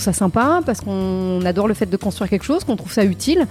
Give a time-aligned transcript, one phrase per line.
[0.00, 3.04] trouve ça sympa, parce qu'on adore le fait de construire quelque chose, qu'on trouve ça
[3.04, 3.46] utile.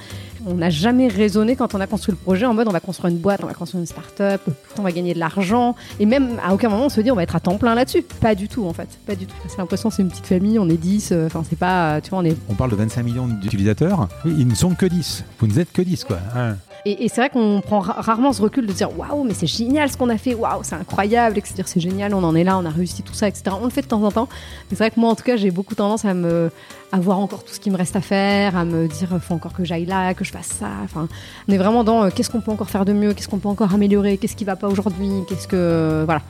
[0.46, 3.12] On n'a jamais raisonné quand on a construit le projet en mode on va construire
[3.14, 4.42] une boîte, on va construire une start-up,
[4.78, 5.76] on va gagner de l'argent.
[6.00, 8.04] Et même à aucun moment on se dit on va être à temps plein là-dessus.
[8.04, 8.88] Pas du tout en fait.
[9.06, 9.36] Pas du tout.
[9.48, 11.10] C'est l'impression c'est une petite famille, on est 10.
[11.12, 12.00] euh, Enfin, c'est pas.
[12.02, 12.36] Tu vois, on est.
[12.50, 14.08] On parle de 25 millions d'utilisateurs.
[14.26, 15.24] Ils ne sont que 10.
[15.40, 16.18] Vous n'êtes que 10, quoi.
[16.36, 16.56] Hein.
[16.86, 19.48] Et, et c'est vrai qu'on prend ra- rarement ce recul de dire waouh, mais c'est
[19.48, 22.24] génial ce qu'on a fait, waouh, c'est incroyable, et de se dire c'est génial, on
[22.24, 23.56] en est là, on a réussi tout ça, etc.
[23.62, 24.30] On le fait de temps en temps.
[24.72, 26.50] Mais c'est vrai que moi, en tout cas, j'ai beaucoup tendance à me
[26.92, 29.54] à voir encore tout ce qui me reste à faire, à me dire faut encore
[29.54, 30.70] que j'aille là, que je fasse ça.
[30.84, 31.08] Enfin,
[31.48, 33.50] on est vraiment dans euh, qu'est-ce qu'on peut encore faire de mieux, qu'est-ce qu'on peut
[33.50, 36.22] encore améliorer, qu'est-ce qui va pas aujourd'hui, qu'est-ce que voilà.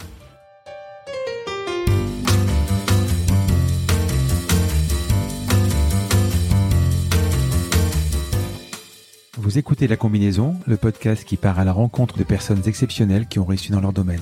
[9.38, 13.40] Vous écoutez La Combinaison, le podcast qui part à la rencontre de personnes exceptionnelles qui
[13.40, 14.22] ont réussi dans leur domaine.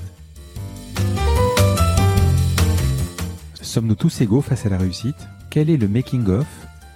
[3.61, 5.27] Sommes-nous tous égaux face à la réussite?
[5.57, 6.45] Quel est le making-of,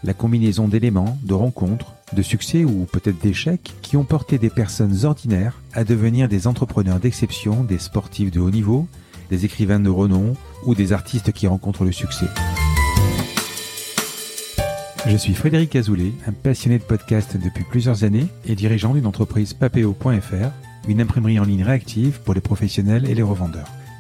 [0.04, 5.04] la combinaison d'éléments, de rencontres, de succès ou peut-être d'échecs qui ont porté des personnes
[5.04, 8.88] ordinaires à devenir des entrepreneurs d'exception, des sportifs de haut niveau,
[9.32, 12.28] des écrivains de renom ou des artistes qui rencontrent le succès?
[15.08, 19.56] Je suis Frédéric Azoulay, un passionné de podcast depuis plusieurs années et dirigeant d'une entreprise
[19.56, 20.52] papéo.fr,
[20.88, 23.81] une imprimerie en ligne réactive pour les professionnels et les revendeurs.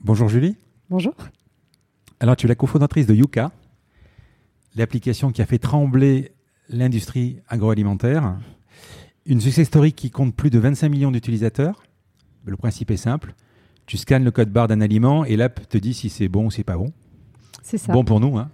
[0.00, 0.56] Bonjour Julie.
[0.90, 1.14] Bonjour.
[2.20, 3.50] Alors tu es la cofondatrice de Yuka,
[4.76, 6.30] l'application qui a fait trembler
[6.68, 8.38] l'industrie agroalimentaire.
[9.26, 11.82] Une success story qui compte plus de 25 millions d'utilisateurs.
[12.44, 13.34] Le principe est simple.
[13.86, 16.50] Tu scannes le code barre d'un aliment et l'app te dit si c'est bon ou
[16.52, 16.92] c'est pas bon.
[17.62, 17.92] C'est ça.
[17.92, 18.38] Bon pour nous.
[18.38, 18.50] Hein.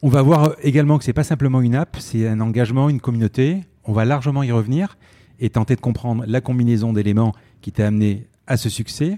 [0.00, 3.64] On va voir également que c'est pas simplement une app, c'est un engagement, une communauté.
[3.82, 4.96] On va largement y revenir
[5.40, 9.16] et tenter de comprendre la combinaison d'éléments qui t'a amené à ce succès.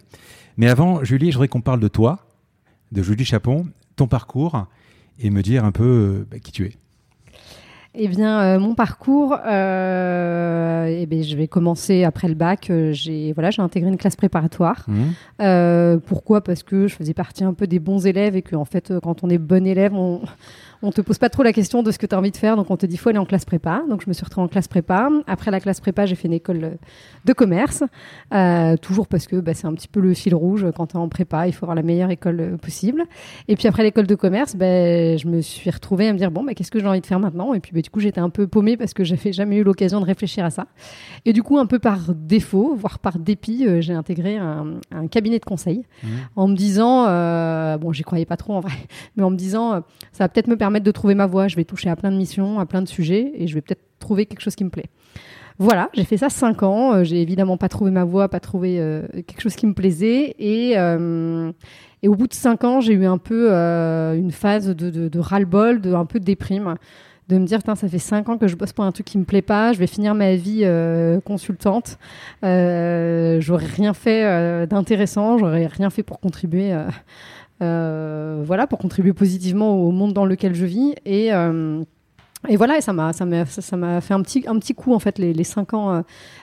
[0.58, 2.18] Mais avant, Julie, je voudrais qu'on parle de toi,
[2.90, 4.66] de Julie Chapon, ton parcours
[5.20, 6.72] et me dire un peu euh, bah, qui tu es.
[7.94, 12.70] Eh bien, euh, mon parcours, euh, eh bien, je vais commencer après le bac.
[12.70, 14.84] Euh, j'ai voilà, j'ai intégré une classe préparatoire.
[14.88, 15.98] Mmh.
[16.06, 16.42] Pourquoi?
[16.42, 19.24] Parce que je faisais partie un peu des bons élèves et que en fait, quand
[19.24, 20.20] on est bon élève, on
[20.82, 22.56] on te pose pas trop la question de ce que tu as envie de faire,
[22.56, 23.82] donc on te dit faut aller en classe prépa.
[23.88, 25.08] Donc je me suis retrouvée en classe prépa.
[25.26, 26.70] Après la classe prépa, j'ai fait une école euh,
[27.24, 27.84] de commerce,
[28.34, 30.98] euh, toujours parce que bah, c'est un petit peu le fil rouge quand tu es
[30.98, 33.04] en prépa, il faut avoir la meilleure école euh, possible.
[33.48, 36.44] Et puis après l'école de commerce, ben je me suis retrouvée à me dire bon,
[36.44, 37.54] bah, qu'est-ce que j'ai envie de faire maintenant?
[37.54, 40.00] Et puis bah, du coup, j'étais un peu paumée parce que j'avais jamais eu l'occasion
[40.00, 40.66] de réfléchir à ça.
[41.24, 45.06] Et du coup, un peu par défaut, voire par dépit, euh, j'ai intégré un, un
[45.06, 45.68] cabinet de conseil
[46.02, 46.08] Mmh.
[46.36, 48.74] en me disant, euh, bon, j'y croyais pas trop en vrai,
[49.16, 51.48] mais en me disant, ça va peut-être me permettre de trouver ma voie.
[51.48, 53.82] Je vais toucher à plein de missions, à plein de sujets, et je vais peut-être
[53.98, 54.86] trouver quelque chose qui me plaît.
[55.60, 56.94] Voilà, j'ai fait ça cinq ans.
[56.94, 60.36] Euh, J'ai évidemment pas trouvé ma voie, pas trouvé euh, quelque chose qui me plaisait,
[60.38, 61.50] et euh,
[62.04, 65.18] et au bout de cinq ans, j'ai eu un peu une phase de, de, de
[65.18, 66.76] ras-le-bol, de un peu de déprime
[67.28, 69.24] de me dire, ça fait cinq ans que je bosse pour un truc qui me
[69.24, 70.64] plaît pas, je vais finir ma vie
[71.24, 71.98] consultante,
[72.42, 76.72] j'aurais rien fait d'intéressant, j'aurais rien fait pour contribuer,
[77.60, 80.94] voilà, pour contribuer positivement au monde dans lequel je vis.
[81.04, 81.82] Et euh,
[82.48, 84.94] et voilà, et ça m'a ça m'a ça m'a fait un petit un petit coup
[84.94, 86.00] en fait les, les cinq ans euh,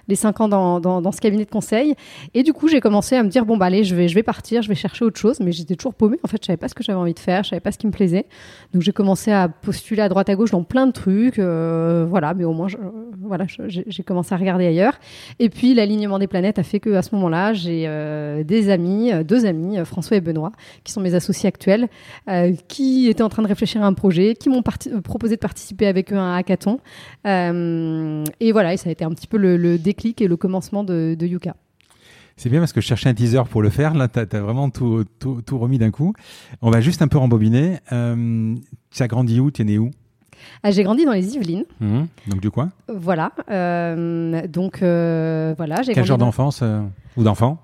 [0.10, 1.96] les cinq ans dans, dans, ce cabinet de conseil.
[2.34, 4.22] Et du coup j'ai commencé à me dire bon bah allez je vais je vais
[4.24, 5.40] partir je vais chercher autre chose.
[5.40, 6.38] Mais j'étais toujours paumée en fait.
[6.42, 7.92] Je savais pas ce que j'avais envie de faire je savais pas ce qui me
[7.94, 8.26] plaisait.
[8.74, 12.34] Donc j'ai commencé à postuler à droite à gauche dans plein de trucs euh, voilà.
[12.34, 12.78] Mais au moins je-
[13.22, 15.00] voilà j'ai commencé à regarder ailleurs.
[15.40, 19.14] Et puis l'alignement des planètes a fait que à ce moment-là j'ai euh, des amis
[19.14, 20.52] euh, deux amis euh, François et Benoît
[20.84, 21.88] qui sont mes associés actuels
[22.30, 25.40] euh, qui étaient en train de réfléchir à un projet qui m'ont euh, proposé de
[25.40, 26.80] participer avec eux à un hackathon
[27.26, 30.38] Euh, et voilà et ça a été un petit peu le, le déclic et le
[30.38, 31.56] commencement de, de Yuka
[32.38, 33.94] C'est bien parce que je cherchais un teaser pour le faire.
[33.94, 36.14] Là, tu as, vraiment tout, tout, tout remis d'un coup.
[36.62, 37.78] On va juste un peu rembobiner.
[37.92, 38.56] Euh,
[38.92, 39.52] tu as grandi où?
[39.52, 39.92] Tu es né où?
[40.62, 42.04] Ah, j'ai grandi dans les Yvelines Mmh.
[42.28, 42.72] Donc du coin?
[42.88, 46.82] Voilà euh, donc euh, voilà j'ai Quel genre d'enfance euh,
[47.18, 47.58] ou d'enfant?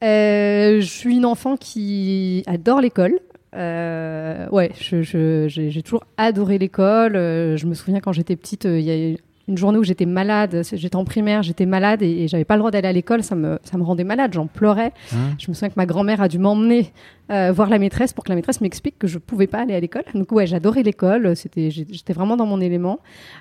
[0.00, 3.18] Je suis une enfant qui adore l'école.
[3.54, 7.16] Euh, ouais, je- je- j'ai toujours adoré l'école.
[7.16, 9.16] Euh, je me souviens quand j'étais petite, euh, il y a
[9.48, 12.70] une journée où j'étais malade, j'étais en primaire, j'étais malade et, j'avais pas le droit
[12.70, 14.92] d'aller à l'école, ça me, ça me rendait malade, j'en pleurais.
[15.12, 16.92] Hein Je me souviens que ma grand-mère a dû m'emmener
[17.30, 19.80] euh, voir la maîtresse pour que la maîtresse m'explique que je pouvais pas aller à
[19.80, 20.04] l'école.
[20.14, 23.00] Donc ouais, j'adorais l'école, c'était, j'étais vraiment dans mon élément.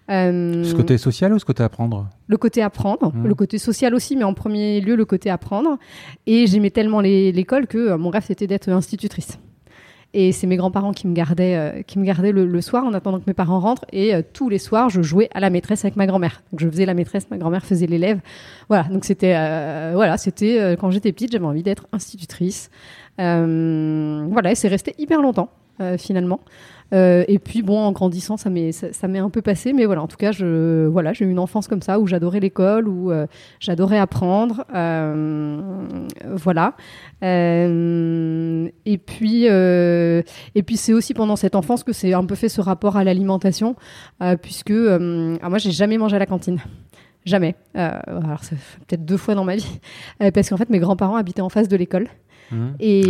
[0.10, 2.10] Euh, Ce côté social ou ce côté apprendre?
[2.28, 3.28] le côté apprendre, Mhm.
[3.28, 5.78] le côté social aussi, mais en premier lieu le côté apprendre.
[6.26, 9.38] Et j'aimais tellement l'école que euh, mon rêve c'était d'être institutrice.
[10.14, 13.20] Et c'est mes grands-parents qui me gardaient, euh, qui me gardaient le, soir en attendant
[13.20, 13.86] que mes parents rentrent.
[13.94, 16.44] Et euh, tous les soirs, je jouais à la maîtresse avec ma grand-mère.
[16.52, 18.20] Donc je faisais la maîtresse, ma grand-mère faisait l'élève.
[18.68, 18.84] Voilà.
[18.84, 22.70] Donc c'était, euh, voilà, c'était quand j'étais petite, j'avais envie d'être institutrice.
[23.18, 25.50] Voilà, et c'est resté hyper longtemps
[25.98, 26.42] finalement.
[26.94, 30.02] Euh, et puis bon, en grandissant, ça m'est ça, m'est un peu passé, mais voilà,
[30.02, 33.12] en tout cas, je voilà, j'ai eu une enfance comme ça où j'adorais l'école, où
[33.12, 33.28] euh,
[33.60, 35.62] j'adorais apprendre, euh,
[36.32, 36.76] voilà.
[37.22, 42.62] Et puis et puis c'est aussi pendant cette enfance que c'est un peu fait ce
[42.62, 43.76] rapport à l'alimentation,
[44.42, 46.60] puisque alors moi j'ai jamais mangé à la cantine.
[47.24, 47.54] Jamais.
[47.76, 48.42] Alors,
[48.88, 49.80] peut-être deux fois dans ma vie.
[50.34, 52.08] Parce qu'en fait, mes grands-parents habitaient en face de l'école.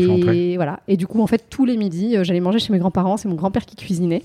[0.07, 0.51] Rentré.
[0.51, 0.79] Et voilà.
[0.87, 3.17] Et du coup, en fait, tous les midis, euh, j'allais manger chez mes grands-parents.
[3.17, 4.23] C'est mon grand-père qui cuisinait,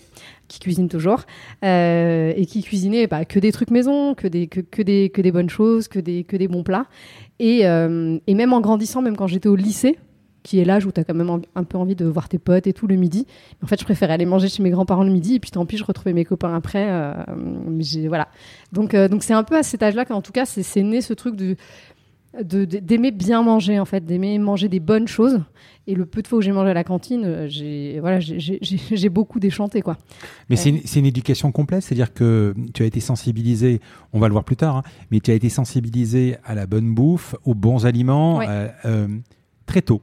[0.49, 1.23] qui cuisine toujours,
[1.65, 5.21] euh, et qui cuisinait bah, que des trucs maison, que des, que, que des, que
[5.23, 6.87] des bonnes choses, que des, que des bons plats.
[7.39, 9.99] Et, euh, et même en grandissant, même quand j'étais au lycée,
[10.43, 12.69] qui est l'âge où tu as quand même un peu envie de voir tes potes
[12.69, 13.27] et tout le midi.
[13.65, 15.77] En fait, je préférais aller manger chez mes grands-parents le midi, et puis tant pis,
[15.77, 16.87] je retrouvais mes copains après.
[16.89, 17.13] euh,
[18.07, 18.29] voilà.
[18.73, 21.15] Donc, euh, donc c'est un peu à cet âge-là qu'en tout cas, c'est né ce
[21.15, 21.57] truc de-
[22.43, 25.41] d'aimer bien manger en fait, d'aimer manger des bonnes choses.
[25.89, 28.41] Et le peu de fois où j'ai mangé à la cantine, euh, j'ai voilà, j'ai-
[28.41, 29.97] j'ai j'ai- j'ai beaucoup déchanté quoi.
[30.51, 33.81] Mais c'est une, c'est une éducation complète, c'est-à-dire que tu as été sensibilisé,
[34.13, 36.93] on va le voir plus tard, hein, mais tu as été sensibilisé à la bonne
[36.95, 38.47] bouffe, aux bons aliments Ouais.
[38.49, 39.09] euh, euh,
[39.67, 40.01] très tôt.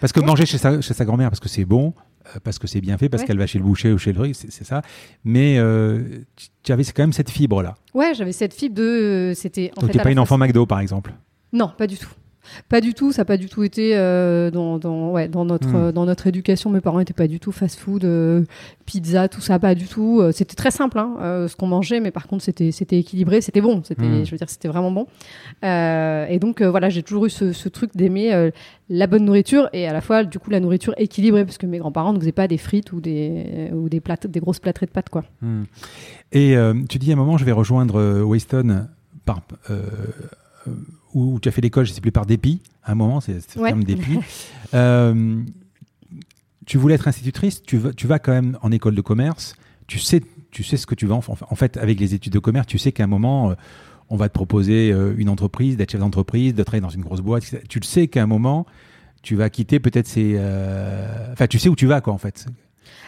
[0.00, 0.26] Parce que Ouais.
[0.26, 1.92] manger chez sa, chez sa grand-mère, parce que c'est bon,
[2.44, 3.26] parce que c'est bien fait, parce Ouais.
[3.26, 4.82] qu'elle va chez le boucher ou chez le truc, c'est ça.
[5.24, 6.02] Mais euh,
[6.62, 7.74] tu- avais quand même cette fibre-là.
[7.94, 10.64] Ouais, j'avais cette fibre de c'était Donc fait tu n'es à pas une enfant McDo,
[10.66, 11.12] par exemple.
[11.52, 12.08] Non, pas du tout.
[12.68, 15.68] Pas du tout, ça n'a pas du tout été euh, dans, dans, ouais, dans, notre,
[15.68, 15.76] Hmm.
[15.76, 16.70] euh, dans notre éducation.
[16.70, 18.42] Mes parents n'étaient pas du tout fast-food, euh,
[18.84, 20.20] pizza, tout ça, pas du tout.
[20.32, 23.82] C'était très simple hein, ce qu'on mangeait, mais par contre c'était équilibré, c'était bon.
[23.84, 24.24] C'était, Hmm.
[24.24, 25.06] je veux dire, c'était vraiment bon.
[25.62, 28.50] Et donc voilà, j'ai toujours eu ce, ce truc d'aimer
[28.90, 31.78] la bonne nourriture et à la fois du coup la nourriture équilibrée, parce que mes
[31.78, 35.10] grands-parents ne faisaient pas des frites ou des ou des des grosses plâtrées de pâtes
[35.10, 35.22] quoi.
[35.42, 35.62] Hmm.
[36.32, 36.56] Et
[36.88, 38.88] tu dis à un moment, je vais rejoindre Wayston
[39.24, 39.42] par,
[41.14, 42.60] où tu as fait l'école, je ne sais plus, par dépit.
[42.84, 43.68] À un moment, c'est le Ouais.
[43.68, 44.18] terme dépit.
[44.74, 45.42] Euh,
[46.64, 49.54] tu voulais être institutrice, tu vas, tu vas quand même en école de commerce,
[49.86, 52.38] tu sais, tu sais ce que tu vas en En fait, avec les études de
[52.38, 53.54] commerce, tu sais qu'à un moment, euh,
[54.08, 57.20] on va te proposer euh, une entreprise, d'être chef d'entreprise, de travailler dans une grosse
[57.20, 57.42] boîte.
[57.44, 57.62] etc.
[57.68, 58.64] Tu le sais qu'à un moment,
[59.22, 60.38] tu vas quitter peut-être ces.
[61.32, 62.46] Enfin, tu sais où tu vas, quoi, en fait.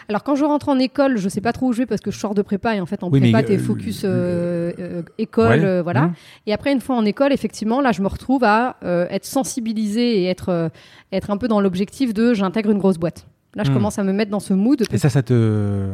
[0.09, 2.11] Alors quand je rentre en école, je sais pas trop où je vais parce que
[2.11, 5.01] je sors de prépa et en fait en Oui, prépa euh, t'es focus euh, euh,
[5.17, 5.65] école, Ouais.
[5.65, 6.03] euh, voilà.
[6.07, 6.13] Mmh.
[6.47, 10.21] Et après une fois en école, effectivement, là je me retrouve à euh, être sensibilisée
[10.21, 10.69] et être euh,
[11.11, 13.25] être un peu dans l'objectif de j'intègre une grosse boîte.
[13.55, 13.75] Là, je Hmm.
[13.75, 14.83] commence à me mettre dans ce mood.
[14.91, 15.87] Et ça, ça te.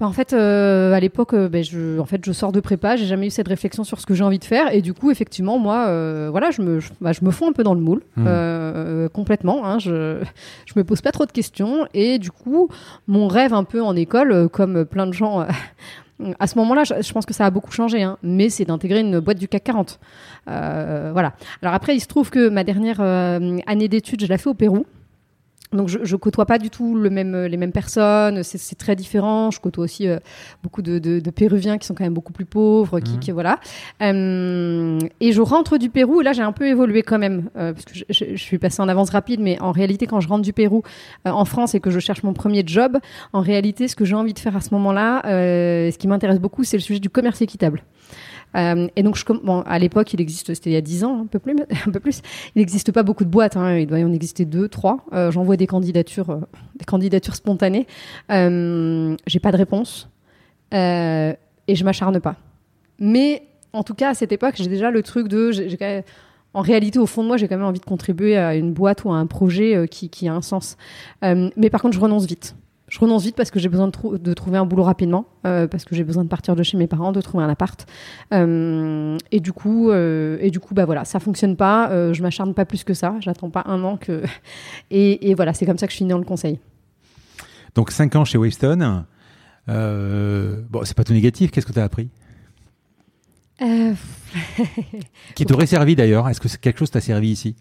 [0.00, 2.96] Bah, en fait, euh, à l'époque, euh, ben, je, en fait, je sors de prépa,
[2.96, 5.10] j'ai jamais eu cette réflexion sur ce que j'ai envie de faire, et du coup,
[5.10, 7.80] effectivement, moi, euh, voilà, je me, je, bah, je me fonds un peu dans le
[7.80, 9.08] moule, Hmm.
[9.12, 9.66] complètement.
[9.66, 10.22] Hein, je,
[10.66, 12.68] je me pose pas trop de questions, et du coup,
[13.06, 15.46] mon rêve un peu en école, comme plein de gens.
[16.38, 19.18] À ce moment-là, je, pense que ça a beaucoup changé, hein, mais c'est d'intégrer une
[19.18, 19.98] boîte du CAC 40.
[20.48, 21.32] Euh, voilà.
[21.62, 24.86] Alors après, il se trouve que ma dernière année d'études, je l'ai fait au Pérou.
[25.72, 28.94] Donc je, je côtoie pas du tout le même, les mêmes personnes, c'est c'est très
[28.96, 29.50] différent.
[29.50, 30.18] Je côtoie aussi euh,
[30.62, 33.18] beaucoup de, de, de Péruviens qui sont quand même beaucoup plus pauvres, qui, Mhm.
[33.20, 33.58] qui- voilà.
[34.16, 37.72] Euh, et je rentre du Pérou et là j'ai un peu évolué quand même euh,
[37.72, 40.28] parce que je, je- je suis passée en avance rapide, mais en réalité quand je
[40.28, 40.82] rentre du Pérou
[41.26, 42.98] euh, en France et que je cherche mon premier job,
[43.32, 46.38] en réalité ce que j'ai envie de faire à ce moment-là, euh, ce qui m'intéresse
[46.40, 47.82] beaucoup, c'est le sujet du commerce équitable.
[48.56, 49.18] Euh, et donc,
[49.66, 51.56] à l'époque, il existe, c'était il y a 10 ans, un peu plus,
[51.86, 52.22] un peu plus.
[52.54, 55.04] Il n'existe pas beaucoup de boîtes, hein, il doit y en exister deux, trois.
[55.12, 56.40] Euh, J'envoie des candidatures, euh,
[56.76, 57.86] des candidatures spontanées.
[58.30, 60.08] Euh, J'ai pas de réponse
[60.74, 61.34] euh,
[61.68, 62.36] et je m'acharne pas.
[62.98, 63.42] Mais
[63.72, 65.50] en tout cas, à cette époque, j'ai déjà le truc de,
[66.54, 69.04] en réalité, au fond de moi, j'ai quand même envie de contribuer à une boîte
[69.04, 70.76] ou à un projet qui, a un sens.
[71.22, 72.54] Mais par contre, je renonce vite.
[72.92, 75.66] Je renonce vite parce que j'ai besoin de, trou- de trouver un boulot rapidement, euh,
[75.66, 77.86] parce que j'ai besoin de partir de chez mes parents, de trouver un appart.
[78.34, 81.88] Euh, et du coup, euh, et du coup, bah voilà, ça fonctionne pas.
[81.90, 83.14] euh, je m'acharne pas plus que ça.
[83.20, 84.22] J'attends pas un an que.
[84.90, 86.60] Et, et voilà, c'est comme ça que je suis dans le conseil.
[87.74, 89.06] Donc 5 ans chez Wavestone.
[89.68, 91.50] Bon, c'est pas tout négatif.
[91.50, 92.10] Qu'est-ce que tu as appris
[95.34, 96.28] Qui t'aurait servi d'ailleurs?
[96.28, 97.56] Est-ce que quelque chose t'a servi ici?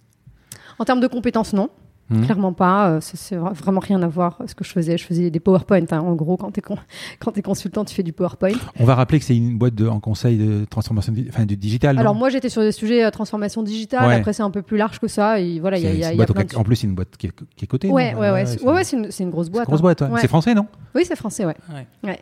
[0.79, 1.69] En termes de compétences, non.
[2.11, 2.25] Mhm.
[2.25, 2.89] Clairement pas.
[2.89, 4.97] Euh, c'est c'est vra- vraiment rien à voir ce que je faisais.
[4.97, 5.85] Je faisais des PowerPoint.
[5.91, 5.99] hein.
[5.99, 8.51] En gros, quand tu es, consultant, tu fais du PowerPoint.
[8.79, 11.55] On va rappeler que c'est une boîte de, en conseil de transformation, di- enfin, du
[11.57, 11.97] digital.
[11.97, 14.07] Alors moi, j'étais sur des sujets euh, transformation digitale.
[14.07, 14.15] Ouais.
[14.15, 15.39] Après, c'est un peu plus large que ça.
[15.39, 16.55] Et voilà, il y a, C'est- y a- c'est y plein de...
[16.55, 17.89] En plus, c'est une boîte qui est, qui est cotée.
[17.89, 18.45] Ouais, non ouais, ouais.
[18.45, 19.67] c'est- C'est ouais, ouais, c'est une, c'est une grosse c'est boîte.
[19.67, 19.81] une grosse hein.
[19.81, 20.01] boîte.
[20.01, 20.09] ouais.
[20.09, 20.19] Ouais.
[20.21, 21.55] C'est français, non Oui, c'est français, ouais.
[21.73, 21.87] Ouais.
[22.03, 22.19] Ouais.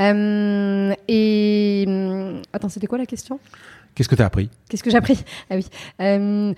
[0.00, 3.38] Euh, et hum, attends, c'était quoi la question?
[3.94, 5.18] Qu'est-ce que tu as appris Qu'est-ce que j'ai appris?
[5.50, 5.66] Ah oui.
[6.00, 6.54] Euh,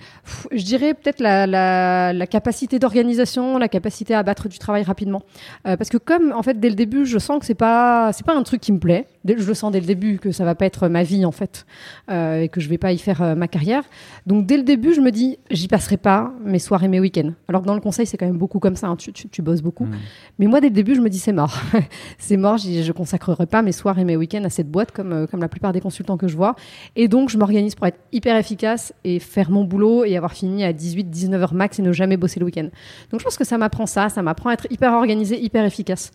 [0.51, 5.23] je dirais peut-être la, la, la capacité d'organisation, la capacité à abattre du travail rapidement.
[5.67, 8.25] Euh, parce que comme, en fait, dès le début, je sens que c'est pas, c'est
[8.25, 9.07] pas un truc qui me plaît.
[9.25, 11.65] Je le sens dès le début que ça va pas être ma vie, en fait,
[12.11, 13.83] euh, et que je vais pas y faire ma carrière.
[14.27, 17.31] Donc, dès le début, je me dis, j'y passerai pas mes soirs et mes week-ends.
[17.47, 18.87] Alors que dans le conseil, c'est quand même beaucoup comme ça.
[18.87, 18.95] hein.
[18.95, 19.85] Tu, tu, tu bosses beaucoup.
[19.85, 19.95] Mm.
[20.39, 21.57] Mais moi, dès le début, je me dis, c'est mort.
[22.19, 22.57] c'est mort.
[22.57, 25.47] j'y- Je consacrerai pas mes soirs et mes week-ends à cette boîte comme, comme la
[25.49, 26.55] plupart des consultants que je vois.
[26.95, 30.63] Et donc, je m'organise pour être hyper efficace et faire mon boulot et avoir fini
[30.63, 32.69] à 18, 19 heures max et ne jamais bosser le week-end.
[33.11, 34.09] Donc, je pense que ça m'apprend ça.
[34.09, 36.11] Ça m'apprend à être hyper organisé, hyper efficace.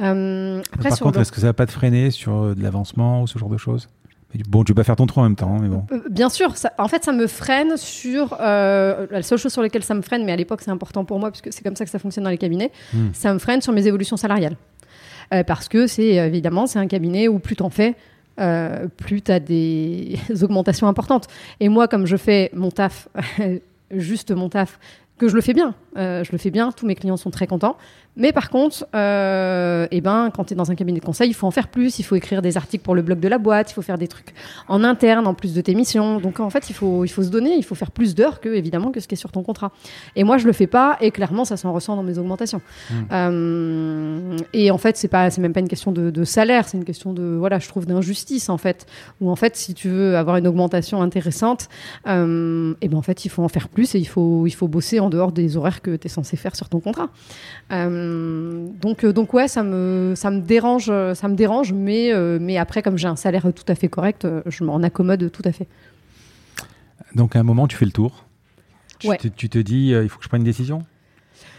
[0.00, 2.54] Euh, après, Par sur contre, le- est-ce que ça va pas te freiner sur euh,
[2.54, 3.88] de l'avancement ou ce genre de choses?
[4.48, 5.84] Bon, tu peux pas faire ton trou en même temps, hein, mais bon.
[5.92, 9.60] Euh, Bien sûr, ça- en fait, ça me freine sur euh, la seule chose sur
[9.60, 11.84] laquelle ça me freine, mais à l'époque c'est important pour moi puisque c'est comme ça
[11.84, 12.72] que ça fonctionne dans les cabinets.
[12.94, 13.08] Hmm.
[13.12, 14.56] Ça me freine sur mes évolutions salariales
[15.34, 17.94] Euh, parce que c'est évidemment c'est un cabinet où plus t'en fais,
[18.40, 21.26] euh, plus t'as des augmentations importantes.
[21.60, 23.08] Et moi, comme je fais mon taf,
[23.90, 24.78] juste mon taf,
[25.18, 27.46] que je le fais bien, euh, je le fais bien, tous mes clients sont très
[27.46, 27.76] contents.
[28.16, 31.34] Mais par contre, euh, eh ben, quand tu es dans un cabinet de conseil, il
[31.34, 33.70] faut en faire plus, il faut écrire des articles pour le blog de la boîte,
[33.70, 34.34] il faut faire des trucs
[34.68, 36.20] en interne en plus de tes missions.
[36.20, 38.50] Donc en fait, il faut, il faut se donner, il faut faire plus d'heures que
[38.50, 39.72] évidemment que ce qui est sur ton contrat.
[40.14, 42.60] Et moi, je le fais pas et clairement, ça s'en ressent dans mes augmentations.
[43.12, 46.76] Euh, et en fait, c'est pas, c'est même pas une question de, de salaire, c'est
[46.76, 48.86] une question de, voilà, je trouve d'injustice en fait.
[49.22, 51.68] Où en fait, si tu veux avoir une augmentation intéressante,
[52.06, 54.68] euh, et ben en fait, il faut en faire plus et il faut, il faut
[54.68, 57.08] bosser en dehors des horaires que tu es censé faire sur ton contrat.
[57.72, 58.01] Euh,
[58.80, 62.38] donc, euh, donc ouais, ça me, ça me dérange, euh, ça me dérange, mais, euh,
[62.40, 65.42] mais après, comme j'ai un salaire tout à fait correct, euh, je m'en accommode tout
[65.44, 65.66] à fait.
[67.14, 68.24] Donc à un moment, tu fais le tour.
[68.98, 69.16] Tu, Ouais.
[69.16, 70.84] te, tu te dis, euh, il faut que je prenne une décision?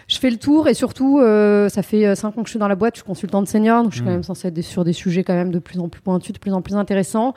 [0.08, 2.68] Je fais le tour et surtout, euh, ça fait 5 ans que je suis dans
[2.68, 4.94] la boîte, je suis consultante senior, donc je suis quand même censée être sur des
[4.94, 7.34] sujets quand même de plus en plus pointus, de plus en plus intéressants.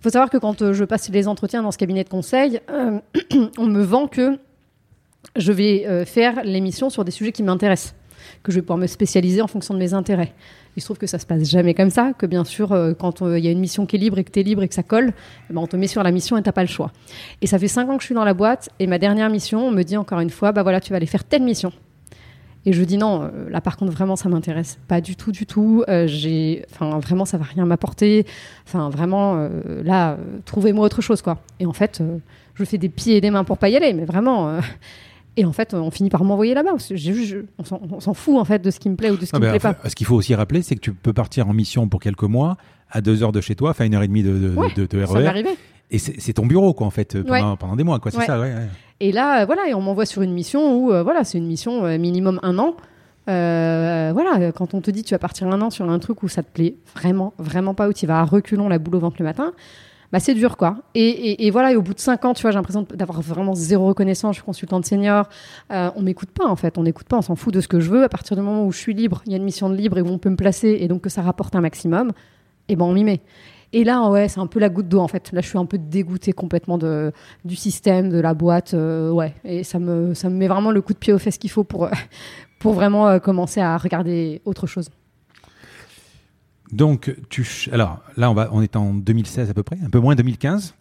[0.00, 2.60] Il faut savoir que quand euh, je passe les entretiens dans ce cabinet de conseil,
[2.70, 2.98] euh,
[3.58, 4.38] on me vend que
[5.36, 7.94] je vais euh, faire l'émission sur des sujets qui m'intéressent,
[8.42, 10.32] que je vais pouvoir me spécialiser en fonction de mes intérêts.
[10.76, 13.22] Il se trouve que ça se passe jamais comme ça, que bien sûr, euh, quand
[13.22, 14.68] euh, il y a une mission qui est libre et que tu es libre et
[14.68, 15.12] que ça colle,
[15.50, 16.92] eh ben, on te met sur la mission et t'as pas le choix.
[17.42, 19.66] Et ça fait 5 ans que je suis dans la boîte, et ma dernière mission,
[19.66, 21.72] on me dit encore une fois, bah voilà, tu vas aller faire telle mission.
[22.64, 25.46] Et je dis non, euh, là par contre vraiment ça m'intéresse pas du tout, du
[25.46, 25.84] tout.
[26.06, 28.24] J'ai, enfin vraiment ça va rien m'apporter.
[28.64, 29.48] Enfin vraiment
[29.82, 31.38] là, trouvez-moi autre chose quoi.
[31.58, 32.00] Et en fait,
[32.54, 34.60] je fais des pieds et des mains pour pas y aller, mais vraiment.
[35.36, 36.70] Et en fait, on finit par m'envoyer là-bas.
[36.74, 39.38] on s'en- fout en fait de ce qui me plaît ou de ce qui Ah
[39.38, 39.88] me ben, plaît enfin, pas.
[39.88, 42.56] Ce qu'il faut aussi rappeler, c'est que tu peux partir en mission pour quelques mois,
[42.90, 44.86] à deux heures de chez toi, enfin une heure et demie de, de, Ouais, de-
[44.86, 45.50] de Ça m'est RER, arrivé.
[45.90, 48.10] et c'est ton bureau, quoi, en fait, pendant, pendant des mois, quoi.
[48.10, 48.26] C'est Ouais.
[48.26, 48.52] ça, ouais.
[49.00, 51.46] Et là, euh, voilà, et on m'envoie sur une mission où, euh, voilà, c'est une
[51.46, 52.74] mission euh, minimum un an.
[53.28, 56.28] Euh, voilà, quand on te dit tu vas partir un an sur un truc où
[56.28, 59.16] ça te plaît vraiment, vraiment pas, où tu vas à reculons la boule au ventre
[59.20, 59.52] le matin,
[60.12, 60.76] bah c'est dur quoi.
[60.94, 63.86] Et, voilà, et au bout de cinq ans, tu vois, j'ai l'impression d'avoir vraiment zéro
[63.86, 64.36] reconnaissance.
[64.36, 65.28] Je suis consultante senior.
[65.72, 67.80] Euh, on m'écoute pas en fait, on n'écoute pas, on s'en fout de ce que
[67.80, 68.04] je veux.
[68.04, 69.96] À partir du moment où je suis libre, il y a une mission de libre
[69.96, 72.12] et où on peut me placer et donc que ça rapporte un maximum,
[72.68, 73.20] et ben on m'y met.
[73.74, 75.32] Et là, ouais, c'est un peu la goutte d'eau en fait.
[75.32, 77.10] Là, je suis un peu dégoûtée complètement de,
[77.46, 79.34] du système, de la boîte, euh, ouais.
[79.44, 81.64] Et ça me, ça me met vraiment le coup de pied aux fesses qu'il faut
[81.64, 81.88] pour,
[82.60, 84.90] pour vraiment euh, commencer à regarder autre chose.
[86.72, 89.98] Donc, tu, alors là, on, va, on est en 2016 à peu près, un peu
[90.00, 90.74] moins 2015,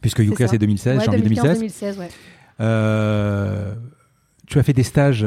[0.00, 1.58] puisque Yuka c'est 2016, Ouais, janvier 2016.
[1.58, 2.08] 2016, ouais.
[2.60, 3.74] Euh,
[4.46, 5.26] tu as fait des stages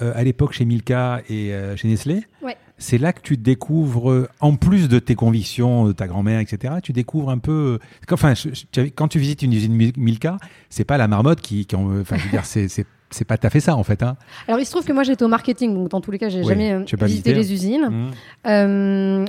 [0.00, 2.22] euh, à l'époque chez Milka et euh, chez Nestlé.
[2.42, 2.56] Ouais.
[2.80, 6.92] C'est là que tu découvres, en plus de tes convictions, de ta grand-mère, etc., tu
[6.92, 7.80] découvres un peu.
[8.12, 10.36] Enfin, je- je- quand tu visites une usine Mil- Milka,
[10.70, 11.66] c'est pas la marmotte qui.
[11.66, 12.68] qui en- Enfin, je veux dire, c'est-
[13.10, 14.02] c'est pas tout à fait ça, en fait.
[14.02, 14.16] Hein.
[14.46, 16.40] Alors, il se trouve que moi, j'étais au marketing, donc dans tous les cas, j'ai
[16.40, 17.88] Oui, jamais euh, visité visité, les usines.
[17.88, 18.10] Mmh.
[18.46, 19.24] Euh,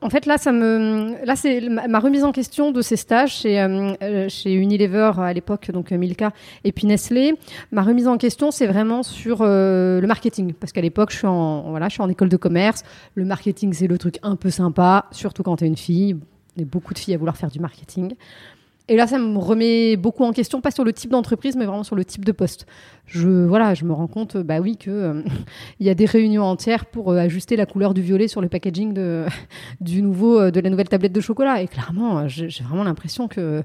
[0.00, 3.60] en fait, là, ça me, là, c'est ma, remise en question de ces stages chez,
[3.60, 7.34] euh, chez Unilever à l'époque, donc Milka et puis Nestlé.
[7.72, 11.70] Ma remise en question, c'est vraiment sur le marketing, parce qu'à l'époque, je suis en,
[11.70, 12.82] voilà, je suis en école de commerce.
[13.14, 16.16] Le marketing, c'est le truc un peu sympa, surtout quand tu es une fille.
[16.56, 18.14] Il y a beaucoup de filles à vouloir faire du marketing.
[18.88, 21.84] Et là, ça me remet beaucoup en question, pas sur le type d'entreprise, mais vraiment
[21.84, 22.66] sur le type de poste.
[23.06, 25.22] Je, voilà, je me rends compte, bah oui, que euh,
[25.80, 28.48] il y a des réunions entières pour euh, ajuster la couleur du violet sur le
[28.48, 29.24] packaging de,
[29.80, 31.62] du nouveau, euh, de la nouvelle tablette de chocolat.
[31.62, 33.62] Et clairement, j'ai vraiment l'impression que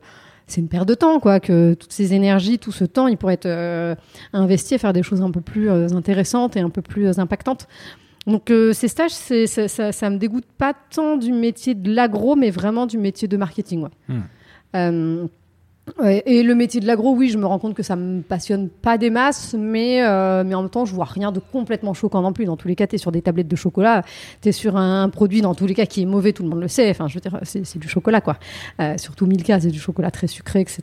[0.48, 1.42] c'est une perte de temps, quoi.
[1.42, 3.98] Que toutes ces énergies, tout ce temps, il pourrait être
[4.32, 7.68] investi à faire des choses un peu plus intéressantes et un peu plus impactantes.
[8.26, 12.88] Donc ces stages, ça, ça me dégoûte pas tant du métier de l'agro, mais vraiment
[12.88, 13.84] du métier de marketing.
[13.84, 13.90] ouais.
[14.08, 14.22] Hmm.
[14.76, 15.28] Euh,
[16.00, 18.70] ouais, et le métier de l'agro, oui, je me rends compte que ça me passionne
[18.70, 22.22] pas des masses, mais, euh, mais en même temps, je vois rien de complètement choquant
[22.22, 22.46] non plus.
[22.46, 24.04] Dans tous les cas, tu es sur des tablettes de chocolat,
[24.42, 26.62] tu es sur un, produit, dans tous les cas, qui est mauvais, tout le monde
[26.62, 26.90] le sait.
[26.90, 28.38] Enfin, je veux dire, c'est, du chocolat, quoi.
[28.80, 30.82] Euh, surtout Milka, c'est du chocolat très sucré, etc.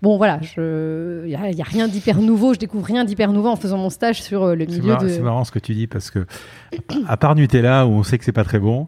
[0.00, 3.78] Bon, voilà, il n'y a, rien d'hyper nouveau, je découvre rien d'hyper nouveau en faisant
[3.78, 5.08] mon stage sur euh, le milieu de...
[5.08, 6.24] c'est marrant ce que tu dis parce que,
[7.08, 8.86] à part Nutella, où on sait que c'est pas très bon,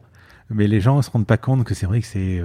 [0.51, 2.41] mais les gens se rendent pas compte que c'est vrai que c'est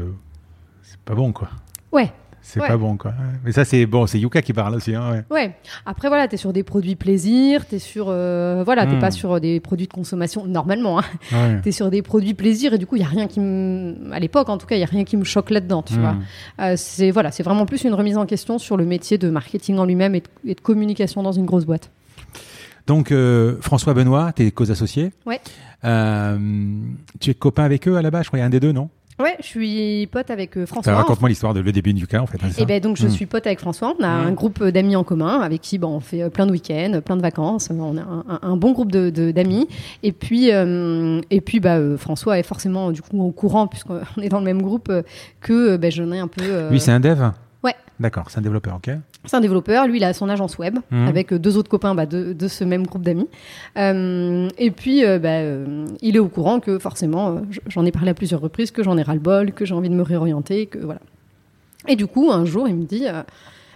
[0.90, 1.50] c'est pas bon, quoi.
[1.92, 2.12] Ouais,
[2.48, 2.68] C'est Ouais.
[2.68, 3.12] pas bon, quoi.
[3.44, 4.94] Mais ça, c'est bon, c'est Yuka qui parle aussi.
[4.94, 5.24] Hein, ouais.
[5.32, 5.56] Ouais.
[5.88, 8.06] Après, voilà, tu es sur des produits plaisir, tu es sur.
[8.10, 9.00] euh, voilà, t'es Mm.
[9.00, 11.00] pas sur des produits de consommation normalement.
[11.00, 11.04] Hein.
[11.32, 11.60] Ouais.
[11.64, 13.96] Tu es sur des produits plaisir et du coup, il y a rien qui me.
[14.14, 16.02] À l'époque, en tout cas, il y a rien qui me choque là-dedans, tu Hmm.
[16.02, 16.16] vois.
[16.62, 19.78] Euh, c'est voilà, c'est vraiment plus une remise en question sur le métier de marketing
[19.80, 21.90] en lui-même et, de- et de communication dans une grosse boîte.
[22.86, 25.12] Donc, euh, François Benoît, tes causes associés.
[25.26, 25.42] Ouais.
[27.20, 28.60] Tu es copain avec eux à la base, je crois, il y a un des
[28.60, 28.90] deux, non?
[29.18, 30.94] Ouais, je suis pote avec euh, François.
[30.94, 32.38] Raconte-moi l'histoire de le début de Yuka, en fait.
[32.44, 33.12] hein, Et ça ben donc je Mm.
[33.12, 33.96] suis pote avec François.
[33.98, 34.28] On a Mm.
[34.28, 37.00] un groupe euh, d'amis en commun avec qui ben, on fait euh, plein de week-ends,
[37.04, 37.70] plein de vacances.
[37.72, 39.70] On a un, un- un bon groupe de de- d'amis.
[40.04, 44.28] Et puis euh, et puis bah François est forcément du coup au courant puisqu'on est
[44.30, 44.92] dans le même groupe
[45.40, 46.70] que ben, j'en ai un peu.
[46.70, 47.22] Lui, c'est un dev
[47.66, 47.76] Ouais.
[48.00, 48.92] D'accord, c'est un développeur, ok.
[49.26, 49.88] c'est un développeur.
[49.88, 51.08] Lui, il a son agence web Mhm.
[51.08, 53.28] avec euh, deux autres copains bah, de, de ce même groupe d'amis.
[53.78, 58.12] Euh, et puis, euh, bah, euh, il est au courant que forcément, j'en ai parlé
[58.12, 61.00] à plusieurs reprises, que j'en ai ras-le-bol, que j'ai envie de me réorienter, que voilà.
[61.88, 63.06] Et du coup, un jour, il me dit.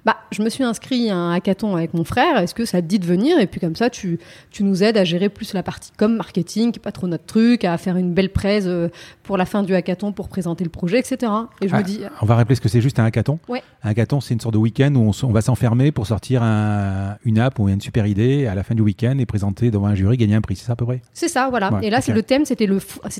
[0.09, 2.37] Euh, bah, je me suis inscrit à un hackathon avec mon frère.
[2.37, 4.19] Est-ce que ça te dit de venir Et puis comme ça, tu,
[4.51, 7.63] tu nous aides à gérer plus la partie com, marketing, qui pas trop notre truc,
[7.63, 8.89] à faire une belle presse euh,
[9.23, 11.31] pour la fin du hackathon pour présenter le projet, etc.
[11.61, 13.39] Et je Ah, me dis, On va rappeler ce que c'est juste un hackathon.
[13.47, 13.61] Ouais.
[13.83, 17.39] Un hackathon, c'est une sorte de week-end où on, va s'enfermer pour sortir un- une
[17.39, 20.17] app ou une super idée à la fin du week-end et présenter devant un jury,
[20.17, 20.55] gagner un prix.
[20.55, 21.01] C'est ça à peu près?
[21.13, 21.71] C'est ça, voilà.
[21.73, 22.67] Ouais, et là, c'est le thème, c'était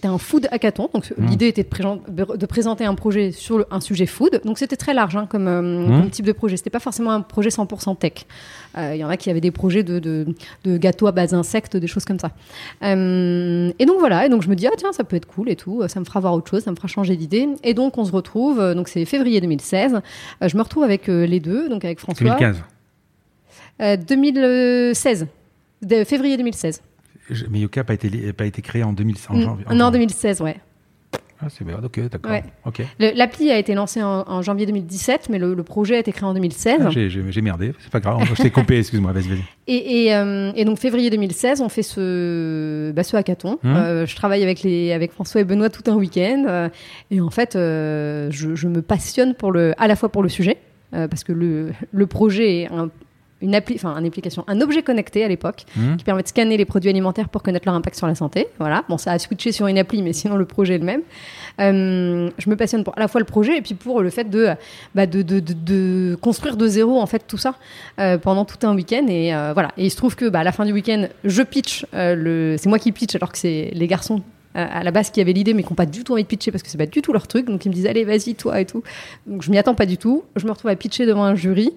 [0.05, 0.89] un food hackathon.
[0.93, 1.25] Donc Mm.
[1.27, 4.41] l'idée était de, présent- de présenter un projet sur le- un sujet food.
[4.46, 6.00] Donc c'était très large hein, comme, euh, Mm.
[6.01, 6.58] comme type de projet.
[6.58, 8.26] C'était pas forcément un projet 100% tech.
[8.78, 10.28] Euh, Il y en a qui avaient des projets de, de,
[10.64, 12.32] de gâteaux à base d'insectes, des choses comme ça.
[12.84, 14.26] Euh, et donc voilà.
[14.26, 15.84] Et donc je me dis ah tiens ça peut être cool et tout.
[15.88, 17.48] Ça me fera voir autre chose, ça me fera changer d'idée.
[17.63, 18.60] Et donc on se retrouve.
[18.60, 19.96] euh, Donc c'est février 2016.
[20.44, 22.24] Euh, je me retrouve avec euh, les deux, donc avec François.
[22.38, 22.63] 2015.
[23.82, 25.28] Euh, 2016.
[25.82, 26.82] De- février 2016.
[27.30, 29.15] Je- Mais Yuka n'a pas été, pas été créé en 2000.
[29.30, 29.42] En Mm.
[29.42, 30.00] janvier- en non, janvier.
[30.00, 30.58] 2016, ouais.
[31.41, 32.32] Ah, c'est bien, ok, d'accord.
[32.32, 32.43] Ouais.
[33.15, 36.25] L'appli a été lancée en, en janvier 2017, mais le, le projet a été créé
[36.28, 36.82] en 2016.
[36.82, 38.19] Ah, j'ai- merdé, c'est pas grave.
[38.36, 39.43] Je t'ai coupé, excuse-moi, vas-y, vas-y.
[39.67, 43.58] Et, et, euh, et donc février 2016, on fait ce, bah, ce hackathon.
[43.63, 43.75] Mhm.
[43.75, 46.43] Euh, je travaille avec, les, avec François et Benoît tout un week-end.
[46.49, 46.67] euh,
[47.10, 50.58] et en fait, je, je me passionne pour le, à la fois pour le sujet,
[50.91, 52.89] parce que le, le projet est un,
[53.41, 56.56] une, appli, enfin, une application, un objet connecté à l'époque, Hmm qui permet de scanner
[56.56, 58.47] les produits alimentaires pour connaître leur impact sur la santé.
[58.60, 58.84] Voilà.
[58.89, 61.02] Bon, ça a switché sur une appli, mais sinon le projet est le même.
[61.60, 64.30] Euh, je me passionne pour à la fois le projet et puis pour le fait
[64.30, 64.49] de,
[64.95, 67.56] bah, de, de, de, de construire de zéro en fait tout ça
[67.99, 69.06] euh, pendant tout un week-end.
[69.08, 69.71] Et euh, voilà.
[69.78, 71.86] Et il se trouve que bah, à la fin du week-end, je pitch.
[71.93, 72.56] le...
[72.58, 74.21] C'est moi qui pitch alors que c'est les garçons
[74.65, 76.52] à la base qui avaient l'idée mais qui n'ont pas du tout envie de pitcher
[76.52, 77.45] parce que c'est pas du tout leur truc.
[77.48, 78.84] Donc ils me disent allez vas-y toi et tout.
[79.28, 80.24] Donc je m'y attends pas du tout.
[80.36, 81.72] Je me retrouve à pitcher devant un jury.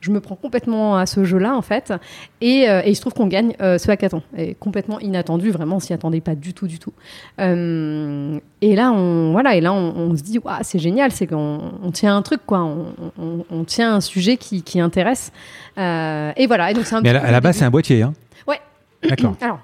[0.00, 1.92] Je me prends complètement à ce jeu-là en fait.
[2.40, 4.22] Et, euh, et il se trouve qu'on gagne euh, ce hackathon.
[4.36, 6.92] Et complètement inattendu, vraiment, on s'y attendait pas du tout, du tout.
[7.40, 11.26] Euh, et là, on, voilà, et là, on, on se dit, Ouah, c'est génial, c'est
[11.26, 12.60] qu'on on tient un truc, quoi.
[12.62, 12.86] On,
[13.18, 15.32] on- on tient un sujet qui, qui intéresse.
[15.78, 16.70] Euh, et voilà.
[16.70, 18.02] Et donc, c'est un Mais à la, à base, c'est un boîtier.
[18.02, 18.12] Hein
[18.46, 18.60] Ouais.
[19.08, 19.34] D'accord.
[19.40, 19.60] Alors,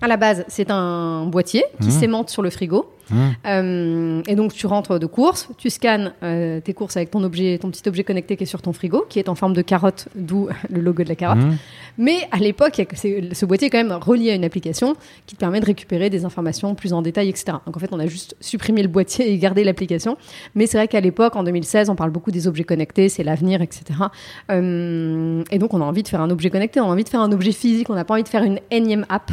[0.00, 2.90] à la base, c'est un boîtier qui s'aimante sur le frigo.
[3.10, 3.28] Hmm.
[3.46, 7.58] Euh, et donc tu rentres de course, tu scannes euh, tes courses avec ton objet,
[7.58, 10.08] ton petit objet connecté qui est sur ton frigo, qui est en forme de carotte,
[10.14, 11.38] d'où le logo de la carotte.
[11.38, 11.56] Hmm.
[11.98, 14.94] Mais à l'époque, ce boîtier est quand même relié à une application
[15.26, 17.58] qui te permet de récupérer des informations plus en détail, etc.
[17.66, 20.16] Donc en fait, on a juste supprimé le boîtier et gardé l'application.
[20.54, 23.62] Mais c'est vrai qu'à l'époque, en 2016, on parle beaucoup des objets connectés, c'est l'avenir,
[23.62, 23.84] etc.
[24.50, 27.08] Euh, et donc on a envie de faire un objet connecté, on a envie de
[27.08, 29.32] faire un objet physique, on n'a pas envie de faire une énième app.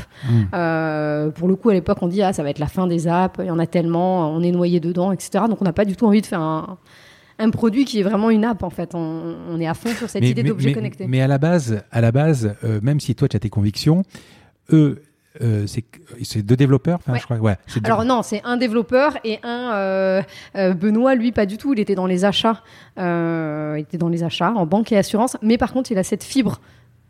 [0.54, 3.08] Euh, pour le coup, à l'époque, on dit ah ça va être la fin des
[3.08, 5.46] apps, il y en a tellement, on est noyé dedans, etc.
[5.50, 6.78] Donc on n'a pas du tout envie de faire un,
[7.40, 8.96] un produit qui est vraiment une app en fait.
[8.96, 11.06] On, on est à fond sur cette Mais- idée d'objet connecté.
[11.08, 14.04] Mais à la base, à la base euh, même si toi, tu as tes convictions,
[14.72, 15.02] eux,
[15.42, 17.20] euh, c'est deux développeurs, Ouais.
[17.20, 17.38] je crois.
[17.38, 20.22] Ouais, c'est deux- Alors non, c'est un développeur et un euh,
[20.56, 21.74] euh, Benoît, lui pas du tout.
[21.74, 22.64] Il était dans les achats,
[22.98, 26.24] il était dans les achats en banque et assurance, mais par contre il a cette
[26.24, 26.62] fibre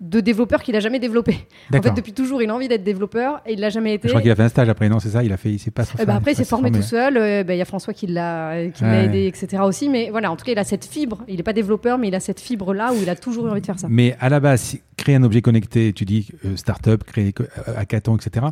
[0.02, 1.48] de développeur qu'il a jamais développé.
[1.74, 4.08] En fait, depuis toujours, il a envie d'être développeur et il l'a jamais été.
[4.08, 5.60] Je crois qu'il a fait un stage après, non, c'est ça Il a fait, il
[5.60, 5.84] s'est pas.
[6.00, 7.16] Euh, bah, après, il s'est formé tout tout seul.
[7.18, 9.06] euh, bah, Il y a François qui l'a qui l'a Ouais.
[9.06, 9.64] aidé, etc.
[9.66, 9.88] aussi.
[9.90, 11.24] Mais voilà, en tout cas, il a cette fibre.
[11.28, 13.62] Il n'est pas développeur, mais il a cette fibre-là où il a toujours eu envie
[13.62, 13.88] de faire ça.
[13.90, 17.46] Mais à la base, si- créer un objet connecté, tu dis euh, start-up, créer euh,
[17.78, 18.48] hackathon, etc.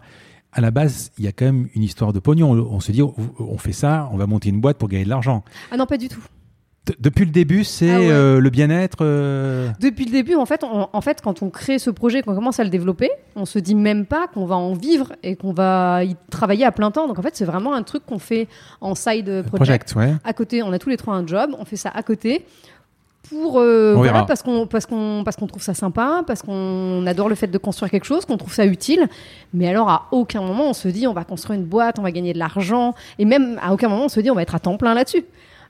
[0.53, 2.51] À la base, il y a quand même une histoire de pognon.
[2.51, 5.03] On, on se dit, on, on fait ça, on va monter une boîte pour gagner
[5.03, 5.43] de l'argent.
[5.71, 6.23] Ah non, pas du tout.
[6.99, 8.11] Depuis le début, c'est Ah ouais.
[8.11, 8.97] euh, le bien-être.
[9.01, 12.35] euh, Depuis le début, en fait, on- en fait, quand on crée ce projet, qu'on
[12.35, 15.53] commence à le développer, on se dit même pas qu'on va en vivre et qu'on
[15.53, 17.07] va y travailler à plein temps.
[17.07, 18.49] Donc en fait, c'est vraiment un truc qu'on fait
[18.81, 19.93] en side project.
[19.93, 20.13] project, ouais.
[20.25, 22.45] À côté, on a tous les trois un job, on fait ça à côté
[23.29, 27.29] pour euh, voilà, parce qu'on parce qu'on parce qu'on trouve ça sympa, parce qu'on adore
[27.29, 29.07] le fait de construire quelque chose, qu'on trouve ça utile.
[29.53, 32.11] Mais alors à aucun moment on se dit on va construire une boîte, on va
[32.11, 34.59] gagner de l'argent, et même à aucun moment on se dit on va être à
[34.59, 35.23] temps plein là-dessus.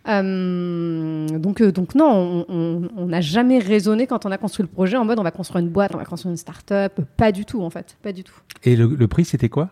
[0.08, 4.98] Euh, donc, euh, donc non, on- n'a jamais raisonné quand on a construit le projet
[4.98, 7.00] en mode on va construire une boîte, on va construire une start-up.
[7.18, 8.34] Pas du tout en fait, pas du tout.
[8.63, 9.70] Et le, le prix, c'était quoi?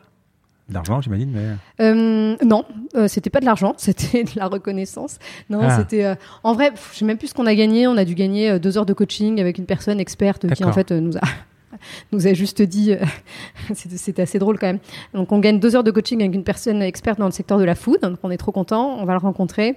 [0.69, 1.47] L'argent, j'imagine, mais.
[1.83, 2.63] Euh, non,
[2.95, 5.17] euh, c'était pas de l'argent, c'était de la reconnaissance.
[5.49, 5.77] Non, Ah.
[5.79, 6.05] c'était.
[6.05, 7.87] euh, en vrai, je sais même plus ce qu'on a gagné.
[7.87, 10.91] On a dû gagner deux heures de coaching avec une personne experte qui en fait
[10.91, 11.21] nous a
[12.13, 12.93] nous a juste dit.
[13.73, 14.79] c'était c'était assez drôle quand même.
[15.13, 17.65] Donc on gagne deux heures de coaching avec une personne experte dans le secteur de
[17.65, 17.99] la food.
[18.01, 18.97] Donc on est trop content.
[18.99, 19.75] On va le rencontrer.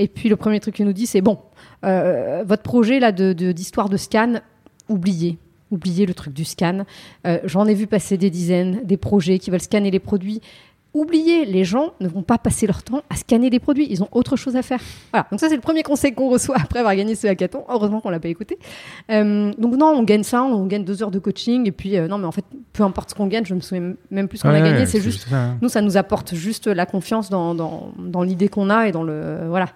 [0.00, 1.38] Et puis le premier truc qu'il nous dit, c'est bon,
[1.84, 4.40] euh, votre projet là de d'histoire de, scan,
[4.88, 5.38] oubliez.
[5.70, 6.84] Oubliez le truc du scan.
[7.26, 10.40] Euh, J'en ai vu passer des dizaines, des projets qui veulent scanner les produits.
[10.94, 13.86] Oubliez, les gens ne vont pas passer leur temps à scanner des produits.
[13.88, 14.80] Ils ont autre chose à faire.
[15.12, 15.28] Voilà.
[15.30, 17.62] Donc ça, c'est le premier conseil qu'on reçoit après avoir gagné ce hackathon.
[17.68, 18.58] Heureusement qu'on l'a pas écouté.
[19.12, 21.68] Euh, donc non, on gagne ça, on gagne deux heures de coaching.
[21.68, 24.26] Et puis, non, mais en fait, peu importe ce qu'on gagne, je me souviens même
[24.26, 24.78] plus ce qu'on Ouais, a gagné.
[24.78, 25.58] ouais, c'est juste, ça, hein.
[25.62, 29.04] nous, ça nous apporte juste la confiance dans, dans, dans l'idée qu'on a et dans
[29.04, 29.66] le, voilà.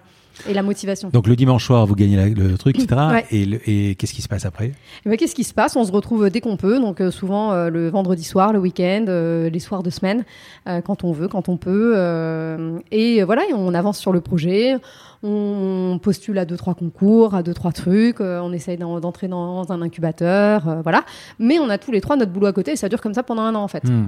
[0.49, 1.09] Et la motivation.
[1.09, 3.01] Donc le dimanche soir, vous gagnez la- le truc, etc.
[3.11, 3.25] Ouais.
[3.31, 4.67] Et, le- et qu'est-ce qui se passe après?
[5.05, 5.75] Et ben, Qu'est-ce qui se passe?
[5.75, 9.05] On se retrouve dès qu'on peut, donc euh, souvent euh, le vendredi soir, le week-end,
[9.07, 10.25] euh, les soirs de semaine,
[10.67, 11.93] euh, quand on veut, quand on peut.
[11.95, 14.75] euh, et voilà, et on avance sur le projet,
[15.23, 19.27] on postule à deux trois concours, à deux trois trucs, euh, on essaye d'en- d'entrer
[19.27, 21.03] dans un incubateur, euh, voilà.
[21.39, 23.23] Mais on a tous les trois notre boulot à côté, et ça dure comme ça
[23.23, 23.83] pendant un an en fait.
[23.83, 24.07] Hmm.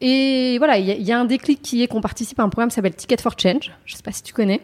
[0.00, 2.42] Et voilà, il y, a- il y a un déclic qui est qu'on participe à
[2.42, 3.72] un programme qui s'appelle Ticket for Change.
[3.84, 4.60] Je sais pas si tu connais.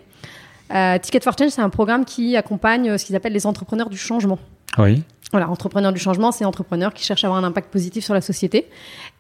[0.74, 3.90] Euh, Ticket for Change, c'est un programme qui accompagne euh, ce qu'ils appellent les entrepreneurs
[3.90, 4.38] du changement.
[4.78, 5.02] Oui.
[5.32, 8.20] Voilà, entrepreneur du changement, c'est entrepreneur qui cherche à avoir un impact positif sur la
[8.20, 8.66] société.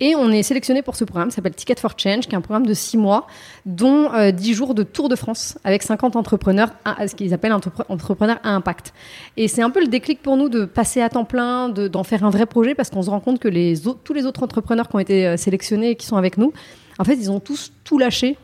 [0.00, 2.40] Et on est sélectionné pour ce programme, ça s'appelle Ticket for Change, qui est un
[2.40, 3.28] programme de six mois,
[3.64, 7.52] dont euh, 10 jours de tour de France, avec 50 entrepreneurs, à- ce qu'ils appellent
[7.52, 8.92] entrepre- entrepreneurs à impact.
[9.36, 12.02] Et c'est un peu le déclic pour nous de passer à temps plein, de- d'en
[12.02, 14.42] faire un vrai projet, parce qu'on se rend compte que les autres- tous les autres
[14.42, 16.52] entrepreneurs qui ont été euh, sélectionnés et qui sont avec nous,
[16.98, 18.36] en fait, ils ont tous tout lâché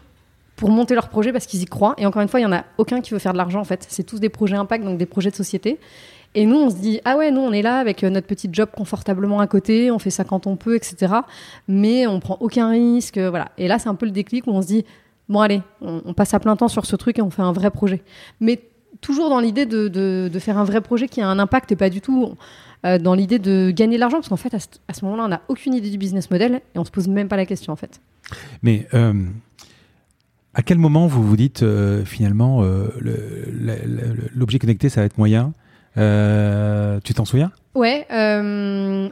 [0.56, 1.94] pour monter leur projet parce qu'ils y croient.
[1.98, 3.64] Et encore une fois, il y en a aucun qui veut faire de l'argent, en
[3.64, 3.86] fait.
[3.88, 5.78] C'est tous des projets impact, donc des projets de société.
[6.34, 8.48] Et nous, on se dit, ah ouais, nous, on est là avec euh, notre petit
[8.52, 11.14] job confortablement à côté, on fait ça quand on peut, etc.
[11.66, 13.52] Mais on prend aucun risque, euh, voilà.
[13.56, 14.84] Et là, c'est un peu le déclic où on se dit,
[15.30, 17.70] bon, allez, on, passe à plein temps sur ce truc et on fait un vrai
[17.70, 18.02] projet.
[18.40, 18.60] Mais
[19.00, 21.88] toujours dans l'idée de, de- faire un vrai projet qui a un impact et pas
[21.88, 22.34] du tout
[22.84, 25.40] euh, dans l'idée de gagner de l'argent, parce qu'en fait, à ce, moment-là, on n'a
[25.48, 28.00] aucune idée du business model et on se pose même pas la question, en fait.
[28.62, 28.86] Mais
[30.58, 32.88] à quel moment vous vous dites euh, finalement euh,
[34.34, 35.52] l'objet connecté, ça va être moyen?
[35.98, 37.52] Euh, Tu t'en souviens?
[37.74, 38.06] Ouais,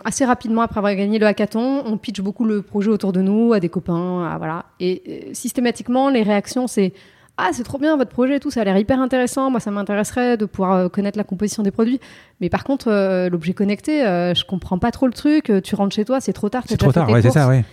[0.05, 3.53] assez rapidement après avoir gagné le hackathon, on pitch beaucoup le projet autour de nous,
[3.53, 4.65] à des copains, à- voilà.
[4.81, 6.93] Et systématiquement, les réactions, c'est
[7.37, 9.51] Ah, c'est trop bien votre projet et tout, ça a l'air hyper intéressant.
[9.51, 11.99] Moi, ça m'intéresserait de pouvoir connaître la composition des produits.
[12.41, 12.89] Mais par contre,
[13.29, 15.51] l'objet connecté, je comprends pas trop le truc.
[15.65, 16.63] Tu rentres chez toi, c'est trop tard.
[16.69, 17.65] C'est trop tard, ouais, c'est ça, ouais.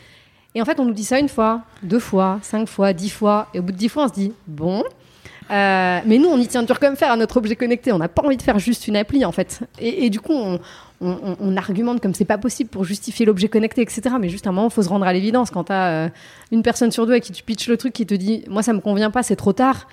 [0.53, 3.47] Et en fait, on nous dit ça une fois, deux fois, cinq fois, dix fois.
[3.53, 4.83] Et au bout de dix fois, on se dit bon.
[5.49, 7.91] Euh, mais nous, on y tient dur comme fer à notre objet connecté.
[7.91, 9.61] On n'a pas envie de faire juste une appli, en fait.
[9.79, 14.01] Et, du coup, on, argumente comme c'est pas possible pour justifier l'objet connecté, etc.
[14.19, 15.51] Mais juste à un moment, il faut se rendre à l'évidence.
[15.51, 16.09] Quand tu as
[16.51, 18.73] une personne sur deux à qui tu pitches le truc qui te dit Moi, ça
[18.73, 19.87] me convient pas, c'est trop tard.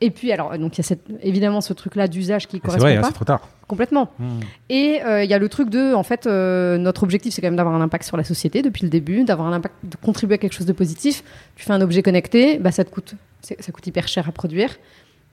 [0.00, 2.86] Et puis, alors, donc, il y a cette- évidemment ce truc-là d'usage qui C'est correspond
[2.86, 3.48] vrai, pas c'est trop tard.
[3.68, 4.08] complètement.
[4.18, 4.40] Hmm.
[4.70, 7.48] Et euh, il y a le truc de, en fait, euh, notre objectif, c'est quand
[7.48, 10.36] même d'avoir un impact sur la société depuis le début, d'avoir un impact, de contribuer
[10.36, 11.22] à quelque chose de positif.
[11.56, 14.70] Tu fais un objet connecté, bah, ça te coûte, ça coûte hyper cher à produire.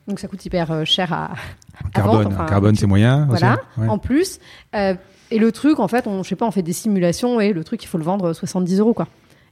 [0.07, 1.31] Donc ça coûte hyper euh, cher à,
[1.83, 3.27] En à carbone, vendre, enfin, en carbone, c'est moyen.
[3.29, 3.39] aussi.
[3.41, 3.59] voilà.
[3.77, 3.87] Ouais.
[3.89, 4.39] En plus,
[4.75, 4.93] euh,
[5.31, 7.63] et le truc, en fait, on, je sais pas, on fait des simulations et le
[7.65, 9.07] truc, il faut le vendre 70 euros, quoi.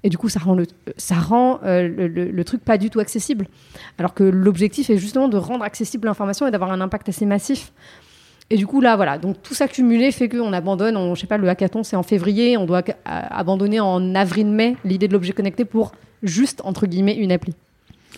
[0.05, 3.47] Et du coup, ça rend, le, ça rend euh, le, truc pas du tout accessible.
[3.97, 7.73] Alors que l'objectif est justement de rendre accessible l'information et d'avoir un impact assez massif.
[8.51, 9.17] Et du coup, là, voilà.
[9.17, 10.95] Donc, tout ça cumulé fait qu'on abandonne.
[10.95, 12.55] On, je sais pas, le hackathon, c'est en février.
[12.55, 17.31] On doit euh, abandonner en avril-mai l'idée de l'objet connecté pour juste, entre guillemets, une
[17.31, 17.55] appli.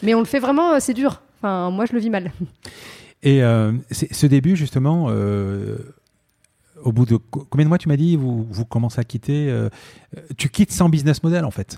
[0.04, 1.21] Mais on le fait vraiment, euh, c'est dur.
[1.39, 2.34] Enfin, moi, je le vis mal.
[3.23, 3.39] Et
[3.91, 5.10] ce début, justement,
[6.83, 9.69] au bout de combien de mois tu m'as dit vous, vous commencez à quitter euh,
[10.37, 11.77] Tu quittes sans business model en fait?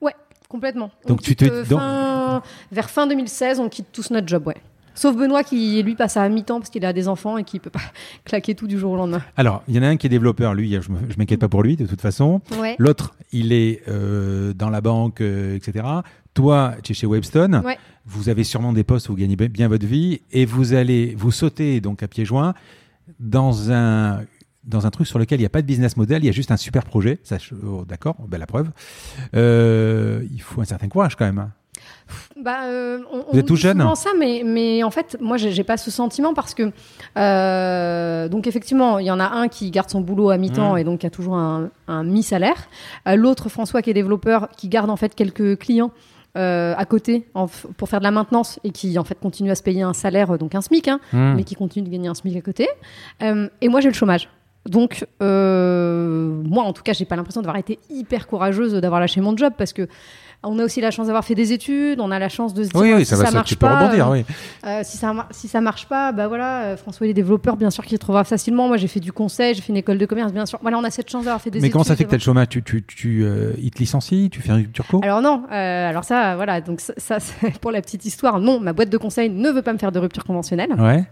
[0.00, 0.14] Ouais,
[0.48, 0.90] complètement.
[1.06, 4.46] Donc On tu quitte, te- euh, donc- vers fin 2016, on quitte tous notre job,
[4.46, 4.56] ouais.
[4.94, 7.70] Sauf Benoît qui lui passe à mi-temps parce qu'il a des enfants et qui peut
[7.70, 7.78] pas
[8.24, 9.22] claquer tout du jour au lendemain.
[9.36, 11.62] Alors, il y en a un qui est développeur, lui, je je m'inquiète pas pour
[11.62, 12.40] lui de toute façon.
[12.58, 12.74] Ouais.
[12.78, 15.86] L'autre, il est euh, dans la banque, euh, etc.
[16.34, 17.62] Toi, tu es chez Webstone.
[17.64, 17.78] Ouais.
[18.06, 21.14] Vous avez sûrement des postes où vous gagnez bien- bien votre vie et vous allez
[21.16, 22.54] vous sauter donc à pieds joints
[23.20, 24.22] dans un
[24.68, 26.32] dans un truc sur lequel il n'y a pas de business model, il y a
[26.32, 27.18] juste un super projet.
[27.66, 28.68] Oh, D'accord, ben, la preuve.
[29.34, 31.38] Euh, il faut un certain courage quand même.
[31.38, 31.50] hein.
[32.42, 35.76] Bah, euh, on, Vous êtes tout jeune ça, mais, mais en fait, moi, j'ai pas
[35.76, 36.72] ce sentiment parce que,
[37.16, 40.78] euh, donc effectivement, il y en a un qui garde son boulot à mi-temps Mmh.
[40.78, 42.68] et donc qui a toujours un, un mi-salaire.
[43.06, 45.90] Euh, L'autre, François, qui est développeur, qui garde en fait quelques clients.
[46.36, 47.46] euh, à côté en
[47.78, 50.36] pour faire de la maintenance et qui en fait continue à se payer un salaire
[50.38, 51.34] donc un SMIC hein, Hmm.
[51.36, 52.68] mais qui continue de gagner un SMIC à côté
[53.22, 54.28] Euh, et moi j'ai le chômage
[54.70, 59.20] donc euh, moi en tout cas j'ai pas l'impression d'avoir été hyper courageuse d'avoir lâché
[59.20, 59.88] mon job parce que
[60.44, 62.68] on a aussi la chance d'avoir fait des études, on a la chance de se
[62.68, 64.06] dire Oui, oui, si ça va, ça, marche tu peux pas, rebondir.
[64.08, 64.24] euh, oui.
[64.64, 67.70] euh, si ça si ça marche pas, bah voilà, euh, François il est développeur, bien
[67.70, 68.68] sûr qu'il trouvera facilement.
[68.68, 70.60] Moi j'ai fait du conseil, j'ai fait une école de commerce, bien sûr.
[70.62, 71.72] Voilà, on a cette chance d'avoir fait des Mais études.
[71.72, 72.50] comment ça fait que le chômage?
[72.50, 75.88] Tu, tu, tu euh, il te licencie Tu fais une rupture co alors non, euh,
[75.90, 78.96] alors ça, voilà, donc ça, ça, c'est pour la petite histoire, non, ma boîte de
[78.96, 80.72] conseil ne veut pas me faire de rupture conventionnelle.
[80.78, 81.02] Ouais.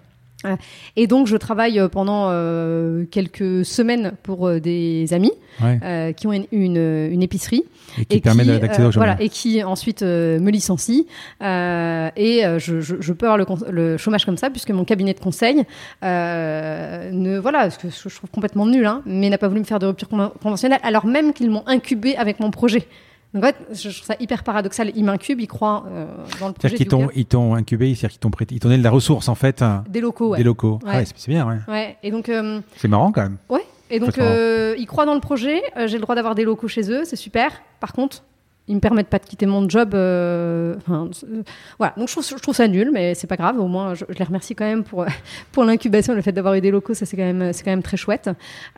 [0.96, 5.32] Et donc je travaille euh, pendant euh, quelques semaines pour euh, des amis
[5.62, 5.80] ouais.
[5.82, 7.64] euh, qui ont une, une, une épicerie.
[7.98, 8.94] Et qui permet qui, d'accéder euh, au chômage.
[8.94, 11.06] voilà, et qui ensuite euh, me licencie.
[11.42, 13.38] Euh, et euh, je, je, je peux avoir
[13.70, 15.64] le, chômage comme ça, puisque mon cabinet de conseil,
[16.04, 19.64] euh, ne, voilà, ce que je trouve complètement nul, hein, mais n'a pas voulu me
[19.64, 22.86] faire de rupture conven- conventionnelle, alors même qu'ils m'ont incubé avec mon projet.
[23.36, 24.90] Donc en fait, je trouve ça hyper paradoxal.
[24.96, 26.06] Ils m'incubent, ils croient euh,
[26.40, 26.74] dans le projet.
[26.74, 27.12] C'est-à-dire qu'ils du t'ont, Yuga.
[27.16, 29.60] ils t'ont incubé, c'est-à-dire qu'ils t'ont prêté, ils t'ont donné de la ressource en fait,
[29.60, 30.38] hein, Des locaux, ouais.
[30.38, 30.78] des locaux.
[30.86, 31.04] Ah Ouais.
[31.04, 31.96] c'est, bien, ouais.
[32.02, 33.36] Et donc, euh, C'est marrant quand même.
[33.50, 33.60] Ouais.
[33.90, 35.62] Et donc, euh, ils croient dans le projet.
[35.84, 37.52] j'ai le droit d'avoir des locaux chez eux, c'est super.
[37.78, 38.24] Par contre,
[38.68, 39.94] ils me permettent pas de quitter mon job.
[39.94, 41.42] euh, euh,
[41.78, 41.94] voilà.
[41.96, 43.60] Donc, je trouve, ça nul, mais c'est pas grave.
[43.60, 45.06] Au moins, je, les remercie quand même pour
[45.52, 46.94] pour l'incubation, le fait d'avoir eu des locaux.
[46.94, 48.28] Ça, c'est quand même c'est quand même très chouette.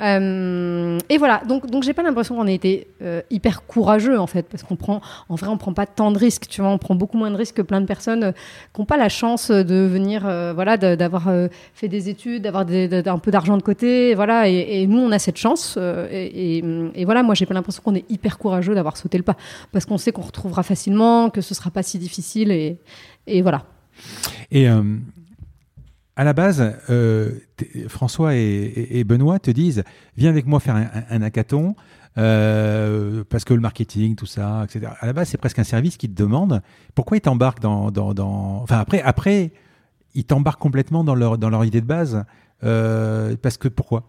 [0.00, 1.42] Euh, et voilà.
[1.48, 2.88] Donc, donc, j'ai pas l'impression qu'on ait été
[3.30, 6.48] hyper courageux en fait, parce qu'on prend, en vrai, on prend pas tant de risques.
[6.48, 8.32] Tu vois, on prend beaucoup moins de risques que plein de personnes
[8.74, 10.22] qui n'ont pas la chance de venir,
[10.54, 11.28] voilà, d'avoir
[11.72, 14.48] fait des études, d'avoir un peu d'argent de côté, voilà.
[14.48, 15.78] Et, nous, on a cette chance.
[15.78, 19.36] et, voilà, moi, j'ai pas l'impression qu'on est hyper courageux d'avoir sauté le pas,
[19.86, 22.78] qu'on sait qu'on retrouvera facilement, que ce sera pas si difficile, et,
[23.26, 23.64] et voilà.
[24.50, 24.82] Et euh,
[26.16, 27.32] à la base, euh,
[27.88, 29.84] François et, et- et Benoît te disent
[30.16, 31.74] Viens avec moi faire un, un- hackathon.
[32.16, 34.92] euh, parce que le marketing, tout ça, etc.
[35.00, 36.62] À la base, c'est presque un service qui te demande.
[36.96, 39.52] Pourquoi ils t'embarquent dans, dans, dans- Enfin, après, après,
[40.14, 42.24] ils t'embarquent complètement dans leur, dans leur idée de base.
[42.60, 44.04] parce que pourquoi?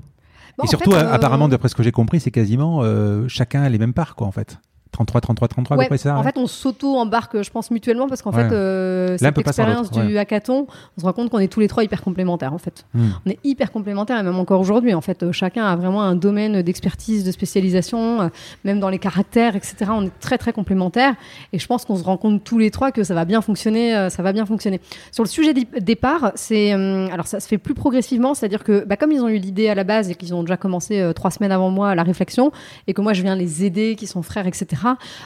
[0.58, 2.82] Bon, Et surtout, fait, apparemment, d'après ce que j'ai compris, c'est quasiment
[3.28, 4.58] chacun a les mêmes parts, quoi, en fait.
[4.92, 6.16] 33, 33, 33, à peu Ouais, près ça.
[6.16, 6.24] en ouais.
[6.24, 8.48] fait, on s'auto-embarque, je pense, mutuellement, parce qu'en Ouais.
[8.50, 10.66] fait, euh, cette expérience du hackathon,
[10.98, 12.86] on se rend compte qu'on est tous les trois hyper complémentaires, en fait.
[12.94, 13.10] Hmm.
[13.26, 16.16] On est hyper complémentaires, et même encore aujourd'hui, en fait, euh, chacun a vraiment un
[16.16, 18.28] domaine d'expertise, de spécialisation, euh,
[18.66, 19.76] même dans les caractères, etc.
[19.92, 21.14] On est très, très complémentaires,
[21.54, 23.96] et je pense qu'on se rend compte tous les trois que ça va bien fonctionner,
[23.96, 24.82] euh, ça va bien fonctionner.
[25.12, 28.98] Sur le sujet départ, c'est, euh, alors ça se fait plus progressivement, c'est-à-dire que, bah,
[28.98, 31.32] comme ils ont eu l'idée à la base et qu'ils ont déjà commencé euh, trois
[31.32, 32.52] semaines avant moi la réflexion,
[32.88, 34.79] et que moi je viens les aider, qui sont frères, etc.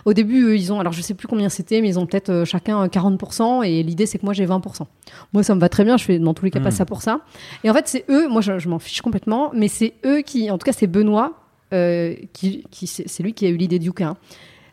[0.06, 2.30] Au début, eux, ils ont, alors je sais plus combien c'était, mais ils ont peut-être
[2.30, 4.84] euh, chacun euh, 40%, et l'idée c'est que moi j'ai 20%.
[5.34, 6.72] Moi ça me va très bien, je fais dans tous les cas pas Mm.
[6.72, 7.22] ça pour ça.
[7.64, 10.50] Et en fait, c'est eux, moi je, je m'en fiche complètement, mais c'est eux qui,
[10.52, 11.34] en tout cas c'est Benoît,
[11.74, 14.16] euh, qui, qui c'est lui qui a eu l'idée du hein,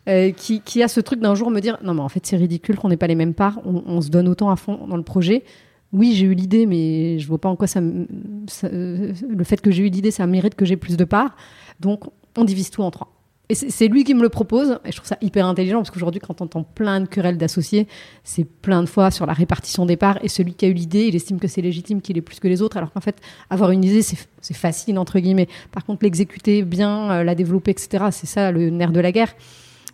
[0.08, 2.36] euh, qui, qui a ce truc d'un jour me dire non mais en fait c'est
[2.36, 4.96] ridicule qu'on n'ait pas les mêmes parts, on, on se donne autant à fond dans
[4.96, 5.44] le projet.
[5.92, 9.70] Oui, j'ai eu l'idée, mais je vois pas en quoi ça, euh, le fait que
[9.72, 11.36] j'ai eu l'idée, ça mérite que j'ai plus de parts.
[11.80, 12.04] Donc
[12.36, 13.08] on divise tout en trois.
[13.50, 16.20] Et c'est lui qui me le propose, et je trouve ça hyper intelligent, parce qu'aujourd'hui,
[16.20, 17.88] quand on entend plein de querelles d'associés,
[18.22, 21.06] c'est plein de fois sur la répartition des parts, et celui qui a eu l'idée,
[21.08, 23.16] il estime que c'est légitime qu'il ait plus que les autres, alors qu'en fait,
[23.50, 25.48] avoir une idée, c'est facile, entre guillemets.
[25.72, 29.34] Par contre, l'exécuter bien, euh, la développer, etc., c'est ça le nerf de la guerre.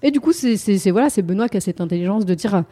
[0.02, 2.62] Et du coup, c'est voilà, Benoît qui a cette intelligence de dire, euh,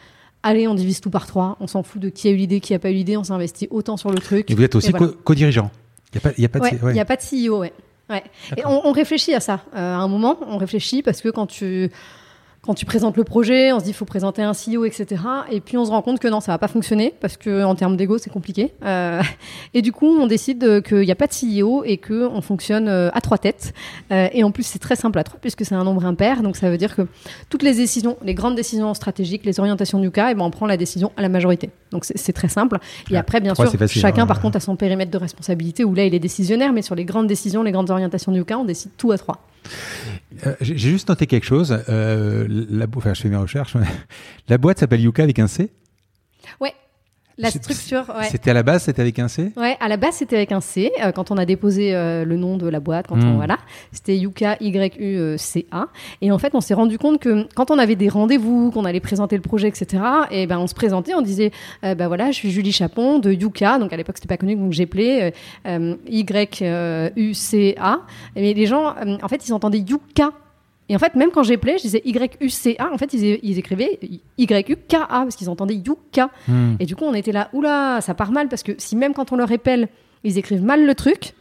[0.42, 2.74] allez, on divise tout par trois, on s'en fout de qui a eu l'idée, qui
[2.74, 4.50] a pas eu l'idée, on s'investit autant sur le truc.
[4.50, 5.14] Et vous êtes aussi voilà.
[5.24, 5.70] co-dirigeant.
[6.12, 6.64] Il n'y a pas, il y a pas de.
[6.64, 6.92] Ouais, il ouais.
[6.92, 7.72] n'y a pas de CEO, ouais.
[8.10, 8.22] Ouais.
[8.56, 9.60] Et on, on réfléchit à ça.
[9.74, 11.90] Euh, à un moment, on réfléchit parce que quand tu
[12.64, 15.22] quand tu présentes le projet, on se dit il faut présenter un CEO, etc.
[15.50, 17.74] Et puis on se rend compte que non, ça va pas fonctionner parce que en
[17.74, 18.72] termes d'ego, c'est compliqué.
[18.84, 19.22] Euh,
[19.74, 22.88] et du coup, on décide qu'il n'y a pas de CEO et que on fonctionne
[22.88, 23.74] euh, à trois têtes.
[24.12, 26.42] Euh, et en plus, c'est très simple à trois puisque c'est un nombre impair.
[26.42, 27.02] Donc ça veut dire que
[27.50, 30.50] toutes les décisions, les grandes décisions stratégiques, les orientations du cas, et eh ben on
[30.50, 31.68] prend la décision à la majorité.
[31.90, 32.78] Donc c'est très simple.
[33.10, 34.26] Et après, bien sûr, chacun hein.
[34.26, 37.04] par contre a son périmètre de responsabilité où là il est décisionnaire, mais sur les
[37.04, 39.40] grandes décisions, les grandes orientations du cas, on décide tout à trois.
[40.46, 41.82] Euh, j'ai juste noté quelque chose.
[41.88, 43.76] Euh, la, enfin, je fais mes recherches.
[44.48, 45.72] la boîte s'appelle Yuka avec un C?
[46.60, 46.74] Ouais.
[47.36, 48.28] La structure, ouais.
[48.30, 49.50] C'était à la base, c'était avec un C?
[49.56, 50.92] Ouais, à la base, c'était avec un C.
[51.02, 53.36] Euh, quand on a déposé euh, le nom de la boîte, quand on, hmm.
[53.36, 53.58] voilà,
[53.90, 55.88] c'était Yuka Y-U-C-A.
[56.20, 59.00] Et en fait, on s'est rendu compte que quand on avait des rendez-vous, qu'on allait
[59.00, 61.50] présenter le projet, etc., et ben, on se présentait, on disait,
[61.82, 63.78] euh, ben voilà, je suis Julie Chapon de Yuka.
[63.78, 65.32] Donc à l'époque, c'était pas connu, donc j'ai appelé
[65.64, 68.00] Y-U-C-A.
[68.36, 70.30] Mais les gens, en fait, ils entendaient Yuka
[70.88, 72.92] et en fait, même quand j'ai play, je disais Y-U-C-A.
[72.92, 73.98] En fait, ils, écrivaient
[74.36, 76.30] Y-U-K-A parce qu'ils entendaient Yuka.
[76.46, 76.74] Hmm.
[76.78, 79.32] Et du coup, on était là, oula, ça part mal parce que si même quand
[79.32, 79.88] on leur épelle,
[80.24, 81.32] ils écrivent mal le truc,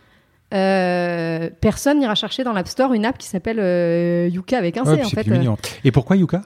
[0.54, 4.86] euh, personne n'ira chercher dans l'App Store une app qui s'appelle euh, Yuka avec un
[4.86, 5.02] C.
[5.04, 5.28] en fait.
[5.84, 6.42] Et pourquoi Yuka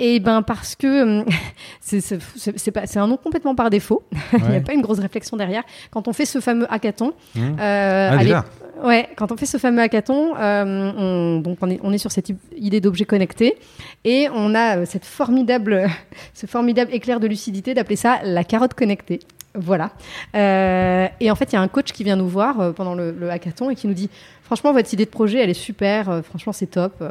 [0.00, 1.24] et ben parce que
[1.80, 4.02] c'est un nom complètement par défaut.
[4.32, 5.62] Il n'y a pas une grosse réflexion derrière.
[5.90, 7.40] Quand on fait ce fameux hackathon, mmh.
[7.60, 8.44] euh, ah,
[8.82, 12.12] Ouais, quand on fait ce fameux hackathon, euh, on, donc on est, on est sur
[12.12, 13.58] cette idée d'objet connecté
[14.04, 15.86] et on a euh, cette formidable,
[16.34, 19.20] ce formidable éclair de lucidité d'appeler ça la carotte connectée.
[19.54, 19.90] Voilà.
[20.34, 23.30] Euh, et en fait, il y a un coach qui vient nous voir pendant le,
[23.30, 24.08] hackathon et qui nous dit
[24.44, 26.22] franchement, votre idée de projet, elle est super.
[26.24, 27.02] franchement, c'est top.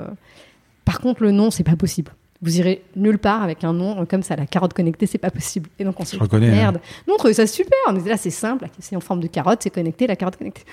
[0.86, 2.12] par contre, le nom, c'est pas possible.
[2.42, 5.70] Vous irez nulle part avec un nom comme ça, la carotte connectée, c'est pas possible.
[5.78, 6.40] Et donc on se dit hein.
[6.40, 6.80] merde.
[7.08, 7.78] Nous on trouvait ça super.
[7.90, 10.64] On était là, c'est simple, c'est en forme de carotte, c'est connecté, la carotte connectée.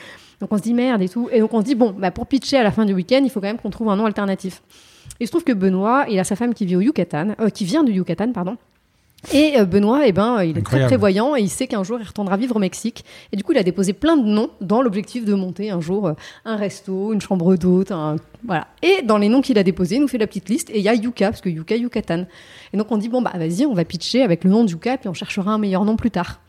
[0.41, 1.29] Donc on se dit merde et tout.
[1.33, 3.31] Et donc on se dit bon, bah, pour pitcher à la fin du week-end, il
[3.31, 4.63] faut quand même qu'on trouve un nom alternatif.
[5.19, 7.49] Et il se trouve que Benoît, il a sa femme qui vit au Yucatan, euh,
[7.49, 8.57] qui vient du Yucatan, pardon.
[9.33, 12.07] Et euh, Benoît, eh ben, il est très prévoyant et il sait qu'un jour il
[12.07, 13.05] retournera vivre au Mexique.
[13.33, 16.09] Et du coup, il a déposé plein de noms dans l'objectif de monter un jour
[16.09, 16.12] euh,
[16.45, 17.93] un resto, une chambre d'hôte,
[18.45, 18.69] voilà.
[18.83, 20.85] Et dans les noms qu'il a déposés, il nous fait la petite liste et il
[20.85, 22.27] y a Yuka, parce que Yuka, Yucatan.
[22.73, 24.99] Et donc on dit, bon, bah vas-y, on va pitcher avec le nom de Yuka,
[24.99, 26.41] puis on cherchera un meilleur nom plus tard.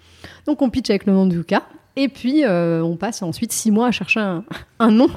[0.46, 1.64] Donc on pitch avec le nom de Yuka.
[2.00, 4.44] Et puis, euh, on passe ensuite six mois à chercher un,
[4.92, 5.10] nom.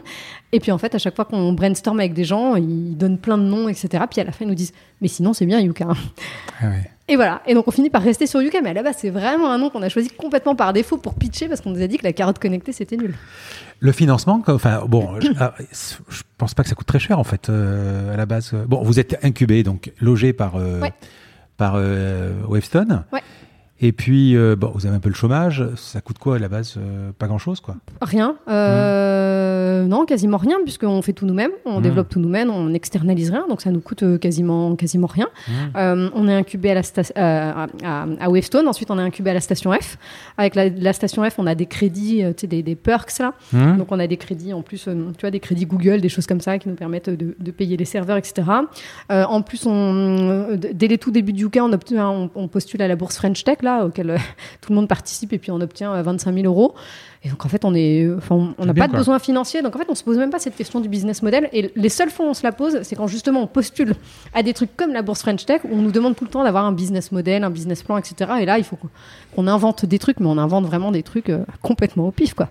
[0.51, 3.37] Et puis, en fait, à chaque fois qu'on brainstorm avec des gens, ils donnent plein
[3.37, 4.03] de noms, etc.
[4.11, 5.89] Puis à la fin, ils nous disent Mais sinon, c'est bien Yuka.
[6.63, 6.67] Ah
[7.11, 7.43] et voilà.
[7.45, 8.61] Et donc, on finit par rester sur Yuka.
[8.63, 11.15] Mais à la base, c'est vraiment un nom qu'on a choisi complètement par défaut pour
[11.15, 13.15] pitcher parce qu'on nous a dit que la carotte connectée, c'était nul.
[13.81, 15.55] Le financement, enfin, bon, je, ah,
[16.39, 18.55] pense pas que ça coûte très cher, en fait, euh, à la base.
[18.69, 20.81] Bon, vous êtes incubé, donc logé par, euh,
[21.57, 21.75] par
[22.49, 23.05] Wavestone.
[23.13, 23.23] Ouais.
[23.83, 25.65] Et puis, euh, bon, vous avez un peu le chômage.
[25.77, 27.77] Ça coûte quoi à la base euh, Pas grand-chose, quoi?
[28.03, 28.37] Rien.
[28.49, 31.53] Euh, Non, quasiment rien, puisqu'on fait tout nous-mêmes.
[31.65, 31.83] On mmh.
[31.83, 35.29] développe tout nous-mêmes, on n'externalise rien, donc ça nous coûte quasiment, quasiment rien.
[35.49, 36.11] Mmh.
[36.15, 36.83] on est incubé à, la
[37.17, 39.97] à, à, Wavestone, ensuite on est incubé à la station F.
[40.37, 43.33] Avec la, station F, on a des crédits, tu sais, des, des, perks, là.
[43.53, 46.41] Donc on a des crédits, en plus, tu vois, des crédits Google, des choses comme
[46.41, 48.43] ça, qui nous permettent de, de payer les serveurs, etc.
[49.09, 52.97] en plus, on, dès les tout débuts du UK, on, on, on postule à la
[52.97, 54.19] bourse French Tech, là, auquel euh,
[54.61, 56.75] tout le monde participe et puis on obtient 25 euh, 000 euros.
[57.23, 59.61] Et donc en fait, on est, enfin, on n'a pas de besoin financier.
[59.61, 61.51] Donc en fait, on se pose même pas cette question du business model.
[61.53, 63.95] Et les seuls fois où on se la pose, c'est quand justement on postule
[64.33, 66.45] à des trucs comme la bourse French Tech, où on nous demande tout le temps
[66.45, 68.33] d'avoir un business model, un business plan, etc.
[68.41, 68.79] Et là, il faut
[69.35, 72.49] qu'on invente des trucs, mais on invente vraiment des trucs euh, complètement au pif, quoi.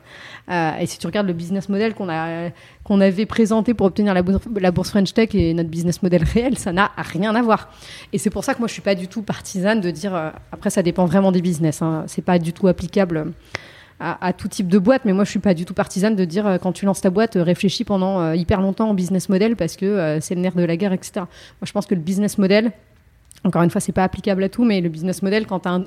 [0.50, 2.50] et si tu regardes le business model qu'on a,
[2.84, 6.24] qu'on avait présenté pour obtenir la bourse, la bourse French Tech et notre business model
[6.24, 7.72] réel, ça n'a rien à voir.
[8.14, 10.14] Et c'est pour ça que moi, je suis pas du tout partisane de dire.
[10.52, 11.82] après, ça dépend vraiment des business.
[11.82, 12.04] Hein.
[12.06, 13.34] C'est pas du tout applicable
[14.00, 15.04] à, tout type de boîte.
[15.06, 17.10] Mais moi, je suis pas du tout partisane de dire euh, quand tu lances ta
[17.10, 20.56] boîte, euh, réfléchis pendant euh, hyper longtemps en business model parce que c'est le nerf
[20.56, 21.12] de la guerre, etc.
[21.16, 21.28] Moi,
[21.64, 22.72] je pense que le business model,
[23.44, 25.82] encore une fois, c'est pas applicable à tout, mais le business model, quand tu as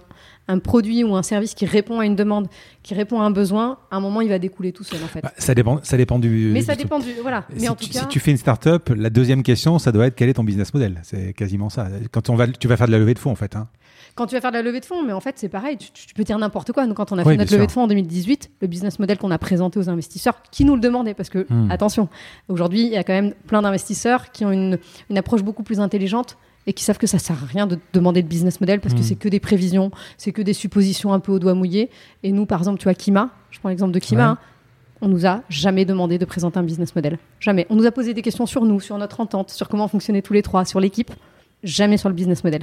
[0.49, 2.49] un, produit ou un service qui répond à une demande,
[2.83, 5.21] qui répond à un besoin, à un moment, il va découler tout seul, en fait.
[5.21, 6.51] Bah, ça dépend, ça dépend du.
[6.53, 7.13] Mais ça dépend du.
[7.21, 7.45] Voilà.
[7.53, 8.01] Mais si, en tu, tout cas...
[8.01, 10.73] si tu fais une start-up, la deuxième question, ça doit être quel est ton business
[10.73, 11.01] model?
[11.03, 11.89] C'est quasiment ça.
[12.11, 13.55] Quand on va, tu vas faire de la levée de fonds, en fait.
[13.57, 13.69] Hein
[14.15, 16.15] quand tu vas faire de la levée de fonds, mais en fait, c'est pareil, tu,
[16.15, 16.87] peux dire n'importe quoi.
[16.87, 19.31] Nous, quand on a fait notre levée de fonds en 2018, le business model qu'on
[19.31, 21.71] a présenté aux investisseurs, qui nous le demandaient, parce que, hmm.
[21.71, 22.09] attention,
[22.49, 25.81] aujourd'hui, il y a quand même plein d'investisseurs qui ont une, une, approche beaucoup plus
[25.81, 28.95] intelligente et qui savent que ça sert à rien de demander de business model parce
[28.95, 29.05] que hmm.
[29.05, 31.91] c'est que des prévisions, c'est que des suppositions un peu au doigt mouillé.
[32.23, 34.39] Et nous, par exemple, tu vois, Kima, je prends l'exemple de Kima, hein,
[35.01, 37.19] on nous a jamais demandé de présenter un business model.
[37.41, 37.67] Jamais.
[37.71, 40.33] On nous a posé des questions sur nous, sur notre entente, sur comment fonctionnait tous
[40.33, 41.11] les trois, sur l'équipe
[41.63, 42.63] jamais sur le business model.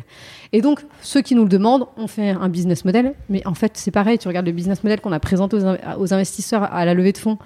[0.54, 3.74] Et donc, ceux qui nous le demandent, on fait un business model, mais en fait,
[3.76, 5.58] c'est pareil, tu regardes le business model qu'on a présenté
[5.98, 7.38] aux, investisseurs à la levée de fonds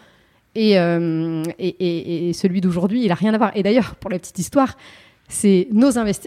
[0.57, 3.51] euh, et, et, celui d'aujourd'hui, il a rien à voir.
[3.55, 4.77] Et d'ailleurs, pour la petite histoire,
[5.27, 5.67] c'est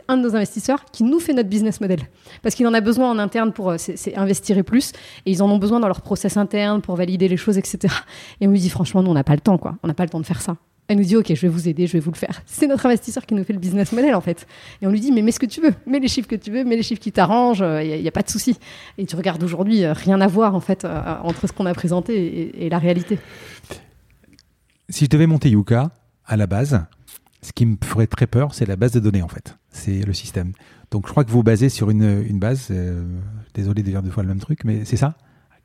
[0.09, 2.01] un de nos investisseurs qui nous fait notre business model.
[2.43, 3.77] Parce qu'il en a besoin en interne pour euh,
[4.17, 4.93] investir et plus.
[5.27, 7.95] Et ils en ont besoin dans leur process interne pour valider les choses, etc.
[8.41, 9.61] Et on lui dit, franchement, nous, on n'a pas le temps.
[9.83, 10.57] On n'a pas le temps de faire ça.
[10.89, 12.43] Elle nous dit, OK, je vais vous aider, je vais vous le faire.
[12.47, 14.47] C'est notre investisseur qui nous fait le business model, en fait.
[14.81, 16.51] Et on lui dit, mais mets ce que tu veux, mets les chiffres que tu
[16.51, 18.57] veux, mets les chiffres qui t'arrangent, il n'y a, pas de souci.
[18.99, 21.75] Et tu regardes aujourd'hui, euh, rien à voir, en fait, euh, entre ce qu'on a
[21.75, 23.19] présenté et, la réalité.
[24.89, 25.91] Si je devais monter Yuka,
[26.25, 26.85] à la base,
[27.43, 29.57] ce qui me ferait très peur, c'est la base de données, en fait.
[29.71, 30.53] C'est le système.
[30.93, 32.69] Donc, je crois que vous basez sur une, base.
[32.71, 33.03] euh,
[33.55, 35.17] désolé de dire deux fois le même truc, mais c'est ça?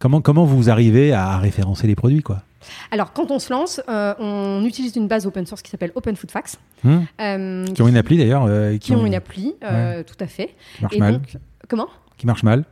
[0.01, 2.41] Comment, comment vous arrivez à référencer les produits, quoi?
[2.89, 6.15] Alors, quand on se lance, euh, on utilise une base open source qui s'appelle Open
[6.15, 10.15] Food Facts, euh, Qui ont une appli, d'ailleurs, euh, qui ont une appli, euh, tout
[10.19, 10.55] à fait.
[10.75, 11.13] qui marche Et mal.
[11.13, 11.37] donc,
[11.69, 11.87] comment?
[12.17, 12.65] Qui marche mal.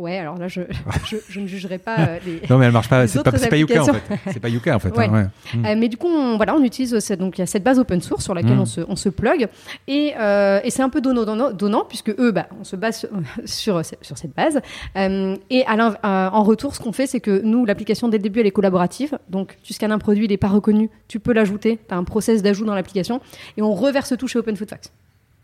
[0.00, 0.62] Ouais, alors là, je,
[1.06, 2.40] je, je ne jugerai pas euh, les.
[2.48, 3.06] Non, mais elle marche pas.
[3.06, 4.02] C'est pas, pas Yuka, en fait.
[4.32, 4.96] C'est pas Yuka, en fait.
[4.96, 5.04] Ouais.
[5.06, 5.26] hein, ouais.
[5.54, 5.66] Hum.
[5.66, 7.78] Euh, mais du coup, on, voilà, on utilise cette, donc il y a cette base
[7.78, 8.60] open source sur laquelle Mm.
[8.60, 9.48] on, se, on se plug
[9.86, 12.98] et, euh, et c'est un peu donnant, donnant, donnant, puisque eux, bah, on se base
[13.00, 13.10] sur,
[13.44, 14.60] sur, sur cette base.
[14.96, 18.46] Et à en retour, ce qu'on fait, c'est que nous, l'application dès le début, elle
[18.46, 19.18] est collaborative.
[19.28, 21.78] Donc, tu scannes un produit, il n'est pas reconnu, tu peux l'ajouter.
[21.88, 23.20] Tu as un process d'ajout dans l'application
[23.56, 24.92] et on reverse tout chez Open Food Facts.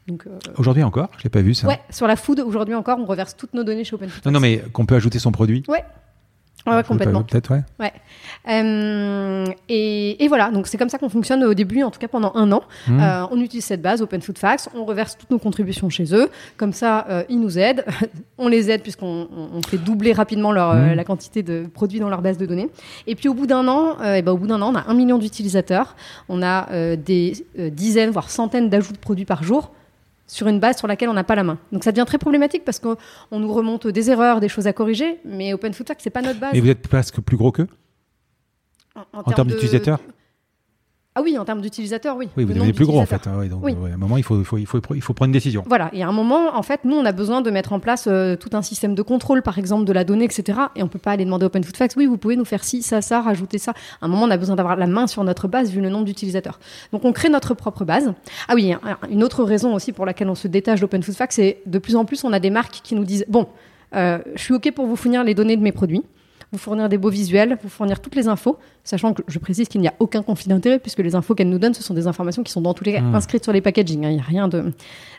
[0.09, 0.15] Euh,
[0.57, 1.67] Aujourd'hui encore Je l'ai pas vu, ça.
[1.67, 4.33] ouais, sur la food, aujourd'hui encore, on reverse toutes nos données chez Open Food Non,
[4.33, 5.85] non, mais qu'on peut ajouter son produit Ouais.
[6.67, 7.23] Ouais, ouais, complètement.
[7.23, 7.93] Peut-être, ouais.
[8.49, 12.09] Euh, et, et voilà, donc c'est comme ça qu'on fonctionne au début, en tout cas
[12.09, 12.63] pendant un an.
[12.89, 13.01] Mmh.
[13.01, 16.29] Euh, on utilise cette base Open Food Facts, on reverse toutes nos contributions chez eux.
[16.57, 17.85] Comme ça, euh, ils nous aident.
[18.39, 20.95] on les aide puisqu'on on- on fait doubler rapidement leur, Mmh.
[20.95, 22.69] la quantité de produits dans leur base de données.
[23.07, 24.95] Et puis au bout d'un an, et ben, au bout d'un an, on a un
[24.95, 25.95] million d'utilisateurs.
[26.29, 29.71] On a des dizaines, voire centaines d'ajouts de produits par jour
[30.27, 31.59] sur une base sur laquelle on n'a pas la main.
[31.73, 32.97] Donc ça devient très problématique parce qu'on
[33.31, 36.41] on nous remonte des erreurs, des choses à corriger, mais Open Food c'est pas notre
[36.41, 36.51] base.
[36.53, 37.69] Mais vous êtes presque plus gros qu'eux
[38.95, 40.01] En, En termes d'utilisateurs?
[41.19, 42.29] Ah oui, en termes d'utilisateurs, oui.
[42.37, 43.23] Oui, vous devenez plus gros, en fait.
[43.27, 43.73] Ah ouais, donc, Oui.
[43.73, 45.65] ouais, à un moment, il faut, il, faut, il, faut, il faut prendre une décision.
[45.67, 48.07] Voilà, et à un moment, en fait, nous, on a besoin de mettre en place
[48.07, 50.59] euh, tout un système de contrôle, par exemple, de la donnée, etc.
[50.77, 52.63] Et on peut pas aller demander à Open Food Facts, oui, vous pouvez nous faire
[52.65, 53.73] ci, ça, ça, rajouter ça.
[54.03, 56.05] À un moment, on a besoin d'avoir la main sur notre base, vu le nombre
[56.05, 56.61] d'utilisateurs.
[56.93, 58.13] Donc, on crée notre propre base.
[58.49, 61.33] Ah oui, un- une autre raison aussi pour laquelle on se détache d'Open Food Facts,
[61.33, 63.47] c'est de plus en plus, on a des marques qui nous disent, bon,
[63.95, 66.03] euh, je suis OK pour vous fournir les données de mes produits,
[66.53, 69.81] vous fournir des beaux visuels, vous fournir toutes les infos, sachant que je précise qu'il
[69.81, 72.43] n'y a aucun conflit d'intérêt, puisque les infos qu'elles nous donnent, ce sont des informations
[72.45, 73.15] qui sont dans tous les cas Mmh.
[73.15, 74.05] inscrites sur les packaging.
[74.07, 74.73] hein, Il n'y a rien de.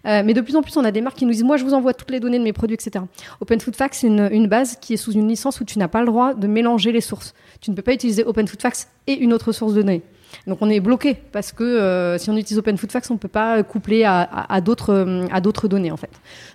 [0.06, 1.64] Euh, mais de plus en plus, on a des marques qui nous disent Moi, je
[1.66, 3.04] vous envoie toutes les données de mes produits, etc.
[3.42, 5.88] Open Food Facts, c'est une, une base qui est sous une licence où tu n'as
[5.90, 7.34] pas le droit de mélanger les sources.
[7.62, 10.02] Tu ne peux pas utiliser Open Food Facts et une autre source de données.
[10.46, 13.20] Donc on est bloqué parce que euh, si on utilise Open Food Facts, on ne
[13.20, 14.58] peut pas coupler à, à-
[14.90, 16.10] euh, à d'autres données en fait.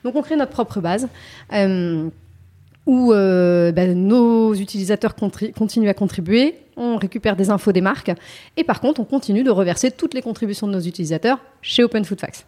[0.05, 1.09] Donc on crée notre propre base.
[1.53, 2.09] euh,
[2.87, 8.11] où euh, ben, nos utilisateurs continuent à contribuer, on récupère des infos des marques,
[8.57, 12.05] et par contre, on continue de reverser toutes les contributions de nos utilisateurs chez Open
[12.05, 12.47] Food Facts.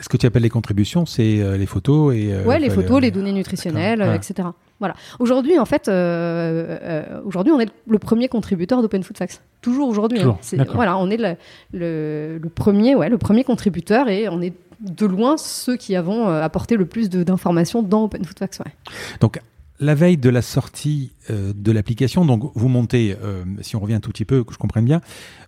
[0.00, 2.32] Ce que tu appelles les contributions, c'est euh, les photos et.
[2.32, 4.16] euh, ouais, les photos, le- les données nutritionnelles, ouais.
[4.16, 4.48] etc.
[4.80, 4.94] Voilà.
[5.18, 9.42] Aujourd'hui, en fait, euh, euh, aujourd'hui, on est le premier contributeur d'Open Food Facts.
[9.60, 10.20] Toujours aujourd'hui.
[10.20, 10.38] hein.
[10.74, 11.34] Voilà, on est le,
[11.74, 16.28] le, le premier, ouais, le premier contributeur, et on est de loin ceux qui avons
[16.28, 18.60] apporté le plus d'informations dans Open Food Facts.
[18.64, 18.72] Ouais.
[19.20, 19.38] Donc,
[19.80, 23.94] la veille de la sortie euh, de l'application, donc vous montez, euh, si on revient
[23.94, 25.00] un tout petit peu, que je comprenne bien,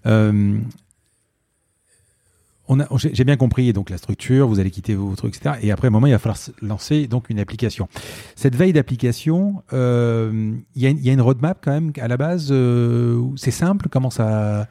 [0.07, 0.59] euh,
[2.97, 5.57] j'ai bien compris donc la structure, vous allez quitter vos trucs, etc.
[5.63, 7.89] Et après, un moment, il va falloir lancer donc une application.
[8.37, 11.93] Cette veille d'application, euh, il y, a une- il y a une roadmap quand même
[12.01, 12.49] à la base.
[12.53, 14.69] euh, c'est simple, comment ça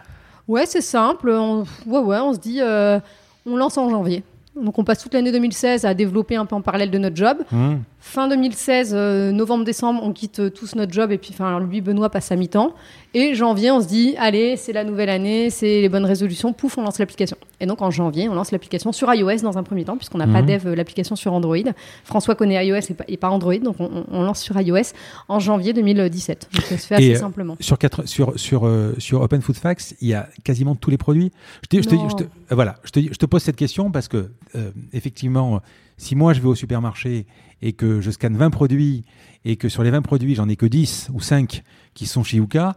[0.48, 1.30] Ouais, c'est simple.
[1.30, 3.02] On, ouais, ouais, on se dit, euh,
[3.46, 4.24] on lance en janvier.
[4.56, 7.38] Donc on passe toute l'année 2016 à développer un peu en parallèle de notre job.
[7.52, 11.82] Hum, Fin 2016, euh, novembre-décembre, on quitte euh, tous notre job et puis enfin lui
[11.82, 12.74] Benoît passe à mi-temps.
[13.14, 16.78] Et janvier, on se dit allez, c'est la nouvelle année, c'est les bonnes résolutions, pouf,
[16.78, 17.36] on lance l'application.
[17.60, 20.28] Et donc en janvier, on lance l'application sur iOS dans un premier temps puisqu'on n'a
[20.28, 20.48] pas Mhm.
[20.48, 21.58] dev euh, l'application sur Android.
[22.06, 24.94] François connaît iOS et pas, et pas Android, donc on, lance sur iOS
[25.28, 26.48] en janvier 2017.
[26.54, 27.58] Donc ça se fait assez Et, simplement.
[27.60, 30.98] Sur, quatre, sur, sur, euh, sur Open Food Facts, il y a quasiment tous les
[30.98, 31.32] produits.
[31.64, 32.08] Je te, je te, Non.
[32.10, 35.62] je te- voilà, je te, je te pose cette question parce que, euh, effectivement,
[36.00, 37.28] si moi je vais au supermarché
[37.62, 39.04] et que je scanne 20 produits
[39.46, 41.62] et que sur les 20 produits, j'en ai que 10 ou 5
[41.94, 42.76] qui sont chez Yuka,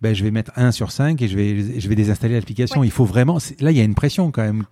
[0.00, 2.80] ben, je vais mettre 1 sur 5 et je vais, je vais désinstaller l'application.
[2.80, 2.86] Ouais.
[2.86, 3.38] Il faut vraiment.
[3.60, 4.64] Là, il y a une pression quand même.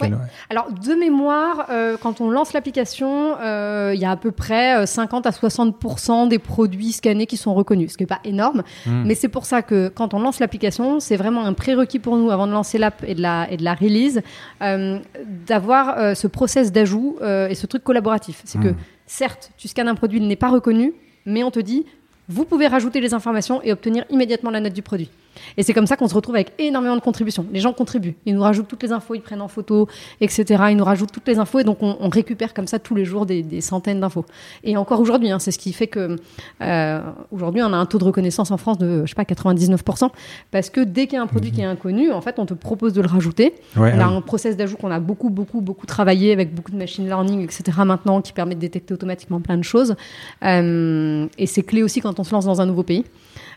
[0.50, 4.76] Alors, de mémoire, euh, quand on lance l'application, euh, il y a à peu près
[4.82, 8.62] euh, 50 à 60% des produits scannés qui sont reconnus, ce qui n'est pas énorme.
[8.86, 9.02] Hmm.
[9.04, 12.30] Mais c'est pour ça que quand on lance l'application, c'est vraiment un prérequis pour nous,
[12.30, 14.20] avant de lancer l'app et, de la- et de la release,
[14.62, 14.98] euh,
[15.46, 18.42] d'avoir euh, ce process d'ajout euh, et ce truc collaboratif.
[18.44, 18.76] C'est que, Hmm.
[19.06, 20.92] certes, tu scannes un produit, il n'est pas reconnu,
[21.26, 21.84] mais on te dit,
[22.28, 25.10] vous pouvez rajouter les informations et obtenir immédiatement la note du produit.
[25.56, 27.46] Et c'est comme ça qu'on se retrouve avec énormément de contributions.
[27.52, 29.88] Les gens contribuent, ils nous rajoutent toutes les infos, ils prennent en photo,
[30.20, 30.64] etc.
[30.70, 33.26] Ils nous rajoutent toutes les infos et donc on, récupère comme ça tous les jours
[33.26, 34.24] des, centaines d'infos.
[34.64, 36.16] Et encore aujourd'hui, hein, c'est ce qui fait que
[36.62, 37.00] euh,
[37.32, 40.10] aujourd'hui on a un taux de reconnaissance en France de je sais pas 99%
[40.50, 42.54] parce que dès qu'il y a un produit qui est inconnu, en fait on te
[42.54, 43.54] propose de le rajouter.
[43.76, 47.06] on a un process d'ajout qu'on a beaucoup beaucoup beaucoup travaillé avec beaucoup de machine
[47.06, 47.78] learning, etc.
[47.84, 49.96] Maintenant qui permet de détecter automatiquement plein de choses.
[50.44, 53.04] Euh, et c'est clé aussi quand on se lance dans un nouveau pays.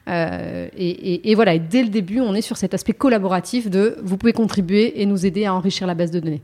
[0.08, 4.34] Euh, et, voilà, dès le début, on est sur cet aspect collaboratif de vous pouvez
[4.34, 6.42] contribuer et nous aider à enrichir la base de données.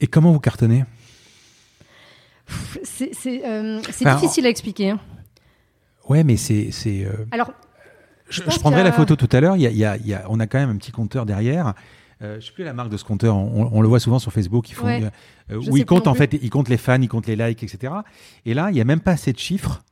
[0.00, 0.84] Et comment vous cartonnez?
[2.82, 4.90] C'est euh, difficile à expliquer.
[4.90, 5.00] Hein.
[6.08, 6.70] Ouais, mais c'est.
[6.86, 7.52] Euh, Alors.
[8.30, 9.56] Je, prendrai la photo tout à l'heure.
[10.28, 11.72] on a quand même un petit compteur derrière.
[12.20, 13.36] je ne sais plus la marque de ce compteur.
[13.36, 14.68] On, le voit souvent sur Facebook.
[14.68, 15.10] Ils font,
[15.50, 17.92] où ils comptent en fait, ils comptent les fans, ils comptent les likes, etc.
[18.44, 19.82] Et là, il n'y a même pas assez de chiffres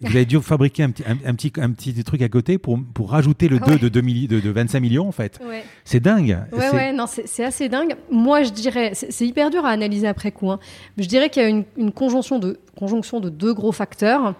[0.00, 3.10] vous avez dû fabriquer un petit, un, petit, un petit truc à côté pour, pour
[3.10, 5.38] rajouter le 2 de, 2 de, de, 25 millions, en fait.
[5.84, 6.38] C'est dingue.
[6.52, 7.94] Ouais, ouais, non, c'est assez dingue.
[8.10, 10.50] Moi, je dirais, c'est hyper dur à analyser après coup.
[10.50, 10.58] Hein.
[10.96, 14.34] Je dirais qu'il y a une, une, conjonction, de, conjonction de deux gros facteurs.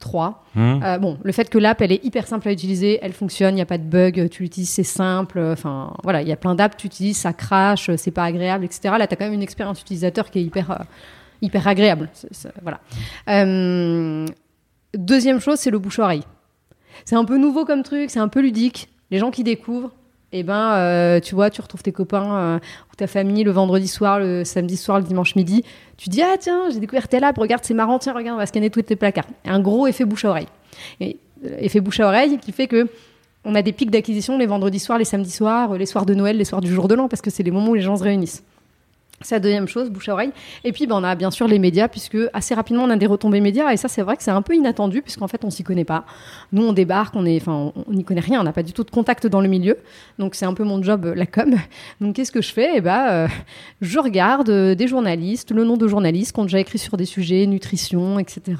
[0.00, 0.44] Trois.
[0.56, 0.80] Hum.
[0.82, 3.56] Euh, bon, le fait que l'app, elle est hyper simple à utiliser, elle fonctionne, il
[3.56, 5.38] n'y a pas de bug, tu l'utilises, c'est simple.
[5.38, 8.94] Enfin, voilà, il y a plein d'apps, tu utilises, ça crache, c'est pas agréable, etc.
[8.98, 10.76] Là, tu as quand même une expérience utilisateur qui est hyper, euh,
[11.42, 12.08] hyper agréable.
[12.62, 12.80] voilà.
[13.28, 14.24] Euh,
[14.94, 16.22] Deuxième chose, c'est le bouche-oreille.
[17.04, 18.88] C'est un peu nouveau comme truc, c'est un peu ludique.
[19.10, 19.92] Les gens qui découvrent,
[20.32, 22.58] eh ben, euh, tu vois, tu retrouves tes copains euh,
[22.92, 25.64] ou ta famille le vendredi soir, le samedi soir, le dimanche midi.
[25.96, 28.46] Tu dis, ah tiens, j'ai découvert telle app, regarde, c'est marrant, tiens, regarde, on va
[28.46, 29.26] scanner tous tes placards.
[29.44, 30.48] Un gros effet bouche à oreille.
[31.00, 32.88] Et, euh, effet bouche à oreille qui fait que
[33.44, 36.36] on a des pics d'acquisition les vendredis soirs, les samedis soirs, les soirs de Noël,
[36.36, 38.02] les soirs du jour de l'an, parce que c'est les moments où les gens se
[38.02, 38.44] réunissent.
[39.22, 40.30] C'est la deuxième chose, bouche à oreille.
[40.64, 43.04] Et puis, ben, on a bien sûr les médias, puisque assez rapidement, on a des
[43.04, 43.70] retombées médias.
[43.70, 46.06] Et ça, c'est vrai que c'est un peu inattendu, puisqu'en fait, on s'y connaît pas.
[46.52, 49.26] Nous, on débarque, on on n'y connaît rien, on n'a pas du tout de contact
[49.26, 49.76] dans le milieu.
[50.18, 51.54] Donc, c'est un peu mon job, la com.
[52.00, 52.70] Donc, qu'est-ce que je fais?
[52.76, 53.28] Eh ben, euh,
[53.82, 57.04] je regarde euh, des journalistes, le nom de journalistes qui ont déjà écrit sur des
[57.04, 58.56] sujets, nutrition, etc.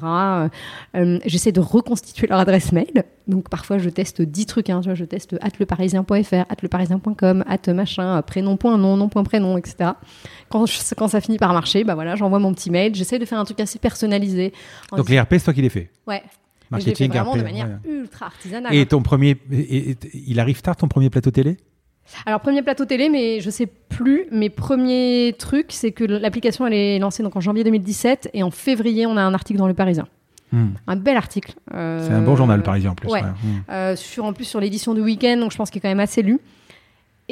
[0.93, 3.03] Euh, j'essaie de reconstituer leur adresse mail.
[3.27, 4.69] Donc, parfois, je teste 10 trucs.
[4.69, 9.93] Hein, je teste atleparisien.fr, atleparisien.com, at machin, prénom.nom, nom.prénom, etc
[10.51, 10.65] quand,
[10.97, 12.93] quand ça finit par marcher, bah voilà, j'envoie mon petit mail.
[12.93, 14.53] J'essaie de faire un truc assez personnalisé.
[14.95, 15.89] Donc les RP, c'est toi qui les fais?
[16.07, 16.21] Ouais.
[16.69, 18.73] Marketing, vraiment de manière ultra artisanale.
[18.73, 21.57] Et ton premier, il arrive tard ton premier plateau télé?
[22.25, 24.25] Alors premier plateau télé, mais je sais plus.
[24.31, 28.51] Mes premiers trucs, c'est que l'application elle est lancée donc en janvier 2017 et en
[28.51, 30.07] février on a un article dans le Parisien.
[30.51, 30.71] Hmm.
[30.87, 31.53] Un bel article.
[31.73, 33.09] Euh, c'est un bon journal le Parisien en plus.
[33.09, 33.21] Ouais.
[33.21, 33.61] Hmm.
[33.69, 36.01] Euh, sur, en plus sur l'édition du week-end, donc je pense qu'il est quand même
[36.01, 36.39] assez lu.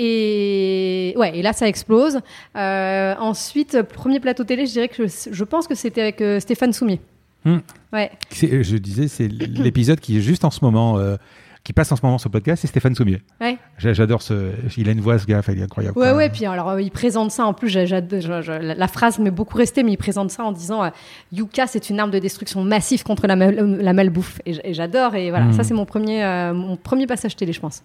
[0.01, 2.21] Et ouais, et là ça explose.
[2.55, 6.71] Euh, ensuite, premier plateau télé, je dirais que je, pense que c'était avec euh, Stéphane
[6.71, 7.01] Soumier.
[7.43, 7.57] Hmm.
[7.91, 8.09] Ouais.
[8.31, 11.17] Je disais, c'est l'épisode qui est juste en ce moment, euh,
[11.65, 13.21] qui passe en ce moment sur le podcast, c'est Stéphane Soumier.
[13.41, 13.57] Ouais.
[13.77, 14.51] J'adore ce.
[14.77, 15.99] Il a une voix, ce gars, il est incroyable.
[15.99, 16.29] Ouais, ouais.
[16.29, 17.75] Puis alors, il présente ça en plus.
[17.75, 20.89] la phrase m'est beaucoup restée, mais il présente ça en disant
[21.33, 24.39] Yuka, c'est une arme de destruction massive contre la, la malbouffe.
[24.45, 25.15] Et j'adore.
[25.15, 25.53] Et voilà, hmm.
[25.53, 26.23] ça c'est mon premier,
[26.53, 27.83] mon premier passage télé, je pense.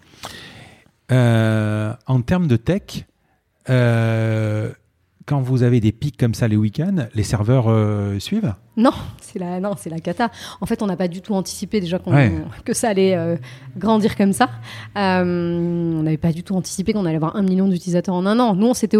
[1.13, 3.07] Euh, en termes de tech,
[3.69, 4.71] euh,
[5.27, 9.39] quand vous avez des pics comme ça les week-ends, les serveurs euh, suivent Non, c'est
[9.39, 10.31] la, non, c'est la cata.
[10.61, 11.99] En fait, on n'a pas du tout anticipé déjà
[12.65, 13.39] que ça allait
[13.77, 14.49] grandir comme ça.
[14.97, 18.55] on n'avait pas du tout anticipé qu'on allait avoir un million d'utilisateurs en un an.
[18.55, 18.99] Nous, on s'était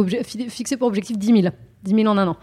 [0.49, 1.55] fixé pour objectif 10 000.
[1.85, 2.37] 10 000 en un an.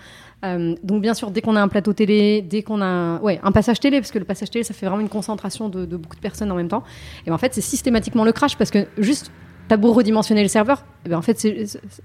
[0.84, 3.52] donc bien sûr, dès qu'on a un plateau télé, dès qu'on a un, ouais, un
[3.52, 6.16] passage télé, parce que le passage télé, ça fait vraiment une concentration de, de beaucoup
[6.16, 6.84] de personnes en même temps.
[7.26, 9.32] Et ben, en fait, c'est systématiquement le crash parce que juste
[9.72, 11.40] T'as beau redimensionner le serveur, eh ben en fait,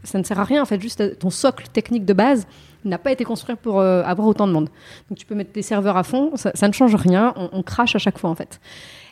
[0.05, 0.63] ça ne sert à rien.
[0.63, 2.47] En fait, juste ton socle technique de base
[2.85, 4.69] n'a pas été construit pour euh, avoir autant de monde.
[5.11, 7.35] Donc, tu peux mettre tes serveurs à fond, ça, ne change rien.
[7.37, 8.61] On, crache à chaque fois, en fait.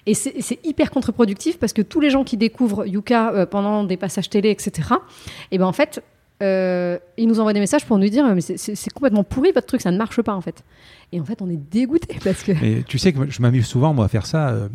[0.06, 3.96] Et c'est hyper contre-productif parce que tous les gens qui découvrent Yuka euh, pendant des
[3.96, 6.00] passages télé, etc., et eh ben en fait,
[6.40, 9.80] euh, ils nous envoient des messages pour nous dire mais c'est complètement pourri votre truc,
[9.80, 10.62] ça ne marche pas en fait.
[11.10, 12.82] Et en fait, on est dégoûté parce que.
[12.82, 14.68] Tu sais que je m'amuse souvent moi à faire ça,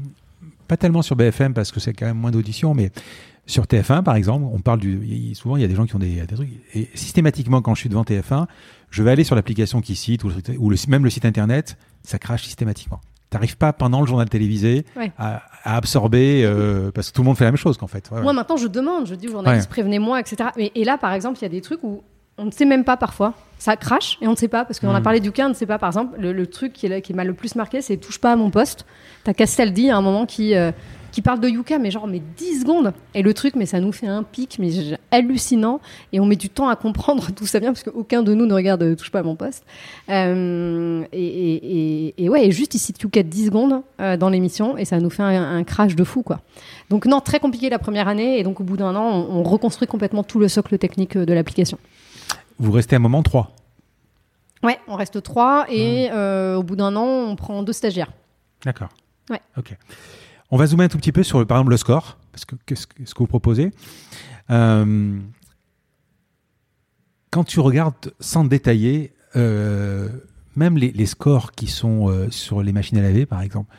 [0.67, 2.91] pas tellement sur BFM parce que c'est quand même moins d'audition, mais
[3.49, 5.33] sur TF1, par exemple, on parle du.
[5.33, 6.49] Souvent, il y a des gens qui ont des, trucs.
[6.75, 8.45] Et systématiquement, quand je suis devant TF1,
[8.91, 12.43] je vais aller sur l'application qui cite ou, ou même le site internet, ça crache
[12.43, 13.01] systématiquement.
[13.31, 14.85] T'arrives pas pendant le journal télévisé
[15.17, 18.09] à, absorber euh, parce que tout le monde fait la même chose qu'en fait.
[18.11, 20.49] Moi maintenant je demande, je dis aux journalistes prévenez-moi, etc.
[20.57, 22.01] et là par exemple il y a des trucs où
[22.39, 23.33] on ne sait même pas parfois.
[23.59, 25.03] Ça crache et on ne sait pas parce qu'on a hmm.
[25.03, 25.77] parlé du cas, on ne sait pas.
[25.77, 28.35] Par exemple, le, truc qui, est, qui m'a le plus marqué, c'est touche pas à
[28.37, 28.85] mon poste.
[29.25, 30.71] T'as Castaldi à un moment qui, euh,
[31.12, 32.93] qui parle de Yuka, mais genre, mais 10 secondes.
[33.14, 34.70] Et le truc, mais ça nous fait un pic, mais
[35.12, 35.80] hallucinant.
[36.14, 38.53] Et on met du temps à comprendre d'où ça vient, parce qu'aucun de nous ne
[38.53, 39.66] regarde euh, Touche pas à mon poste.
[40.10, 44.86] Euh, et, et, ouais, et juste, il cite Yuka 10 secondes euh, dans l'émission, et
[44.86, 46.41] ça nous fait un, crash de fou, quoi.
[46.89, 49.88] Donc, non, très compliqué la première année, et donc au bout d'un an, on, reconstruit
[49.88, 51.78] complètement tout le socle technique de l'application.
[52.60, 53.51] Vous restez un moment 3
[54.62, 56.57] Ouais, on reste 3, et mmh.
[56.57, 58.12] au bout d'un an, on prend deux stagiaires.
[58.64, 58.89] D'accord.
[59.30, 59.41] Ouais.
[59.57, 59.76] Ok.
[60.51, 62.87] On va zoomer un tout petit peu sur, par exemple, le score, parce que qu'est-ce
[62.87, 63.71] que vous proposez
[64.49, 65.19] euh,
[67.29, 70.09] Quand tu regardes sans détailler, euh,
[70.55, 73.71] même les, scores qui sont euh, sur les machines à laver, par exemple,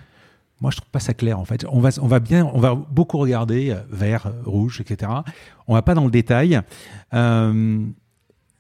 [0.61, 1.65] moi je trouve pas ça clair en fait.
[1.71, 5.11] On va, on va bien, on va beaucoup regarder vert, rouge, etc.
[5.67, 6.61] On va pas dans le détail.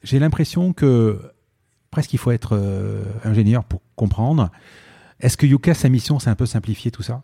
[0.02, 1.20] J'ai l'impression que
[1.90, 2.58] presque il faut être
[3.22, 4.50] ingénieur pour comprendre.
[5.20, 7.20] Est-ce que Yuka, sa mission, c'est un peu simplifier tout ça?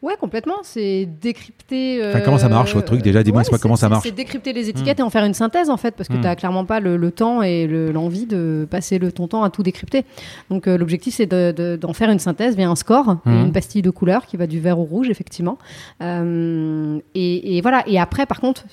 [0.00, 0.56] Ouais, complètement.
[0.62, 2.06] C'est décrypter.
[2.08, 3.22] Enfin, comment ça marche votre truc déjà?
[3.22, 4.04] Dis-moi ouais, comment ça marche?
[4.04, 6.20] C'est décrypter les étiquettes et en faire une synthèse en fait, parce que hmm.
[6.20, 9.62] tu n'as clairement pas le, temps et l'envie de passer le ton temps à tout
[9.62, 10.04] décrypter.
[10.50, 13.46] Donc euh, l'objectif c'est d'en faire une synthèse via un score hmm.
[13.46, 15.58] une pastille de couleur qui va du vert au rouge effectivement.
[16.02, 17.82] Euh, et, et, voilà.
[17.86, 18.64] Et après, par contre,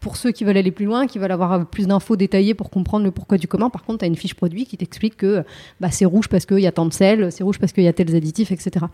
[0.00, 3.04] pour ceux qui veulent aller plus loin, qui veulent avoir plus d'infos détaillées pour comprendre
[3.04, 5.44] le pourquoi du comment, par contre, tu as une fiche produit qui t'explique que
[5.80, 7.88] bah, c'est rouge parce qu'il y a tant de sel, c'est rouge parce qu'il y
[7.88, 8.86] a tels additifs, etc.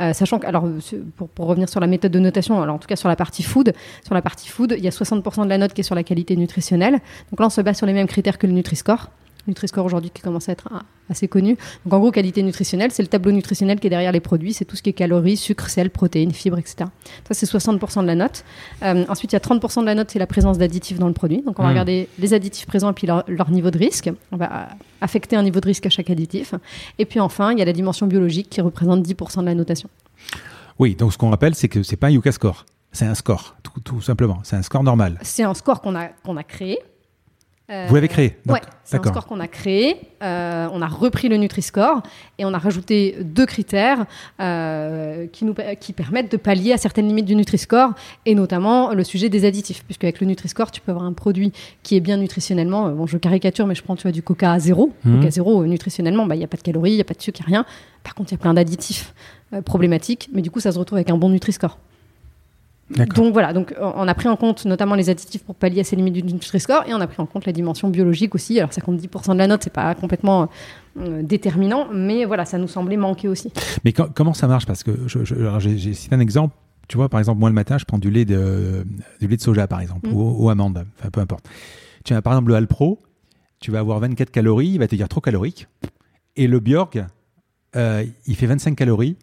[0.00, 0.68] Euh, sachant que, alors,
[1.16, 3.72] pour, revenir sur la méthode de notation, en tout cas sur la partie food,
[4.04, 6.04] sur la partie food, il y a 60% de la note qui est sur la
[6.04, 7.00] qualité nutritionnelle.
[7.30, 9.10] Donc là, on se base sur les mêmes critères que le Nutri-Score.
[9.46, 10.68] Nutri-Score aujourd'hui qui commence à être
[11.10, 11.56] assez connu.
[11.84, 14.64] Donc en gros, qualité nutritionnelle, c'est le tableau nutritionnel qui est derrière les produits, c'est
[14.64, 16.88] tout ce qui est calories, sucre, sel, protéines, fibres, etc.
[17.28, 18.44] Ça, c'est 60% de la note.
[18.82, 21.14] Euh, ensuite, il y a 30% de la note, c'est la présence d'additifs dans le
[21.14, 21.42] produit.
[21.42, 21.72] Donc on va hmm.
[21.72, 24.10] regarder les additifs présents et puis leur, niveau de risque.
[24.30, 24.68] On va
[25.00, 26.54] affecter un niveau de risque à chaque additif.
[26.98, 29.88] Et puis enfin, il y a la dimension biologique qui représente 10% de la notation.
[30.78, 32.64] Oui, donc ce qu'on rappelle, c'est que c'est pas un Yuka score.
[32.92, 34.40] C'est un score, tout, tout simplement.
[34.44, 35.18] C'est un score normal.
[35.22, 36.91] C'est un score qu'on a, qu'on a créé euh,
[37.68, 39.96] Vous l'avez créé Oui, c'est un score qu'on a créé.
[40.22, 42.02] Euh, on a repris le Nutri-Score
[42.38, 44.04] et on a rajouté deux critères
[44.40, 47.92] euh, qui, nous, qui permettent de pallier à certaines limites du Nutri-Score
[48.26, 49.84] et notamment le sujet des additifs.
[49.84, 51.52] Puisque avec le Nutri-Score, tu peux avoir un produit
[51.82, 52.90] qui est bien nutritionnellement.
[52.90, 54.92] Bon, je caricature, mais je prends tu vois, du coca à zéro.
[55.04, 55.16] Mmh.
[55.16, 57.22] Coca zéro, nutritionnellement, bah, il n'y a pas de calories, il n'y a pas de
[57.22, 57.66] sucre, il n'y a rien.
[58.02, 59.14] Par contre, il y a plein d'additifs
[59.64, 61.78] problématiques, mais du coup, ça se retrouve avec un bon Nutri-Score.
[62.96, 65.96] Donc voilà, donc on a pris en compte notamment les additifs pour pallier à ces
[65.96, 68.58] limites du Nutri-Score et on a pris en compte la dimension biologique aussi.
[68.58, 70.48] Alors ça compte 10% de la note, c'est pas complètement
[70.98, 73.50] euh, déterminant, mais voilà, ça nous semblait manquer aussi.
[73.84, 74.66] Mais comment ça marche?
[74.66, 76.54] Parce que j'ai cité un exemple.
[76.88, 78.84] Tu vois, par exemple, moi le matin, je prends du lait de,
[79.20, 80.12] du lait de soja, par exemple, mm.
[80.14, 81.48] ou, amandes, enfin peu importe.
[82.04, 83.00] Tu as par exemple le Alpro,
[83.60, 85.68] tu vas avoir 24 calories, il va te dire trop calorique.
[86.36, 87.06] Et le Bjorg,
[87.76, 89.16] euh, il fait 25 calories,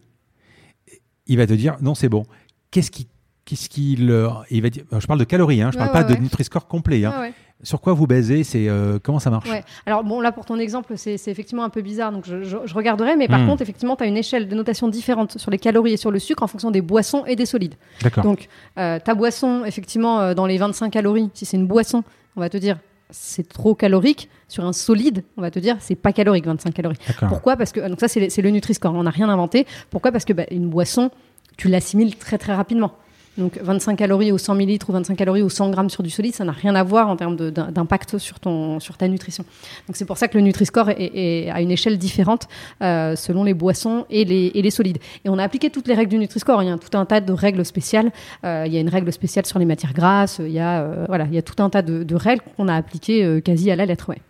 [1.27, 2.25] il va te dire non, c'est bon.
[2.71, 3.07] Qu'est-ce qui
[3.49, 4.13] Qu'est-ce qu'il
[4.51, 7.03] il va dire Je parle de calories, hein, je ne parle pas de Nutri-Score complet.
[7.03, 7.31] Hein.
[7.63, 9.49] Sur quoi vous basez C'est euh, comment ça marche?
[9.87, 13.15] Alors bon, là pour ton exemple, c'est effectivement un peu bizarre, donc je, je, regarderai.
[13.15, 13.47] Mais par hmm.
[13.47, 16.19] contre, effectivement, tu as une échelle de notation différente sur les calories et sur le
[16.19, 17.73] sucre en fonction des boissons et des solides.
[18.03, 18.23] D'accord.
[18.23, 22.03] Donc euh, ta boisson, effectivement, euh, dans les 25 calories, si c'est une boisson,
[22.35, 22.77] on va te dire
[23.09, 24.29] c'est trop calorique.
[24.47, 26.97] Sur un solide, on va te dire c'est pas calorique, 25 calories.
[27.27, 27.57] Pourquoi?
[27.57, 28.93] Parce que donc ça c'est le Nutri-Score.
[28.93, 29.65] On n'a rien inventé.
[29.89, 30.11] Pourquoi?
[30.11, 31.09] Parce que bah, une boisson,
[31.57, 32.93] tu l'assimiles très très rapidement.
[33.37, 36.35] Donc 25 calories au 100 millilitres ou 25 calories au 100 grammes sur du solide,
[36.35, 39.45] ça n'a rien à voir en termes d'impact sur, ton, sur ta nutrition.
[39.87, 42.47] Donc c'est pour ça que le Nutri-Score est, à une échelle différente
[42.81, 44.97] euh, selon les boissons et les, et les, solides.
[45.23, 46.61] Et on a appliqué toutes les règles du Nutri-Score.
[46.63, 48.11] Il y a tout un tas de règles spéciales.
[48.43, 50.41] Euh, il y a une règle spéciale sur les matières grasses.
[50.43, 52.75] Il y a, euh, voilà, il y a tout un tas de, règles qu'on a
[52.75, 54.09] appliquées quasi à la lettre.
[54.09, 54.21] Ouais.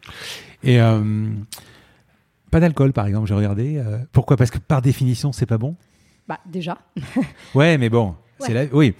[0.63, 0.79] Et
[2.51, 3.81] pas d'alcool, par exemple, j'ai regardé.
[4.11, 4.37] pourquoi?
[4.37, 5.75] Parce que par définition, c'est pas bon?
[6.27, 6.77] Bah déjà.
[7.55, 8.13] ouais, mais bon.
[8.73, 8.93] Oui.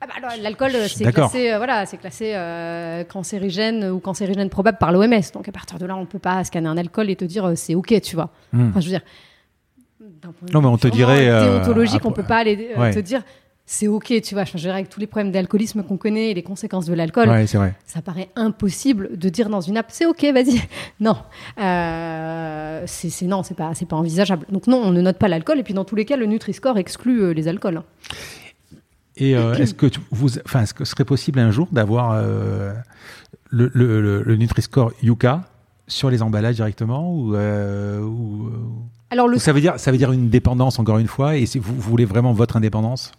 [0.00, 4.92] Ah bah l'alcool, c'est classé, euh, voilà, c'est classé euh, cancérigène ou cancérigène probable par
[4.92, 5.32] l'OMS.
[5.34, 7.46] Donc à partir de là, on ne peut pas scanner un alcool et te dire
[7.46, 8.30] euh, c'est ok, tu vois.
[8.54, 9.02] Enfin, je veux dire.
[10.52, 11.26] Non, mais on te dirait.
[11.26, 13.22] Déontologique, on peut pas aller te dire
[13.70, 14.44] c'est ok, tu vois.
[14.44, 17.28] Je veux dire, avec tous les problèmes d'alcoolisme qu'on connaît et les conséquences de l'alcool,
[17.84, 20.60] ça paraît impossible de dire dans une app c'est ok, vas-y.
[21.00, 21.16] Non,
[22.86, 24.46] c'est non, c'est pas, c'est pas envisageable.
[24.48, 26.78] Donc non, on ne note pas l'alcool et puis dans tous les cas, le Nutri-Score
[26.78, 27.78] exclut les alcools.
[27.78, 27.84] Hein.
[29.18, 32.72] Et euh, est-ce que vous, enfin, est-ce que ce serait possible un jour d'avoir euh,
[33.50, 35.42] le, le, le, Nutri-Score Yuka
[35.88, 38.50] sur les emballages directement ou, euh, ou,
[39.10, 39.38] Alors le...
[39.38, 42.04] ça veut dire ça veut dire une dépendance encore une fois et si vous, voulez
[42.04, 43.12] vraiment votre indépendance?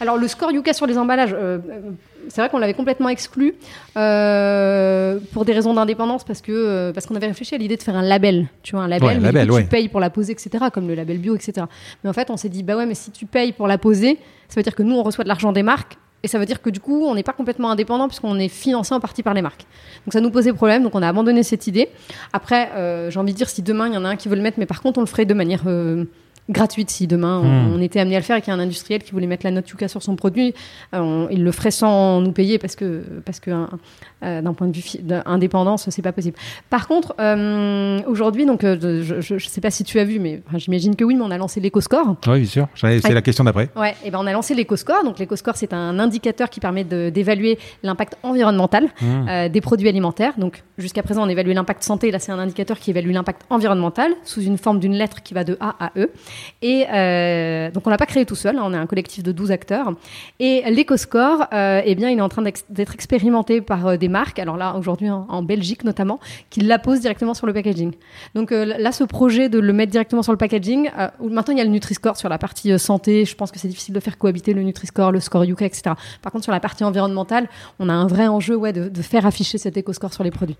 [0.00, 1.80] Alors le score Yuka sur les emballages, euh, euh,
[2.28, 3.54] c'est vrai qu'on l'avait complètement exclu
[3.96, 7.82] euh, pour des raisons d'indépendance parce que euh, parce qu'on avait réfléchi à l'idée de
[7.82, 9.62] faire un label, tu vois, un label, Ouais, mais label, du coup, ouais.
[9.62, 11.66] tu payes pour la poser, etc., comme le label bio, etc.
[12.02, 14.18] Mais en fait, on s'est dit bah ouais, mais si tu payes pour la poser,
[14.48, 15.96] ça veut dire que nous on reçoit de l'argent des marques.
[16.22, 18.94] Et ça veut dire que du coup, on n'est pas complètement indépendant puisqu'on est financé
[18.94, 19.66] en partie par les marques.
[20.06, 21.90] Donc ça nous posait problème, donc on a abandonné cette idée.
[22.32, 24.36] Après, euh, j'ai envie de dire, si demain il y en a un qui veut
[24.36, 26.06] le mettre, mais par contre on le ferait de manière euh,
[26.50, 27.74] gratuite, si demain on, Hmm.
[27.76, 29.46] on était amené à le faire et qu'il y a un industriel qui voulait mettre
[29.46, 30.54] la note Yuka sur son produit,
[30.94, 33.70] euh, on- il le ferait sans nous payer parce que, parce que un-
[34.24, 36.36] euh, d'un point de vue d'indépendance, c'est pas possible.
[36.70, 40.42] Par contre, euh, aujourd'hui, donc euh, je, je sais pas si tu as vu, mais
[40.48, 42.16] enfin, j'imagine que oui, mais on a lancé l'éco-score.
[42.26, 42.68] Oui, bien sûr.
[42.74, 43.68] C'est la question d'après.
[43.76, 45.04] Ouais, et ben on a lancé l'éco-score.
[45.04, 49.48] Donc l'éco-score, c'est un indicateur qui permet d'évaluer l'impact environnemental Mmh.
[49.48, 50.34] des produits alimentaires.
[50.38, 52.10] Donc jusqu'à présent, on évaluait l'impact santé.
[52.10, 55.44] Là, c'est un indicateur qui évalue l'impact environnemental sous une forme d'une lettre qui va
[55.44, 56.10] de A à E.
[56.62, 56.84] Et
[57.72, 58.56] donc on l'a pas créé tout seul.
[58.56, 59.92] hein, on est un collectif de 12 acteurs.
[60.40, 64.38] Et l'éco-score, eh bien, il est en train d'être expérimenté par des marques.
[64.38, 66.18] Alors là, aujourd'hui en, en Belgique notamment,
[66.50, 67.92] qui l'apposent directement sur le packaging.
[68.34, 71.58] Donc euh, là, ce projet de le mettre directement sur le packaging, euh, maintenant il
[71.58, 73.24] y a le Nutri-Score sur la partie euh, santé.
[73.24, 75.94] Je pense que c'est difficile de faire cohabiter le Nutri-Score, le score Yuka, etc.
[76.22, 77.48] Par contre, sur la partie environnementale,
[77.78, 80.56] on a un vrai enjeu ouais, de, faire afficher cet éco-score sur les produits.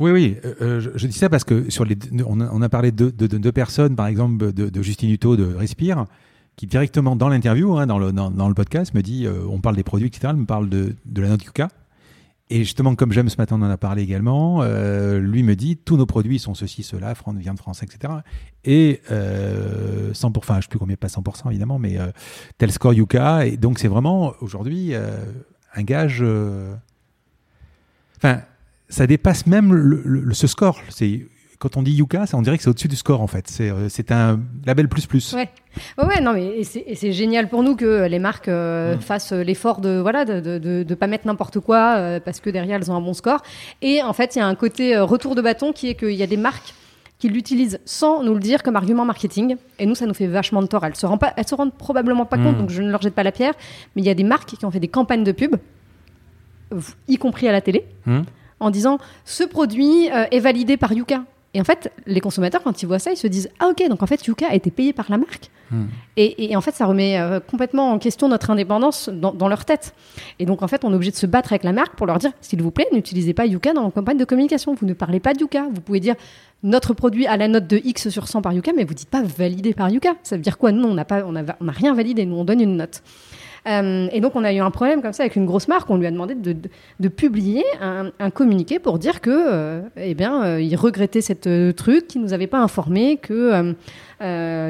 [0.00, 3.26] Oui, oui, euh, je, dis ça parce que sur les, on, a, parlé de, de,
[3.26, 6.06] de deux personnes, par exemple de, de Justine Hutto de Respire,
[6.56, 9.82] qui directement dans l'interview, hein, dans, le, dans, le podcast, me dit, on parle des
[9.82, 11.68] produits, etc., elle me parle de, de la note Yuka.
[12.52, 15.76] Et justement, comme j'aime ce matin, on en a parlé également, euh, lui me dit,
[15.76, 18.12] tous nos produits sont ceci, cela, viande français, etc.
[18.64, 22.10] Et euh, 100%, enfin, je ne sais plus combien, pas 100% évidemment, mais euh,
[22.58, 23.46] tel score Yuka.
[23.46, 25.16] Et donc, c'est vraiment aujourd'hui euh,
[25.76, 26.24] un gage...
[28.16, 28.42] Enfin,
[28.88, 30.80] ça dépasse même ce score.
[30.88, 31.28] C'est
[31.60, 33.46] quand on dit Yuka, on dirait que c'est au-dessus du score en fait.
[33.46, 35.32] C'est euh, un label plus plus.
[35.34, 35.48] Ouais.
[35.98, 39.00] Ouais, ouais, non, mais c'est génial pour nous que les marques euh, Mm.
[39.00, 42.50] fassent l'effort de voilà de, de, de, de pas mettre n'importe quoi euh, parce que
[42.50, 43.42] derrière elles ont un bon score.
[43.82, 46.10] Et en fait, il y a un côté euh, retour de bâton qui est qu'il
[46.14, 46.74] y a des marques
[47.18, 49.56] qui l'utilisent sans nous le dire comme argument marketing.
[49.78, 50.84] Et nous, ça nous fait vachement de tort.
[50.86, 52.44] Elles se rendent pas, elles se rendent probablement pas Mm.
[52.44, 53.52] compte, donc je ne leur jette pas la pierre.
[53.94, 55.56] Mais il y a des marques qui ont fait des campagnes de pub,
[57.08, 58.22] y compris à la télé, Hmm.
[58.60, 61.24] en disant ce produit euh, est validé par Yuka.
[61.52, 64.02] Et en fait, les consommateurs, quand ils voient ça, ils se disent Ah, ok, donc
[64.02, 65.50] en fait, Yuka a été payé par la marque.
[65.70, 65.86] Hmm.
[66.16, 69.64] Et, et en fait, ça remet euh, complètement en question notre indépendance dans, dans leur
[69.64, 69.94] tête.
[70.38, 72.18] Et donc, en fait, on est obligé de se battre avec la marque pour leur
[72.18, 74.74] dire S'il vous plaît, n'utilisez pas Yuka dans vos campagnes de communication.
[74.74, 75.66] Vous ne parlez pas de Yuka.
[75.74, 76.14] Vous pouvez dire
[76.62, 79.22] notre produit a la note de X sur 100 par Yuka, mais vous dites pas
[79.22, 80.14] validé par Yuka.
[80.22, 80.72] Ça veut dire quoi?
[80.72, 82.26] Nous, on n'a pas, on a, on a rien validé.
[82.26, 83.02] Nous, on donne une note.
[83.66, 85.90] Euh, et donc, on a eu un problème comme ça avec une grosse marque.
[85.90, 90.42] On lui a demandé de, publier un, un communiqué pour dire que, euh, eh bien,
[90.42, 93.74] euh, il regrettait cette truc, qu'il nous avait pas informé, que,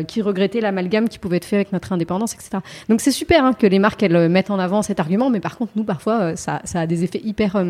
[0.05, 2.59] qu'il regrettait l'amalgame qui pouvait être fait avec notre indépendance, etc.
[2.89, 5.57] Donc, c'est super hein, que les marques elles mettent en avant cet argument, mais par
[5.57, 7.63] contre, nous, parfois, ça, a des effets hyper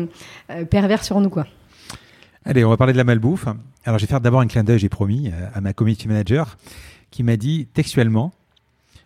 [0.69, 1.45] pervers sur nous, quoi.
[2.43, 3.45] Allez, on va parler de la malbouffe.
[3.85, 6.57] Alors, je vais faire d'abord un clin d'œil, j'ai promis, à ma community manager,
[7.11, 8.31] qui m'a dit textuellement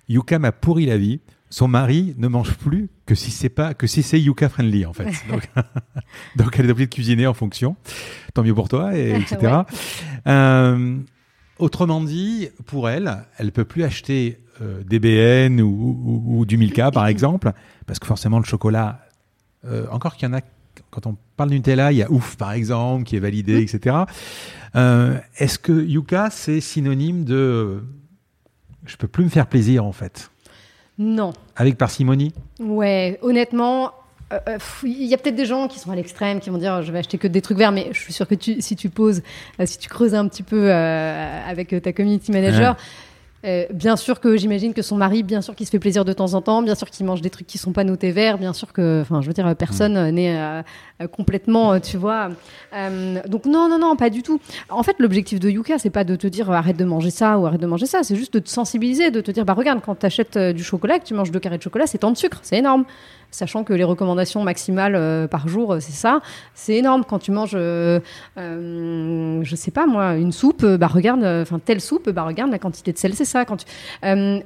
[0.09, 1.20] Yuka m'a pourri la vie.
[1.50, 4.93] Son mari ne mange plus que si c'est pas que si c'est Yuka friendly en
[4.93, 5.12] fait.
[5.30, 5.50] Donc,
[6.36, 7.76] donc elle est obligée de cuisiner en fonction.
[8.34, 9.38] Tant mieux pour toi, et, etc.
[9.41, 9.62] Ouais.
[10.28, 10.98] Euh,
[11.60, 15.68] autrement dit, pour elle, elle peut plus acheter euh, des BN ou,
[16.04, 17.52] ou- ou du Milka par exemple,
[17.86, 19.02] parce que forcément le chocolat.
[19.66, 20.41] euh, encore qu'il y en a
[20.89, 23.96] quand on parle du Nutella, il y a Ouf par exemple qui est validé, etc.
[24.76, 27.82] Euh, Est-ce que Yuka c'est synonyme de
[28.86, 30.32] je peux plus me faire plaisir en fait?
[30.98, 31.34] Non.
[31.56, 32.34] avec parcimonie?
[32.60, 33.91] Ouais, honnêtement,
[34.34, 36.82] euh, euh, il y a peut-être des gens qui sont à l'extrême, qui vont dire
[36.82, 38.89] je vais acheter que des trucs verts, mais je suis sûre que tu, si tu
[38.89, 39.22] poses,
[39.60, 42.76] euh, si tu creuses un petit peu euh, avec ta community manager,
[43.46, 46.14] euh, bien sûr que j'imagine que son mari, bien sûr qu'il se fait plaisir de
[46.14, 48.54] temps en temps, bien sûr qu'il mange des trucs qui sont pas notés verts, bien
[48.54, 50.62] sûr que, enfin, je veux dire, personne euh, n'est euh,
[51.02, 52.30] euh, complètement, tu vois.
[52.74, 54.39] Euh, donc non, non, non, pas du tout.
[54.70, 57.46] En fait, l'objectif de Yuka, c'est pas de te dire arrête de manger ça ou
[57.46, 59.96] arrête de manger ça, c'est juste de te sensibiliser, de te dire bah regarde, quand
[59.96, 62.39] tu achètes du chocolat, que tu manges deux carrés de chocolat, c'est tant de sucre,
[62.41, 62.86] c'est énorme.
[63.32, 66.21] Sachant que les recommandations maximales euh, par jour, euh, c'est ça,
[66.53, 67.03] c'est énorme.
[67.07, 67.99] Quand tu manges, euh,
[68.38, 72.51] euh, je sais pas moi, une soupe, euh, bah regarde, enfin telle soupe, bah regarde
[72.51, 73.45] la quantité de sel, c'est ça.
[73.45, 73.65] Quand tu...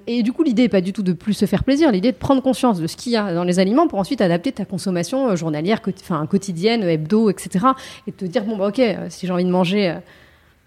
[0.08, 2.14] Et du coup, l'idée est pas du tout de plus se faire plaisir, l'idée est
[2.14, 4.66] de prendre conscience de ce qu'il y a dans les aliments pour ensuite adapter ta
[4.66, 5.82] consommation journalière,
[6.30, 7.66] quotidienne, hebdo, etc.
[8.08, 9.96] Et te dire bon bah ok, si j'ai envie de manger.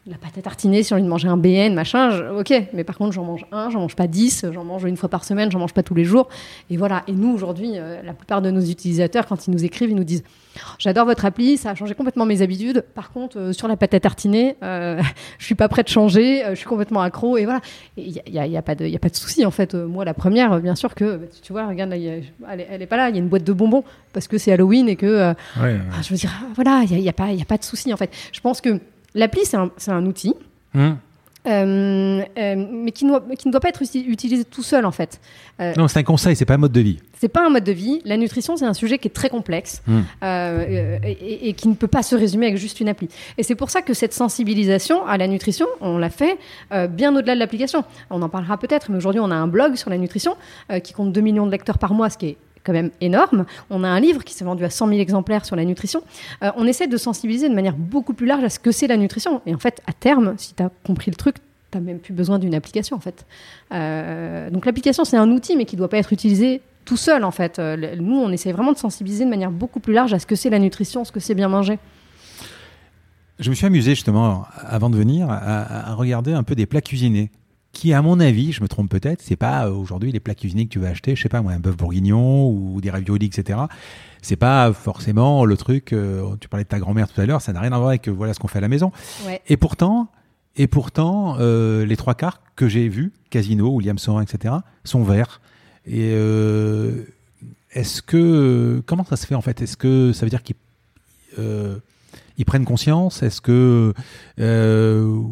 [0.07, 2.53] La pâte à tartiner, si j'ai envie de manger un BN, machin, ok.
[2.72, 5.24] Mais par contre, j'en mange un, j'en mange pas dix, j'en mange une fois par
[5.24, 6.28] semaine, j'en mange pas tous les jours.
[6.70, 7.05] Et voilà.
[7.07, 10.03] Et nous, aujourd'hui, euh, la plupart de nos utilisateurs, quand ils nous écrivent, ils nous
[10.03, 10.24] disent
[10.78, 12.84] J'adore votre appli, ça a changé complètement mes habitudes.
[12.96, 15.00] Par contre, euh, sur la pâte à tartiner, euh,
[15.38, 17.36] je suis pas prêt de changer, je suis complètement accro.
[17.36, 17.61] Et voilà.
[17.96, 19.74] Il n'y a, y a, pas de, y a pas de souci, en fait.
[19.74, 23.14] moi, la première, bien sûr que, bah, tu vois, regarde, elle, est pas là, il
[23.14, 25.32] y a une boîte de bonbons parce que c'est Halloween et que.
[25.57, 28.11] je veux dire, voilà, il n'y a, a, pas, a pas de souci, en fait.
[28.32, 28.80] Je pense que
[29.14, 30.34] L'appli, c'est un, un, outil.
[30.74, 30.96] Hum.
[31.44, 33.04] Euh, euh, mais qui,
[33.36, 35.20] qui, ne doit pas être utilisé tout seul en fait.
[35.60, 37.00] Euh, non, c'est un conseil, c'est pas un mode de vie.
[37.18, 38.00] C'est pas un mode de vie.
[38.04, 40.04] La nutrition, c'est un sujet qui est très complexe hum.
[40.22, 43.08] et, et, qui ne peut pas se résumer avec juste une appli.
[43.38, 46.38] Et c'est pour ça que cette sensibilisation à la nutrition, on l'a fait
[46.90, 47.84] bien au-delà de l'application.
[48.10, 50.36] On en parlera peut-être, mais aujourd'hui, on a un blog sur la nutrition
[50.84, 53.44] qui compte 2 millions de lecteurs par mois, ce qui est quand même énorme.
[53.70, 56.02] On a un livre qui s'est vendu à 100 000 exemplaires sur la nutrition.
[56.42, 58.96] Euh, on essaie de sensibiliser de manière beaucoup plus large à ce que c'est la
[58.96, 59.42] nutrition.
[59.46, 61.36] Et en fait, à terme, si tu as compris le truc,
[61.70, 63.26] tu même plus besoin d'une application en fait.
[63.72, 67.24] Euh, donc l'application, c'est un outil, mais qui ne doit pas être utilisé tout seul
[67.24, 67.58] en fait.
[67.58, 70.34] Euh, nous, on essaie vraiment de sensibiliser de manière beaucoup plus large à ce que
[70.34, 71.78] c'est la nutrition, ce que c'est bien manger.
[73.38, 77.30] Je me suis amusé justement, avant de venir, à regarder un peu des plats cuisinés
[77.72, 80.66] qui, à mon avis, je me trompe peut-être, c'est pas euh, aujourd'hui les plats cuisinés
[80.66, 83.60] que tu vas acheter, je sais pas moi, un bœuf bourguignon ou des raviolis, etc.
[84.20, 85.92] C'est pas forcément le truc.
[85.92, 88.08] Euh, tu parlais de ta grand-mère tout à l'heure, ça n'a rien à voir avec
[88.08, 88.92] euh, voilà ce qu'on fait à la maison.
[89.48, 90.08] Et pourtant,
[90.56, 94.54] et pourtant, les trois quarts que j'ai vus, Casino, William Sorin, etc.,
[94.84, 95.40] sont verts.
[95.86, 96.10] Et
[97.72, 99.62] est-ce que comment ça se fait en fait?
[99.62, 100.56] Est-ce que ça veut dire qu'ils
[102.39, 103.93] ils prennent conscience Est-ce que
[104.41, 105.22] euh,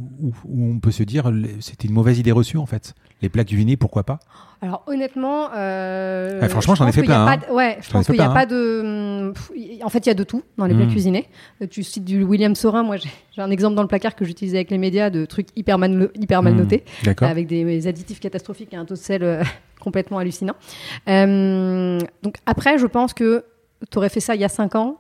[0.49, 4.05] on peut se dire c'était une mauvaise idée reçue en fait Les plats cuisinés, pourquoi
[4.05, 4.19] pas?
[4.63, 7.27] Alors honnêtement, euh, franchement, j'en ai fait plein.
[7.27, 7.39] Hein.
[7.51, 9.33] ouais, je pense qu'il n'y a pas de.
[9.83, 10.91] En fait, il y a de tout dans les plats hmm.
[10.91, 11.29] cuisinés.
[11.63, 12.83] Euh, tu cites du William Sorin.
[12.83, 15.79] Moi, j'ai un exemple dans le placard que j'utilisais avec les médias de trucs hyper
[15.79, 16.59] mal, hyper mal hmm.
[16.59, 16.85] notés,
[17.23, 19.43] avec des additifs catastrophiques et un taux de sel euh,
[19.81, 20.57] complètement hallucinant.
[21.07, 23.45] donc après, je pense que
[23.91, 24.99] tu aurais fait ça il y a 5 ans,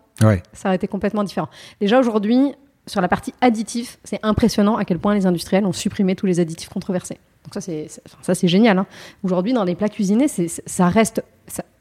[0.52, 1.48] ça aurait été complètement différent.
[1.80, 2.54] Déjà aujourd'hui,
[2.86, 6.40] sur la partie additif, c'est impressionnant à quel point les industriels ont supprimé tous les
[6.40, 7.18] additifs controversés.
[7.44, 7.88] Donc ça, c'est
[8.22, 8.78] ça, c'est génial.
[8.78, 8.86] Hein.
[9.22, 11.22] Aujourd'hui, dans les plats cuisinés, ça reste,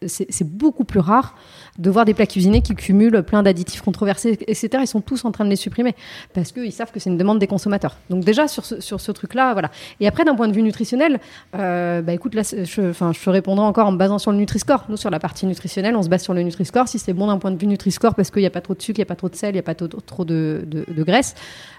[0.07, 1.35] c'est beaucoup plus rare
[1.77, 4.69] de voir des plats cuisinés qui cumulent plein d'additifs controversés, etc.
[4.81, 5.95] Ils sont tous en train de les supprimer
[6.33, 7.97] parce qu'ils savent que c'est une demande des consommateurs.
[8.09, 9.71] Donc déjà sur ce, truc-là, voilà.
[9.99, 11.19] Et après, d'un point de vue nutritionnel,
[11.55, 14.85] euh, bah écoute, là, je, répondrai encore en me basant sur le Nutri-Score.
[14.89, 16.87] Nous, sur la partie nutritionnelle, on se base sur le Nutri-Score.
[16.87, 18.81] Si c'est bon d'un point de vue Nutri-Score parce qu'il n'y a pas trop de
[18.81, 21.35] sucre, il n'y a pas trop de sel, il n'y a pas trop de graisse,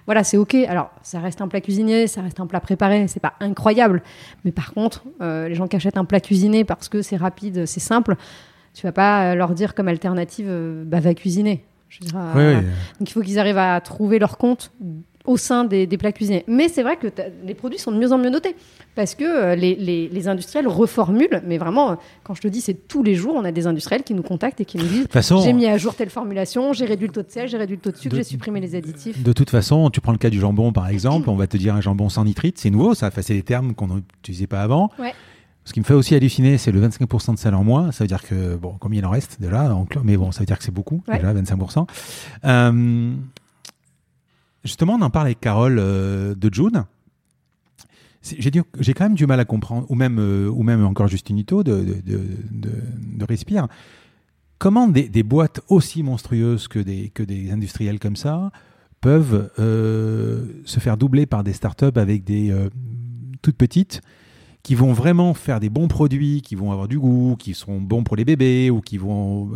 [0.06, 0.54] voilà, c'est ok.
[0.68, 4.02] Alors, ça reste un plat cuisiné, ça reste un plat préparé, c'est pas incroyable.
[4.44, 7.66] Mais par contre, euh, les gens qui achètent un plat cuisiné parce que c'est rapide,
[7.66, 8.16] c'est simple,
[8.74, 11.64] tu vas pas leur dire comme alternative, euh, bah, va cuisiner.
[13.00, 14.70] Donc il faut qu'ils arrivent à trouver leur compte
[15.26, 16.44] au sein des, plats cuisinés.
[16.46, 17.08] Mais c'est vrai que
[17.44, 18.56] les produits sont de mieux en mieux notés
[18.94, 23.02] parce que euh, les, industriels reformulent, mais vraiment, euh, quand je te dis, c'est tous
[23.02, 25.06] les jours, on a des industriels qui nous contactent et qui nous disent
[25.44, 27.82] j'ai mis à jour telle formulation, j'ai réduit le taux de sel, j'ai réduit le
[27.82, 29.22] taux de sucre, j'ai supprimé les additifs.
[29.22, 31.74] De toute façon, tu prends le cas du jambon par exemple, on va te dire
[31.74, 34.90] un jambon sans nitrite, c'est nouveau, ça, c'est des termes qu'on n'utilisait pas avant.
[35.70, 37.92] Ce qui me fait aussi halluciner, c'est le 25% de sel en moins.
[37.92, 40.58] Ça veut dire que, bon, combien il en reste déjà Mais bon, ça veut dire
[40.58, 41.86] que c'est beaucoup, déjà, 25%.
[42.44, 43.14] Euh,
[44.64, 46.86] justement, on en parle avec Carole euh, de June.
[48.20, 51.62] J'ai quand même du mal à comprendre, ou même, euh, ou même encore Justine Ito
[51.62, 53.68] de, de, de, Respire.
[54.58, 58.50] Comment des, des, boîtes aussi monstrueuses que des, que des industriels comme ça
[59.00, 62.52] peuvent se faire doubler par des startups avec des
[63.40, 64.02] toutes petites
[64.62, 68.02] qui vont vraiment faire des bons produits, qui vont avoir du goût, qui sont bons
[68.02, 69.50] pour les bébés ou qui vont.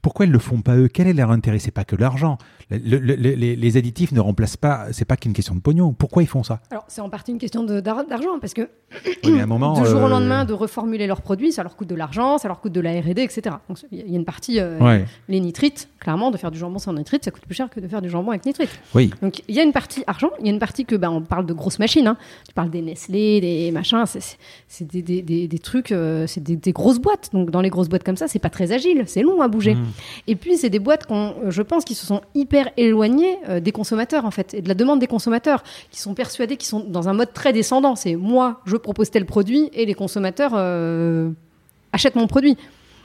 [0.00, 0.88] Pourquoi ils le font pas eux?
[0.88, 1.58] Quel est leur intérêt?
[1.58, 2.38] C'est pas que l'argent.
[2.70, 4.92] les, additifs ne remplacent pas.
[4.92, 5.92] C'est pas qu'une question de pognon.
[5.92, 6.60] Pourquoi ils font ça?
[6.70, 8.68] Alors c'est en partie une question d'argent parce que
[9.24, 11.94] un moment, du jour au euh, lendemain de reformuler leurs produits, ça leur coûte de
[11.94, 13.56] l'argent, ça leur coûte de la R&D, etc.
[13.68, 15.88] Donc il y a une partie euh, les nitrites.
[16.00, 18.10] Clairement, de faire du jambon sans nitrite, ça coûte plus cher que de faire du
[18.10, 18.70] jambon avec nitrite.
[18.94, 19.12] Oui.
[19.22, 21.20] Donc il y a une partie argent, il y a une partie que bah, on
[21.20, 22.06] parle de grosses machines.
[22.06, 22.16] Hein.
[22.46, 24.04] Tu parles des Nestlé, des machins.
[24.06, 24.31] C'est
[24.68, 27.30] c'est des, des, des, trucs, euh, c'est des, grosses boîtes.
[27.32, 29.74] Donc dans les grosses boîtes comme ça, c'est pas très agile, c'est long à bouger.
[29.74, 29.84] Mmh.
[30.26, 33.72] Et puis c'est des boîtes qu'on, je pense, qui se sont hyper éloignées euh, des
[33.72, 37.08] consommateurs en fait et de la demande des consommateurs, qui sont persuadés qu'ils sont dans
[37.08, 37.96] un mode très descendant.
[37.96, 41.30] C'est moi, je propose tel produit et les consommateurs euh,
[41.92, 42.56] achètent mon produit.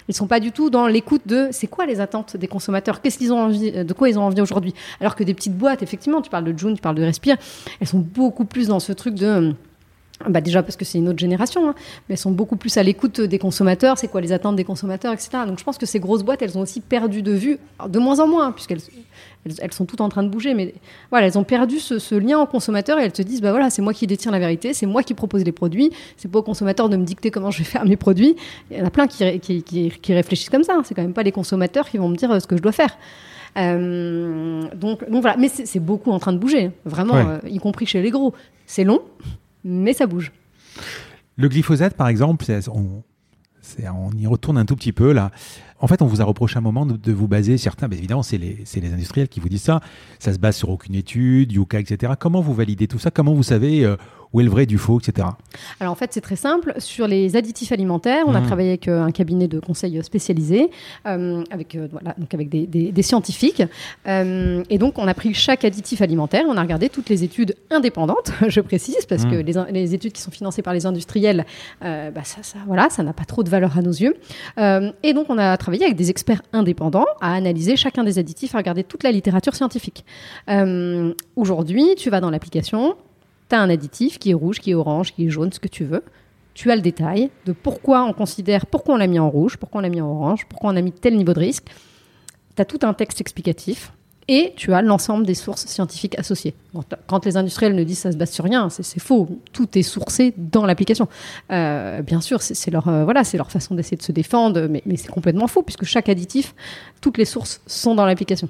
[0.09, 3.17] Ils sont pas du tout dans l'écoute de c'est quoi les attentes des consommateurs, qu'est-ce
[3.17, 4.73] qu'ils ont envie, de quoi ils ont envie aujourd'hui?
[5.01, 7.35] Alors que des petites boîtes, effectivement, tu parles de June, tu parles de Respire,
[7.81, 9.53] elles sont beaucoup plus dans ce truc de
[10.29, 11.75] bah déjà parce que c'est une autre génération, hein,
[12.07, 15.13] mais elles sont beaucoup plus à l'écoute des consommateurs, c'est quoi les attentes des consommateurs,
[15.13, 15.29] etc.
[15.47, 18.19] Donc je pense que ces grosses boîtes, elles ont aussi perdu de vue, de moins
[18.19, 18.81] en moins, puisqu'elles
[19.59, 20.73] elles, sont toutes en train de bouger, mais
[21.09, 23.81] voilà, elles ont perdu ce, lien au consommateur et elles te disent, bah voilà, c'est
[23.81, 26.89] moi qui détiens la vérité, c'est moi qui propose les produits, c'est pas au consommateur
[26.89, 28.35] de me dicter comment je vais faire mes produits.
[28.71, 30.81] Il y en a plein qui, qui, réfléchissent comme ça, hein.
[30.83, 32.71] c'est quand même pas les consommateurs qui vont me dire euh, ce que je dois
[32.71, 32.97] faire.
[33.57, 37.85] Euh, donc, donc, voilà, mais c'est beaucoup en train de bouger, vraiment, euh, y compris
[37.85, 38.33] chez les gros.
[38.65, 39.01] C'est long,
[39.67, 40.31] mais ça bouge.
[41.35, 43.03] Le glyphosate, par exemple, on,
[44.17, 45.31] y retourne un tout petit peu là.
[45.79, 48.37] En fait, on vous a reproché un moment de, vous baser, certains, mais évidemment, c'est
[48.37, 49.79] les, les, industriels qui vous disent ça.
[50.19, 52.13] Ça se base sur aucune étude, Yuka, etc.
[52.19, 53.11] Comment vous validez tout ça?
[53.11, 53.95] Comment vous savez euh,
[54.33, 55.27] où est le vrai du faux, etc.
[55.79, 56.73] Alors en fait, c'est très simple.
[56.77, 58.45] Sur les additifs alimentaires, on a mmh.
[58.45, 60.69] travaillé avec euh, un cabinet de conseil spécialisé,
[61.05, 63.63] euh, avec, euh, voilà, donc avec des, des, scientifiques.
[64.05, 68.31] et donc, on a pris chaque additif alimentaire, on a regardé toutes les études indépendantes,
[68.47, 69.67] je précise, parce que mmh.
[69.71, 71.45] les, les, études qui sont financées par les industriels,
[71.81, 74.15] bah, ça, ça, voilà, ça n'a pas trop de valeur à nos yeux.
[74.57, 78.83] et donc, on a avec des experts indépendants à analyser chacun des additifs, à regarder
[78.83, 80.05] toute la littérature scientifique.
[81.35, 82.95] Aujourd'hui, tu vas dans l'application,
[83.49, 85.67] tu as un additif qui est rouge, qui est orange, qui est jaune, ce que
[85.67, 86.03] tu veux.
[86.53, 89.79] Tu as le détail de pourquoi on considère, pourquoi on l'a mis en rouge, pourquoi
[89.79, 91.67] on l'a mis en orange, pourquoi on a mis tel niveau de risque.
[92.55, 93.93] Tu as tout un texte explicatif
[94.27, 96.53] et tu as l'ensemble des sources scientifiques associées.
[97.07, 99.41] Quand les industriels ne disent ça se base sur rien, c'est faux.
[99.53, 101.07] Tout est sourcé dans l'application.
[101.51, 104.81] Euh, bien sûr, c'est leur euh, voilà, c'est leur façon d'essayer de se défendre, mais,
[104.85, 106.55] mais c'est complètement faux puisque chaque additif,
[106.99, 108.49] toutes les sources sont dans l'application.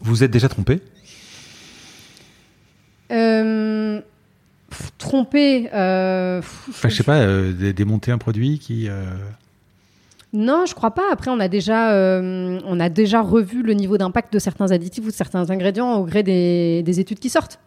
[0.00, 0.80] Vous êtes déjà trompé?
[3.10, 4.00] Euh,
[4.98, 5.68] tromper.
[5.72, 7.24] Euh, enfin, je sais pas,
[7.72, 8.88] démonter un produit qui.
[10.32, 11.10] Non, je crois pas.
[11.10, 15.08] Après, on a déjà, on a déjà revu le niveau d'impact de certains additifs ou
[15.08, 17.58] de certains ingrédients au gré des, études qui sortent.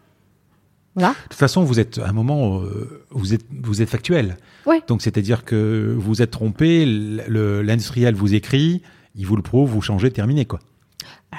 [0.94, 1.10] Voilà.
[1.10, 2.62] De toute façon, vous êtes à un moment,
[3.10, 4.38] vous êtes, vous êtes factuel.
[4.64, 4.80] Ouais.
[4.86, 8.80] Donc, c'est-à-dire que vous êtes trompé, l'industriel vous écrit,
[9.14, 10.60] il vous le prouve, vous changez, terminé, quoi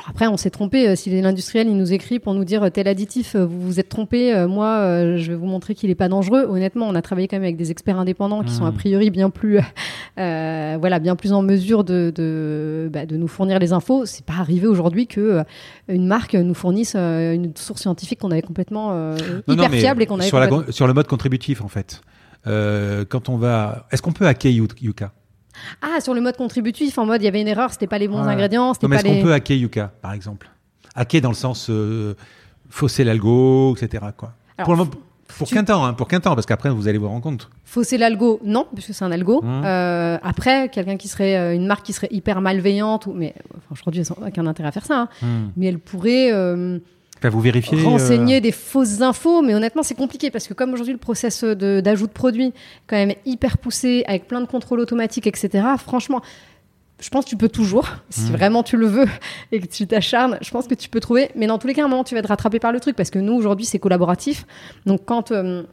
[0.08, 0.88] après, on s'est trompé.
[0.88, 3.80] Euh, si l'industriel il nous écrit pour nous dire euh, tel additif, euh, vous vous
[3.80, 6.46] êtes trompé, moi, je vais vous montrer qu'il n'est pas dangereux.
[6.48, 8.76] Honnêtement, on a travaillé quand même avec des experts indépendants qui sont a mmh.
[8.76, 9.60] priori bien plus,
[10.18, 14.06] voilà, bien plus en mesure de, de, bah, de nous fournir les infos.
[14.06, 15.43] C'est pas arrivé aujourd'hui que
[15.88, 19.16] une marque nous fournisse une source scientifique qu'on avait complètement
[19.48, 22.02] hyper fiable et qu'on avait sur, sur le mode contributif en fait.
[22.46, 25.12] quand on va, est-ce qu'on peut hacker Yuka?
[25.82, 28.08] Ah, sur le mode contributif, en mode il y avait une erreur, c'était pas les
[28.08, 28.74] bons ingrédients.
[28.82, 30.49] Non, mais est-ce qu'on peut hacker Yuka, par exemple?
[30.95, 32.16] Hacker dans le sens euh,
[32.70, 34.06] fausser l'algo, etc.
[34.16, 34.34] Quoi.
[34.64, 34.88] pour,
[35.38, 37.49] pour qu'un temps, hein, pour qu'un temps, parce qu'après vous allez vous rendre compte.
[37.64, 39.41] Fausser l'algo, non, puisque c'est un algo.
[39.41, 39.64] Mmh.
[39.66, 43.34] Euh, après, quelqu'un qui serait euh, une marque qui serait hyper malveillante, ou, mais
[43.72, 45.01] aujourd'hui, ils n'ont aucun intérêt à faire ça.
[45.01, 45.10] Hein.
[45.22, 45.28] Mmh.
[45.58, 46.32] Mais elle pourrait
[47.30, 50.94] vous vérifiez renseigner euh, des fausses infos, mais honnêtement, c'est compliqué parce que comme aujourd'hui
[50.94, 52.54] le process d'ajout de, produits
[52.88, 55.64] quand même hyper poussé avec plein de contrôles automatiques, etc.
[55.78, 56.22] Franchement,
[57.00, 58.36] je pense que tu peux toujours, si mmh.
[58.36, 59.08] vraiment tu le veux
[59.52, 61.30] et que tu t'acharnes, je pense que tu peux trouver.
[61.36, 62.96] Mais dans tous les cas, à un moment, tu vas être rattrapé par le truc
[62.96, 64.46] parce que nous aujourd'hui, c'est collaboratif.
[64.86, 65.64] Donc quand euh,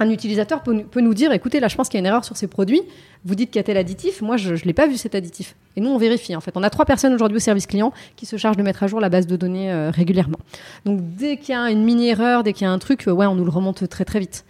[0.00, 2.36] un utilisateur peut, nous dire écoutez, là, je pense qu'il y a une erreur sur
[2.36, 2.82] ces produits.
[3.24, 4.22] Vous dites qu'il y a tel additif.
[4.22, 5.54] Moi, je ne l'ai pas vu cet additif.
[5.80, 6.36] Nous, on vérifie.
[6.36, 8.82] En fait, on a trois personnes aujourd'hui au service client qui se chargent de mettre
[8.82, 10.38] à jour la base de données euh, régulièrement.
[10.84, 13.26] Donc, dès qu'il y a une mini-erreur, dès qu'il y a un truc, euh, ouais,
[13.26, 14.44] on nous le remonte très, très vite.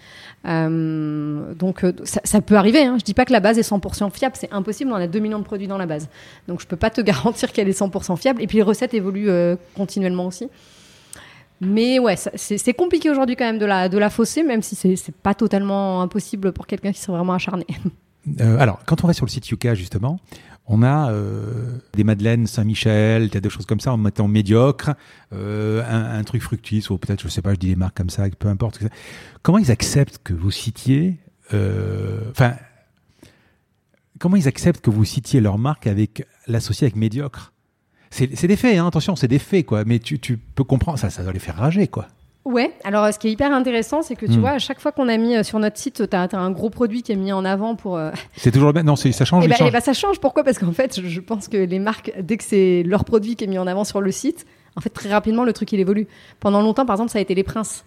[0.47, 2.83] Euh, donc, ça, peut arriver.
[2.83, 2.97] Hein.
[2.99, 4.35] Je dis pas que la base est 100% fiable.
[4.39, 4.91] C'est impossible.
[4.93, 6.09] On a 2 millions de produits dans la base.
[6.49, 8.43] Donc, je peux pas te garantir qu'elle est 100% fiable.
[8.43, 9.31] Et puis, les recettes évoluent
[9.77, 10.49] continuellement aussi.
[11.63, 15.15] Mais ouais, c'est compliqué aujourd'hui quand même de la, de la fausser, même si c'est
[15.15, 17.67] pas totalement impossible pour quelqu'un qui serait vraiment acharné.
[18.39, 20.19] Alors, quand on va sur le site Yuka, justement,
[20.73, 24.93] on a euh, des madeleines Saint-Michel, des choses comme ça en mettant médiocre,
[25.33, 28.31] euh, un, truc fructis, ou peut-être, je sais pas, je dis des marques comme ça,
[28.39, 28.79] peu importe.
[29.43, 31.19] Comment ils acceptent que vous citiez,
[31.51, 32.55] enfin,
[34.21, 37.53] comment ils acceptent que vous citiez leur marque avec l'associer avec médiocre?
[38.13, 39.85] C'est des faits, hein, attention, c'est des faits, quoi.
[39.85, 42.07] Mais tu, tu, peux comprendre, ça, ça doit les faire rager, quoi.
[42.47, 44.41] Ouais, alors ce qui est hyper intéressant, c'est que tu hmm.
[44.41, 46.71] vois, à chaque fois qu'on a mis euh, sur notre site, tu as, un gros
[46.71, 47.99] produit qui est mis en avant pour.
[47.99, 49.45] Euh, c'est toujours le même Non, ça change.
[49.45, 49.73] Et bah, change.
[49.73, 50.21] bah, ça change.
[50.21, 50.43] Pourquoi?
[50.43, 53.47] Parce qu'en fait, je pense que les marques, dès que c'est leur produit qui est
[53.47, 56.07] mis en avant sur le site, en fait, très rapidement, le truc il évolue.
[56.41, 57.85] Pendant longtemps, par exemple, ça a été les princes.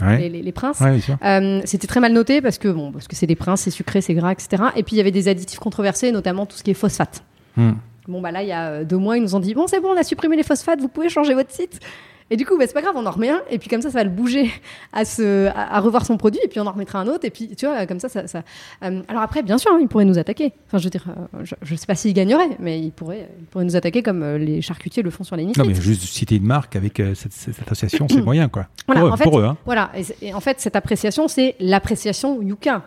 [0.00, 0.28] Ouais.
[0.28, 0.78] Les, les, princes.
[0.80, 3.70] Ouais, euh, c'était très mal noté parce que bon, parce que c'est des princes, c'est
[3.70, 4.64] sucré, c'est gras, etc.
[4.76, 7.24] Et puis il y avait des additifs controversés, notamment tout ce qui est phosphate.
[7.56, 7.72] Hmm.
[8.06, 9.88] Bon, bah là, il y a deux mois, ils nous ont dit Bon, c'est bon,
[9.92, 11.80] on a supprimé les phosphates, vous pouvez changer votre site.
[12.28, 13.90] Et du coup, bah, c'est pas grave, on en remet un, et puis comme ça,
[13.90, 14.50] ça va le bouger
[14.92, 17.54] à, se, à, revoir son produit, et puis on en remettra un autre, et puis
[17.56, 18.26] tu vois, comme ça, ça.
[18.26, 18.42] ça
[18.82, 20.52] euh, alors après, bien sûr, hein, il pourrait nous attaquer.
[20.66, 23.64] Enfin, je veux dire, euh, je, sais pas s'il gagnerait, mais il pourrait, il pourrait
[23.64, 25.64] nous attaquer comme euh, les charcutiers le font sur les nitrites.
[25.64, 28.66] Non, mais juste citer une marque avec cette, cette, association, c'est moyen, quoi.
[28.86, 29.44] Voilà, pour, en fait, pour eux.
[29.44, 29.56] Hein.
[29.64, 32.82] Voilà, et, en fait, cette appréciation, c'est l'appréciation Yuka.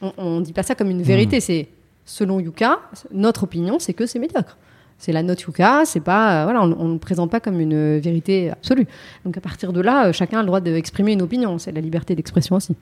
[0.00, 1.40] On, ne dit pas ça comme une vérité, hmm.
[1.40, 1.68] c'est
[2.04, 2.78] selon Yuka,
[3.12, 4.56] notre opinion, c'est que c'est médiocre
[4.98, 8.50] c'est la note Yuka, c'est pas, euh, voilà, on ne présente pas comme une vérité
[8.50, 8.86] absolue.
[9.24, 11.80] Donc à partir de là, euh, chacun a le droit d'exprimer une opinion, c'est la
[11.80, 12.76] liberté d'expression aussi.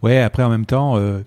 [0.00, 1.20] Ouais, après en même temps, euh,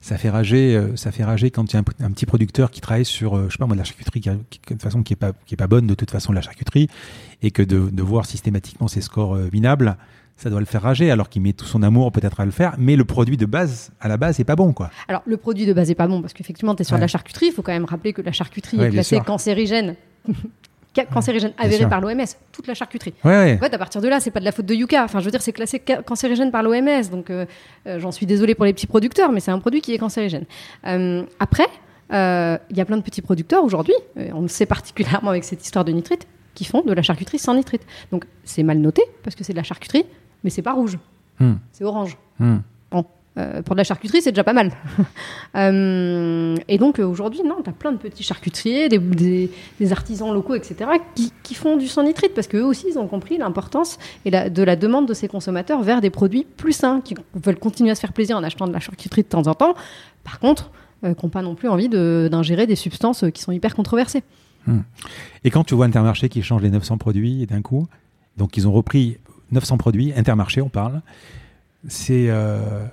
[0.00, 3.04] ça fait rager, ça fait rager quand il y a un, petit producteur qui travaille
[3.04, 5.54] sur, je sais pas moi, de la charcuterie qui, de façon qui est pas, qui
[5.54, 6.88] est pas bonne de toute façon la charcuterie,
[7.42, 9.96] et que de, de voir systématiquement ses scores minables,
[10.42, 12.74] ça doit le faire rager, alors qu'il met tout son amour peut-être à le faire,
[12.78, 14.90] mais le produit de base, à la base, n'est pas bon, quoi.
[15.08, 17.06] Alors, le produit de base n'est pas bon, parce qu'effectivement, tu es sur de la
[17.06, 19.94] charcuterie, il faut quand même rappeler que la charcuterie est classée cancérigène.
[21.12, 23.14] cancérigène avéré par l'OMS, toute la charcuterie.
[23.24, 25.04] Ouais, En fait, à partir de là, c'est pas de la faute de Yuka.
[25.04, 27.46] Enfin, je veux dire, c'est classé cancérigène par l'OMS, donc euh,
[27.86, 30.44] euh, j'en suis désolée pour les petits producteurs, mais c'est un produit qui est cancérigène.
[30.86, 31.66] Euh, après,
[32.10, 35.84] il y a plein de petits producteurs aujourd'hui, on le sait particulièrement avec cette histoire
[35.84, 37.82] de nitrite, qui font de la charcuterie sans nitrite.
[38.10, 40.04] Donc, c'est mal noté parce que c'est de la charcuterie,
[40.44, 40.98] mais c'est pas rouge.
[41.38, 41.54] Hmm.
[41.72, 42.16] C'est orange.
[42.38, 42.58] Hmm.
[42.90, 43.04] Bon.
[43.38, 44.72] Euh, pour de la charcuterie, c'est déjà pas mal.
[45.54, 50.32] Euh, et donc euh, aujourd'hui, non, tu as plein de petits charcuteriers, des, des, artisans
[50.32, 53.98] locaux, etc., qui, qui, font du sans nitrite parce qu'eux aussi, ils ont compris l'importance
[54.24, 57.58] et la, de la demande de ces consommateurs vers des produits plus sains, qui veulent
[57.58, 59.74] continuer à se faire plaisir en achetant de la charcuterie de temps en temps.
[60.24, 60.70] Par contre,
[61.02, 64.22] qui n'ont pas non plus envie d'ingérer des substances qui sont hyper controversées.
[64.66, 64.80] Hmm.
[65.44, 67.88] Et quand tu vois Intermarché qui change les 900 produits d'un coup,
[68.38, 69.18] donc ils ont repris
[69.52, 71.00] 900 produits, Intermarché, on parle.
[71.88, 72.26] C'est.
[72.28, 72.84] Euh,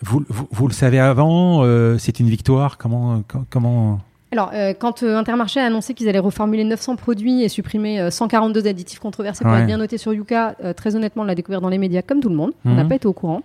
[0.00, 2.78] vous, vous, le savez avant, euh, c'est une victoire.
[2.78, 3.22] Comment.
[3.50, 4.00] comment...
[4.30, 8.98] Alors, euh, quand Intermarché a annoncé qu'ils allaient reformuler 900 produits et supprimer 142 additifs
[8.98, 12.02] controversés pour être bien notés sur Yuka, très honnêtement, on l'a découvert dans les médias
[12.02, 12.52] comme tout le monde.
[12.66, 12.88] On n'a mhm.
[12.90, 13.42] pas été au courant.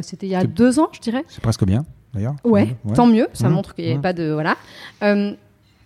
[0.00, 1.24] C'était il y a deux ans, je dirais.
[1.28, 2.36] C'est presque bien, d'ailleurs.
[2.44, 3.26] Ouais, tant mieux.
[3.32, 3.54] Ça mhm.
[3.54, 4.30] montre qu'il n'y avait pas de.
[4.30, 4.56] Voilà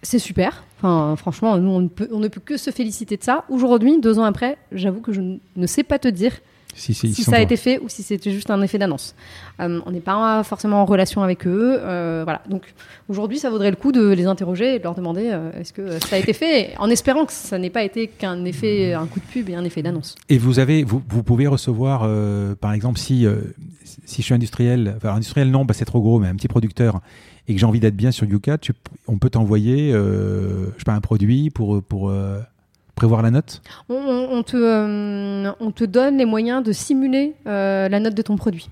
[0.07, 0.64] c'est super.
[0.77, 3.45] Enfin, franchement, nous, on ne, peut, on ne peut que se féliciter de ça.
[3.49, 6.33] Aujourd'hui, deux ans après, j'avoue que je ne sais pas te dire
[6.77, 9.14] si, ça a été fait ou si c'était juste un effet d'annonce.
[9.61, 11.79] Euh, on n'est pas forcément en relation avec eux.
[11.81, 12.43] Euh, voilà.
[12.49, 12.62] Donc
[13.09, 15.99] aujourd'hui, ça vaudrait le coup de les interroger et de leur demander euh, est-ce que
[16.05, 19.20] ça a été fait, en espérant que ça n'ait pas été qu'un effet, un coup
[19.20, 20.14] de pub et un effet d'annonce.
[20.29, 22.09] Et vous avez, vous, vous pouvez recevoir,
[22.61, 23.27] par exemple, si
[24.05, 27.01] si je suis industriel, enfin industriel non, bah, c'est trop gros, mais un petit producteur
[27.49, 28.59] et que j'ai envie d'être bien sur Yuka,
[29.07, 32.12] on peut t'envoyer, je sais pas, un produit pour, pour
[32.97, 33.63] prévoir la note?
[33.89, 38.69] On, te, euh, on te donne les moyens de simuler la note de ton produit.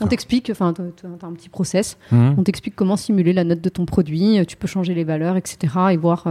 [0.00, 2.34] On t'explique, enfin, tu as un petit process, mmh.
[2.36, 5.72] on t'explique comment simuler la note de ton produit, tu peux changer les valeurs, etc.
[5.92, 6.26] et voir.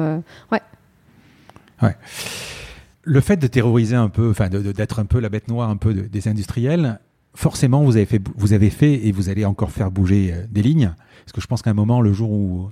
[0.52, 0.62] ouais.
[1.82, 1.96] Ouais.
[3.04, 5.94] Le fait de terroriser un peu, enfin, d'être un peu la bête noire un peu
[5.94, 7.00] des industriels,
[7.34, 10.94] forcément, vous avez, fait, vous avez fait et vous allez encore faire bouger des lignes.
[11.30, 12.72] Parce que je pense qu'à un moment, le jour où,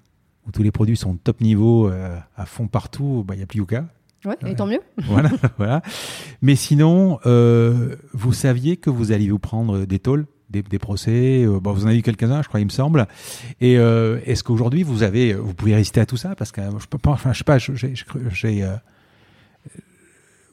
[0.51, 3.59] tous les produits sont top niveau, euh, à fond partout, bah, il n'y a plus
[3.59, 3.85] Yuka.
[4.25, 4.81] Ouais, et tant mieux.
[4.97, 5.81] voilà, voilà.
[6.41, 11.45] Mais sinon, euh, vous saviez que vous alliez vous prendre des tôles, des, procès.
[11.45, 13.07] Euh, bon, vous en avez eu quelques-uns, je crois, il me semble.
[13.61, 16.35] Et est-ce qu'aujourd'hui, vous avez, vous pouvez résister à tout ça?
[16.35, 18.65] Parce que je peux pas, enfin, je sais pas, j'ai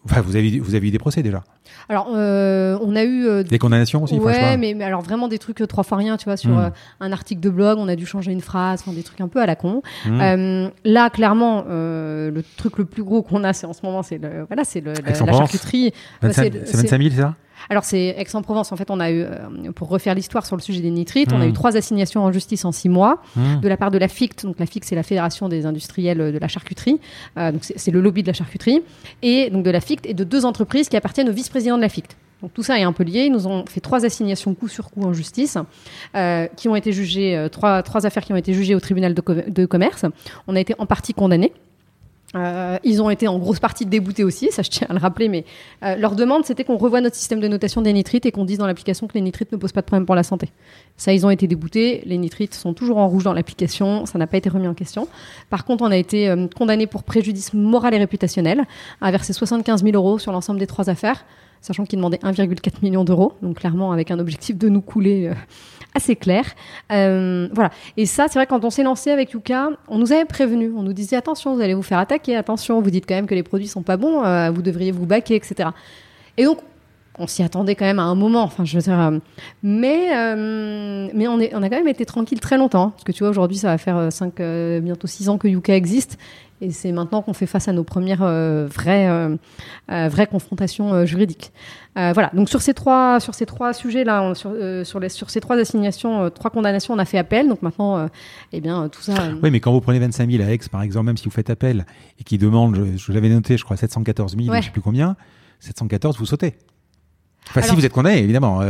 [0.05, 1.45] vous avez, vous avez eu des procès déjà
[1.89, 3.27] Alors, euh, on a eu.
[3.27, 6.17] Euh, des condamnations aussi Ouais, mais, mais, alors vraiment des trucs euh, trois fois rien,
[6.17, 6.73] tu vois, sur hmm.
[7.01, 9.41] un article de blog, on a dû changer une phrase, enfin, des trucs un peu
[9.41, 9.83] à la con.
[10.07, 10.69] Hmm.
[10.85, 14.45] là, clairement, le truc le plus gros qu'on a, c'est en ce moment, c'est le,
[14.49, 14.95] voilà, c'est la
[15.33, 15.93] charcuterie.
[16.23, 17.35] c'est 25 000, c'est ça?
[17.71, 18.73] Alors c'est Aix-en-Provence.
[18.73, 21.41] En fait, on a eu, euh, pour refaire l'histoire sur le sujet des nitrites, on
[21.41, 21.55] a eu mmh.
[21.55, 23.61] trois assignations en justice en six mois mmh.
[23.61, 24.47] de la part de la FICT.
[24.47, 27.01] Donc la FICT, c'est la Fédération des industriels de la charcuterie.
[27.39, 28.83] Euh, donc c'est le lobby de la charcuterie
[29.23, 31.89] et donc de la FICT et de deux entreprises qui appartiennent au vice-président de la
[31.89, 32.17] FICT.
[32.43, 33.25] Donc tout ça est un peu lié.
[33.25, 35.57] Ils nous ont fait trois assignations coup sur coup en justice,
[36.15, 39.67] euh, qui ont été jugées, trois, trois affaires qui ont été jugées au tribunal de,
[39.67, 40.05] commerce.
[40.47, 41.53] On a été en partie condamnés.
[42.35, 45.29] Euh, ils ont été en grosse partie déboutés aussi, ça je tiens à le rappeler,
[45.29, 45.45] mais
[45.85, 48.59] euh, leur demande c'était qu'on revoie notre système de notation des nitrites et qu'on dise
[48.59, 50.51] dans l'application que les nitrites ne posent pas de problème pour la santé.
[50.97, 54.27] Ça, ils ont été déboutés, les nitrites sont toujours en rouge dans l'application, ça n'a
[54.27, 55.07] pas été remis en question.
[55.49, 58.65] Par contre, on a été euh, condamné pour préjudice moral et réputationnel,
[59.01, 61.25] à verser 75 000 euros sur l'ensemble des trois affaires,
[61.65, 65.33] sachant qu'ils demandaient 1,4 million d'euros, donc clairement avec un objectif de nous couler
[65.95, 66.45] assez clair.
[66.93, 67.71] Euh, voilà.
[67.97, 70.73] Et ça, c'est vrai, quand on s'est lancé avec Yuka, on nous avait prévenu.
[70.77, 73.35] On nous disait attention, vous allez vous faire attaquer, attention, vous dites quand même que
[73.35, 75.71] les produits sont pas bons, euh, vous devriez vous baquer, etc.
[76.37, 76.59] Et donc,
[77.17, 78.43] on s'y attendait quand même à un moment.
[78.43, 79.21] Enfin, euh,
[79.63, 83.69] mais on a quand même été tranquille très longtemps, parce que tu vois, aujourd'hui, ça
[83.69, 84.35] va faire 5,
[84.83, 86.19] bientôt 6 ans que Yuka existe,
[86.61, 89.37] Et c'est maintenant qu'on fait face à nos premières euh, vraies, euh,
[89.91, 91.53] euh, vraies confrontations juridiques.
[91.97, 92.31] Voilà.
[92.35, 94.53] Donc sur ces trois, sur ces trois sujets-là, on- sur,
[94.85, 97.49] sur, les, sur ces trois assignations, trois condamnations, on a fait appel.
[97.49, 98.09] Donc maintenant,
[98.53, 99.15] eh bien, tout ça.
[99.43, 101.51] Oui, mais quand vous prenez 25 000 à Aix, par exemple, même si vous faites
[101.51, 101.85] appel
[102.19, 104.61] et qui demande, je, je l'avais noté, je crois 714 000, Ouais.
[104.61, 105.17] je sais plus combien,
[105.61, 106.55] 714, vous sautez.
[107.51, 108.61] Enfin, si Alors- vous êtes condamné, évidemment.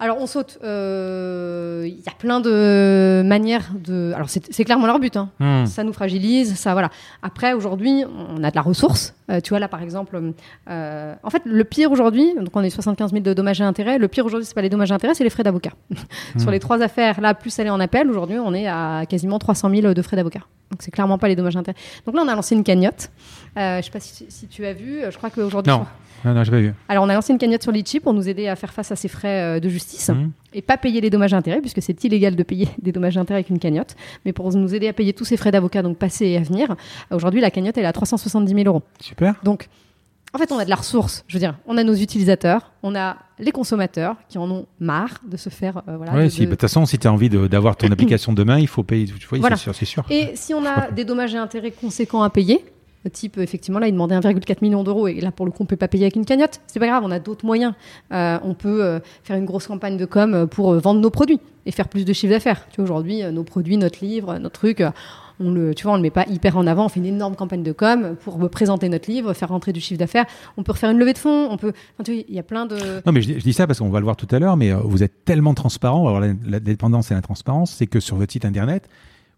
[0.00, 0.58] Alors on saute.
[0.64, 4.12] euh, Il y a plein de manières de.
[4.14, 5.16] Alors c'est clairement leur but.
[5.16, 5.30] Hein.
[5.38, 5.66] hmm.
[5.66, 6.90] Ça nous fragilise, ça voilà.
[7.22, 9.14] Après aujourd'hui, on a de la ressource.
[9.30, 10.20] Euh, tu vois là par exemple,
[10.68, 13.98] euh, en fait le pire aujourd'hui, donc on est 75 000 de dommages et intérêts.
[13.98, 15.70] Le pire aujourd'hui, c'est pas les dommages et intérêts, c'est les frais d'avocat.
[16.38, 19.70] Sur les trois affaires, là plus aller en appel, aujourd'hui on est à quasiment 300
[19.70, 20.40] 000 de frais d'avocat.
[20.70, 21.78] Donc c'est clairement pas les dommages et intérêts.
[22.04, 23.10] Donc là on a lancé une cagnotte.
[23.56, 25.00] Euh, je sais pas si, si tu as vu.
[25.08, 25.72] Je crois qu'aujourd'hui.
[25.72, 25.86] Non.
[26.24, 26.72] Non, non, j'ai pas vu.
[26.88, 28.96] Alors on a lancé une cagnotte sur Litchi pour nous aider à faire face à
[28.96, 30.30] ces frais euh, de justice Hmm.
[30.52, 33.50] et pas payer les dommages intérêts, puisque c'est illégal de payer des dommages intérêts avec
[33.50, 33.94] une cagnotte,
[34.24, 36.76] mais pour nous aider à payer tous ces frais d'avocat, donc passés et à venir.
[37.10, 38.82] Aujourd'hui, la cagnotte, elle est à 370 000 euros.
[39.00, 39.34] Super.
[39.42, 39.68] Donc,
[40.32, 41.24] en fait, on a de la ressource.
[41.28, 45.20] Je veux dire, on a nos utilisateurs, on a les consommateurs qui en ont marre
[45.28, 45.82] de se faire.
[45.88, 47.86] euh, voilà, Ouais, de- si, bah, de- toute façon, si tu as envie d'avoir ton
[47.92, 49.06] application demain, il faut payer.
[49.06, 49.56] Tu vois, Voilà.
[49.56, 49.74] c'est sûr.
[49.74, 50.04] c'est sûr.
[50.10, 52.64] Et si on a des dommages et intérêts conséquents à payer,
[53.08, 55.76] type effectivement là il demandait 1,4 million d'euros et là pour le coup on peut
[55.76, 57.74] pas payer avec une cagnotte, c'est pas grave, on a d'autres moyens.
[58.12, 61.40] Euh, on peut euh, faire une grosse campagne de com euh, pour vendre nos produits
[61.66, 62.66] et faire plus de chiffre d'affaires.
[62.70, 64.82] Tu vois aujourd'hui nos produits, notre livre, notre truc,
[65.40, 67.36] on le, tu vois on le met pas hyper en avant, on fait une énorme
[67.36, 70.26] campagne de com pour présenter notre livre, faire rentrer du chiffre d'affaires.
[70.56, 72.66] On peut refaire une levée de fonds, on peut, enfin, tu il y a plein
[72.66, 72.76] de
[73.06, 75.02] Non, mais je, dis- ça parce qu'on va le voir tout à l'heure, mais vous
[75.02, 76.06] êtes tellement transparent.
[76.06, 78.88] Alors, la, la dépendance et la transparence, c'est que sur votre site internet,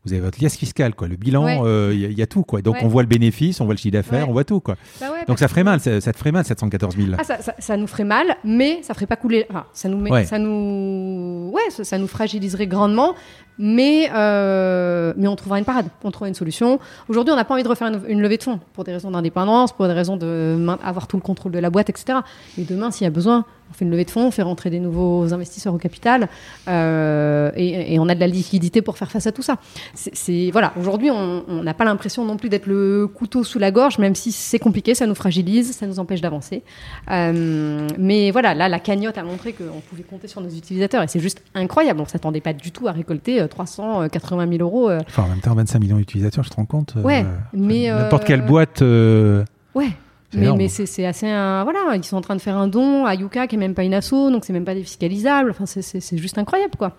[0.07, 1.09] vous avez votre liasse fiscale, quoi.
[1.09, 1.59] Le bilan, Ouais.
[1.63, 2.63] euh, il y, a- il y a tout, quoi.
[2.63, 2.81] Donc, Ouais.
[2.85, 4.29] on voit le bénéfice, on voit le chiffre d'affaires, Ouais.
[4.31, 4.77] on voit tout, quoi.
[5.01, 7.09] Bah Donc, ça ferait mal, ça, ça te ferait mal, 714 000.
[7.19, 9.47] Ah, ça, ça, ça nous ferait mal, mais ça ferait pas couler.
[9.51, 13.15] Enfin, ça nous, met, ça nous, ouais, ça nous fragiliserait grandement,
[13.59, 16.79] mais euh, mais on trouvera une parade, on trouvera une solution.
[17.09, 19.73] Aujourd'hui, on n'a pas envie de refaire une, levée de fonds pour des raisons d'indépendance,
[19.73, 22.19] pour des raisons de main- avoir tout le contrôle de la boîte, etc.
[22.59, 24.71] Mais demain, s'il y a besoin, on fait une levée de fonds, on fait rentrer
[24.71, 26.29] des nouveaux investisseurs au capital,
[26.69, 29.57] euh, et, on a de la liquidité pour faire face à tout ça.
[29.95, 30.73] C'est- voilà.
[30.79, 34.31] Aujourd'hui, on n'a pas l'impression non plus d'être le couteau sous la gorge, même si
[34.33, 36.63] c'est compliqué, ça nous fragilise, ça nous empêche d'avancer.
[37.11, 41.09] Euh, mais voilà, là, la cagnotte a montré qu'on pouvait compter sur nos utilisateurs et
[41.09, 42.01] c'est juste incroyable.
[42.01, 44.89] On ne s'attendait pas du tout à récolter 380 000 euros.
[44.91, 45.01] euh.
[45.07, 46.95] Enfin, en même temps, 25 millions d'utilisateurs, je te rends compte.
[46.97, 48.83] euh, Ouais, mais, N'importe euh, quelle boîte.
[48.83, 49.45] euh,
[49.75, 49.89] Ouais.
[50.35, 53.15] Mais, mais c'est assez un, voilà ils sont en train de faire un don à
[53.15, 56.37] Yuka qui est même pas une asso donc c'est même pas défiscalisable enfin c'est- juste
[56.37, 56.93] incroyable quoi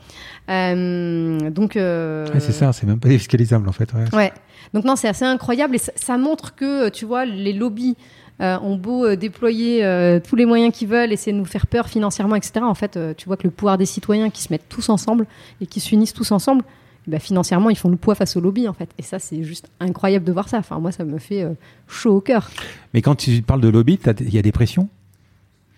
[0.50, 3.94] Euh, donc euh, ouais, c'est ça, c'est même pas défiscalisable, en fait.
[3.94, 4.06] ouais.
[4.16, 4.32] Ouais.
[4.74, 7.96] Donc non, c'est assez incroyable et ça, ça montre que, tu vois, les lobbies
[8.42, 11.68] euh, ont beau euh, déployer euh, tous les moyens qu'ils veulent, essayer de nous faire
[11.68, 12.60] peur financièrement, etc.
[12.62, 15.26] En fait, euh, tu vois que le pouvoir des citoyens qui se mettent tous ensemble
[15.62, 16.64] et qui s'unissent tous ensemble,
[17.08, 18.90] eh ben, financièrement, ils font le poids face aux lobbies, en fait.
[18.98, 20.58] Et ça, c'est juste incroyable de voir ça.
[20.60, 21.46] Enfin, moi, ça me fait
[21.88, 22.50] chaud au cœur.
[22.94, 24.90] Mais quand tu parles de lobby, il y a des pressions?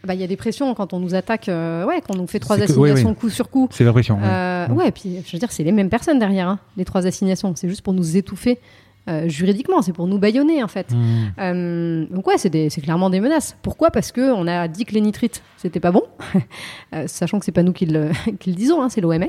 [0.06, 2.28] Bah, Il y a des pressions quand on nous attaque, euh, ouais, quand on nous
[2.28, 3.16] fait trois que- ouais, assignations ouais.
[3.16, 3.68] coup sur coup.
[3.72, 4.18] C'est la pression.
[4.24, 7.54] Euh, ouais, puis je veux dire, c'est les mêmes personnes derrière, hein, les trois assignations.
[7.56, 8.60] C'est juste pour nous étouffer
[9.08, 10.92] euh, juridiquement, c'est pour nous baïonner en fait.
[10.92, 11.28] Hmm.
[11.40, 13.56] Euh, donc ouais, c'est clairement des menaces.
[13.62, 13.90] Pourquoi?
[13.92, 16.04] Parce que on a dit que les nitrites c'était pas bon,
[16.94, 18.10] Euh, sachant que c'est pas nous qui le,
[18.40, 19.24] qui le disons, hein, c'est l'OMS,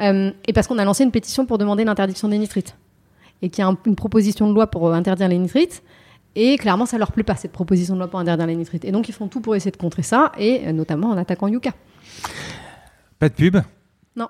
[0.00, 2.76] et parce qu'on a lancé une pétition pour demander l'interdiction des nitrites,
[3.42, 5.82] et qu'il y a un- une proposition de loi pour interdire les nitrites.
[6.36, 8.84] Et clairement, ça leur plaît pas cette proposition de loi pour interdire les nitrites.
[8.84, 11.72] Et donc, ils font tout pour essayer de contrer ça, et notamment en attaquant Yuka.
[13.18, 13.56] Pas de pub?
[14.14, 14.28] Non.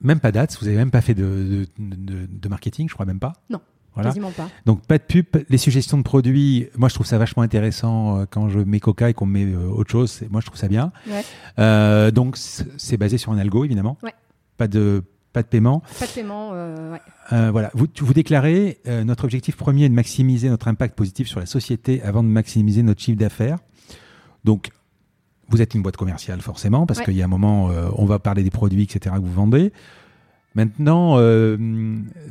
[0.00, 3.06] Même pas date, vous avez même pas fait de, de, de- de marketing, je crois
[3.06, 3.32] même pas?
[3.50, 3.60] Non.
[3.94, 4.10] Voilà.
[4.10, 4.48] Quasiment pas.
[4.64, 8.24] Donc pas de pub, les suggestions de produits, moi je trouve ça vachement intéressant euh,
[8.28, 10.92] quand je mets Coca et qu'on met euh, autre chose, moi je trouve ça bien.
[11.06, 11.22] Ouais.
[11.58, 13.98] Euh, donc c'est basé sur un algo évidemment.
[14.02, 14.14] Ouais.
[14.56, 15.02] Pas de
[15.32, 15.82] pas de paiement.
[15.98, 17.50] Pas de paiement, euh, ouais.
[17.50, 21.46] Voilà, vous, vous déclarez notre objectif premier est de maximiser notre impact positif sur la
[21.46, 23.58] société avant de maximiser notre chiffre d'affaires.
[24.44, 24.70] Donc
[25.48, 28.42] vous êtes une boîte commerciale forcément parce qu'il y a un moment on va parler
[28.42, 29.72] des produits etc que vous vendez.
[30.54, 31.56] Maintenant, euh,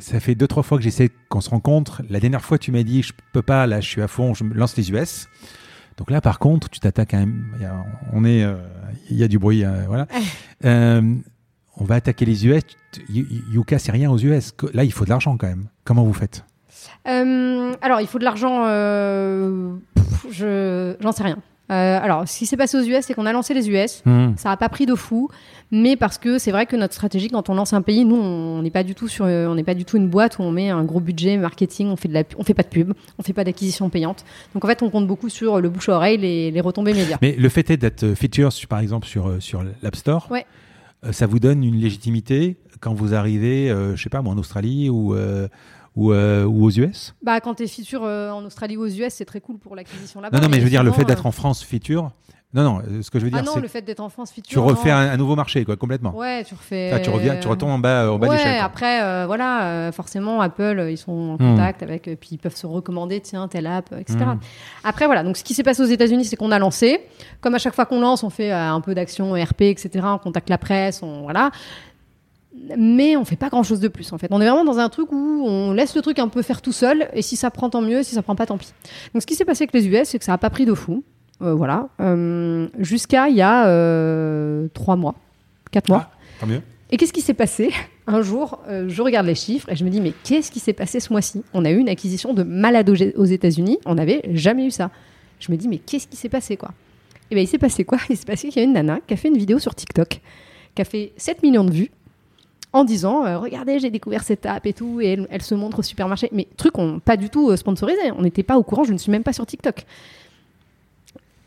[0.00, 2.02] ça fait deux trois fois que j'essaie qu'on se rencontre.
[2.08, 4.44] La dernière fois, tu m'as dit je peux pas, là, je suis à fond, je
[4.44, 5.28] me lance les US.
[5.98, 7.44] Donc là, par contre, tu t'attaques quand même.
[7.56, 8.54] il y a- on est, euh,
[9.10, 10.06] il y a du bruit, euh, voilà.
[11.78, 12.62] On va attaquer les US.
[13.08, 14.52] Yuka, c'est rien aux US.
[14.74, 15.68] Là, il faut de l'argent quand même.
[15.84, 16.44] Comment vous faites?
[17.04, 18.64] Alors, il faut de l'argent.
[20.30, 21.38] je j'en sais rien.
[21.68, 24.02] Alors, ce qui s'est passé aux US, c'est qu'on a lancé les US.
[24.36, 25.30] Ça n'a pas pris de fou,
[25.72, 28.62] mais parce que c'est vrai que notre stratégie, quand on lance un pays, nous, on
[28.62, 30.68] n'est pas du tout sur, on n'est pas du tout une boîte où on met
[30.68, 33.32] un gros budget marketing, on fait de la, on fait pas de pub, on fait
[33.32, 34.24] pas d'acquisition payante.
[34.54, 37.16] Donc en fait, on compte beaucoup sur le bouche à oreille, les, les retombées médias.
[37.22, 40.44] Mais le fait est d'être features, par exemple, sur, euh, sur l'App Store, Ouais.
[41.04, 44.38] euh, ça vous donne une légitimité quand vous arrivez, euh, je sais pas, moi, en
[44.38, 45.48] Australie ou, euh,
[45.96, 49.08] ou, euh, ou aux US Bah, quand tu es feature en Australie ou aux US,
[49.14, 50.36] c'est très cool pour l'acquisition là-bas.
[50.36, 52.12] Non, non, mais je veux dire, le fait d'être en France feature.
[52.54, 54.10] Non, non, euh, ce que je veux Ah dire, non, c'est le fait d'être en
[54.10, 54.50] France feature.
[54.52, 54.96] tu refais non.
[54.96, 56.14] un, un nouveau marché, quoi, complètement.
[56.14, 56.90] Ouais, tu refais.
[56.92, 60.40] Ah, tu reviens, tu retombes en bas, en bas ouais, après, euh, voilà, euh, forcément,
[60.42, 61.38] Apple, euh, ils sont en Hmm.
[61.56, 64.18] contact avec, euh, puis ils peuvent se recommander, tiens, telle app, euh, etc.
[64.18, 64.38] Hmm.
[64.84, 67.00] Après, voilà, donc ce qui s'est passé aux États-Unis, c'est qu'on a lancé.
[67.40, 69.90] Comme à chaque fois qu'on lance, on fait euh, un peu d'action RP, etc.
[70.04, 71.50] On contacte la presse, on, voilà.
[72.76, 74.26] Mais on fait pas grand chose de plus, en fait.
[74.30, 76.70] On est vraiment dans un truc où on laisse le truc un peu faire tout
[76.72, 78.72] seul, et si ça prend, tant mieux, si ça prend pas, tant pis.
[79.14, 80.74] Donc ce qui s'est passé avec les US, c'est que ça a pas pris de
[80.74, 81.02] fou.
[81.42, 81.88] Euh, voilà.
[82.00, 85.14] Euh, Jusqu'à il y a euh, trois mois,
[85.70, 86.10] quatre mois.
[86.40, 86.46] Ah.
[86.90, 87.70] Et qu'est-ce qui s'est passé
[88.06, 90.72] Un jour, euh, je regarde les chiffres et je me dis, mais qu'est-ce qui s'est
[90.72, 91.42] passé ce mois-ci?
[91.54, 94.90] On a eu une acquisition de malades aux États-Unis, on n'avait jamais eu ça.
[95.38, 96.72] Je me dis, mais qu'est-ce qui s'est passé quoi?
[97.30, 97.98] Et bien, il s'est passé quoi?
[98.10, 100.20] Il s'est passé qu'il y a une nana qui a fait une vidéo sur TikTok,
[100.74, 101.90] qui a fait 7 millions de vues,
[102.72, 105.78] en disant, euh, regardez, j'ai découvert cette app et tout, et elle, elle se montre
[105.78, 106.28] au supermarché.
[106.32, 109.12] Mais truc, on, pas du tout sponsorisé, on n'était pas au courant, je ne suis
[109.12, 109.86] même pas sur TikTok.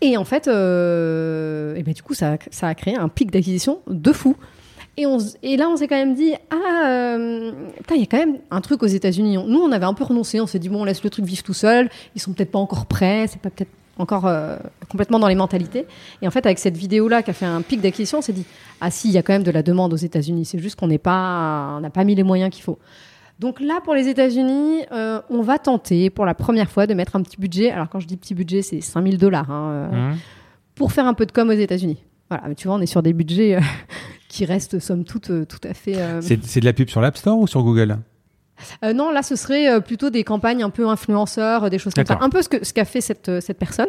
[0.08, 3.80] Et en fait, euh, ben, du coup, ça, a- ça a créé un pic d'acquisition
[3.88, 4.36] de fou.
[4.98, 7.52] Et, on, et là, on s'est quand même dit, ah, euh,
[7.92, 9.38] il y a quand même un truc aux États-Unis.
[9.46, 10.40] Nous, on avait un peu renoncé.
[10.40, 11.90] On s'est dit, bon, on laisse le truc vivre tout seul.
[12.16, 13.26] Ils sont peut-être pas encore prêts.
[13.28, 14.58] C'est pas peut-être encore euh,
[14.90, 15.86] complètement dans les mentalités.
[16.22, 18.46] Et en fait, avec cette vidéo-là qui a fait un pic d'acquisition, on s'est dit,
[18.80, 20.46] ah si, il y a quand même de la demande aux États-Unis.
[20.46, 22.78] C'est juste qu'on n'est pas, n'a pas mis les moyens qu'il faut.
[23.40, 27.16] Donc là, pour les États-Unis, euh, on va tenter pour la première fois de mettre
[27.16, 27.70] un petit budget.
[27.72, 29.52] Alors quand je dis petit budget, c'est 5000 dollars.
[29.52, 30.18] Hein, euh, Mmh.
[30.76, 31.98] pour faire un peu de com aux États-Unis.
[32.30, 33.62] Voilà, mais tu vois, on est sur des budgets euh,
[34.30, 35.96] qui restent somme toute tout à fait.
[36.22, 37.98] C'est c'est de la pub sur l'App Store ou sur Google?
[38.84, 41.94] Euh, non, là, ce serait euh, plutôt des campagnes un peu influenceurs, euh, des choses
[41.94, 42.18] comme ça.
[42.22, 43.88] Un peu ce que ce qu'a fait cette cette personne.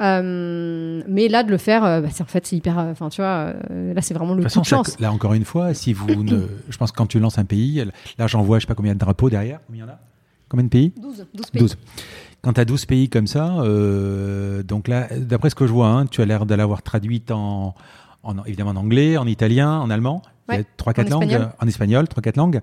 [0.00, 2.78] Euh, mais là, de le faire, bah, c'est en fait c'est hyper.
[2.78, 4.98] Enfin, tu vois, là, c'est vraiment le De coup de chance.
[5.00, 7.84] là encore une fois, si vous ne, je pense que quand tu lances un pays,
[8.18, 9.98] là j'en vois, je sais pas combien de drapeaux derrière, combien il y en a?
[10.48, 10.92] Combien de pays?
[11.00, 11.60] 12, 12 pays.
[11.60, 11.76] 12.
[12.42, 15.86] Quand tu as 12 pays comme ça, euh, donc là, d'après ce que je vois,
[15.88, 17.74] hein, tu as l'air de l'avoir traduite en,
[18.22, 20.20] en- évidemment en anglais, en italien, en allemand,
[20.76, 21.52] trois quatre en langues, espagnol.
[21.58, 22.60] en espagnol, trois quatre langues.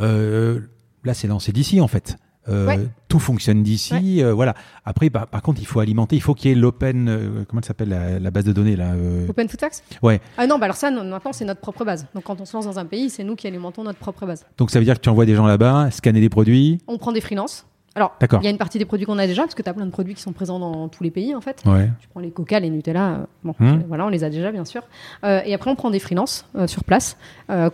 [0.00, 0.60] Euh,
[1.04, 2.16] là, c'est lancé d'ici en fait.
[2.48, 2.78] Euh, Ouais.
[3.08, 4.54] Tout fonctionne d'ici, euh, voilà.
[4.86, 7.60] Après, par, par contre, il faut alimenter, il faut qu'il y ait l'open, euh, comment
[7.60, 8.94] ça s'appelle la, la base de données là
[9.28, 10.20] Open Food Tax Ouais.
[10.38, 12.06] Ah non, bah alors ça, non, maintenant, c'est notre propre base.
[12.14, 14.46] Donc quand on se lance dans un pays, c'est nous qui alimentons notre propre base.
[14.56, 16.78] Donc ça veut dire que tu envoies des gens là-bas, scanner des produits.
[16.86, 17.66] On prend des freelances.
[17.98, 19.74] Alors, il y a une partie des produits qu'on a déjà, parce que tu as
[19.74, 21.62] plein de produits qui sont présents dans tous les pays, en fait.
[21.66, 21.90] Ouais.
[22.00, 23.66] Tu prends les Coca, les Nutella, euh, bon, Hmm.
[23.66, 24.82] euh, voilà, on les a déjà bien sûr.
[25.24, 27.16] Euh, et après, on prend des freelances euh, sur place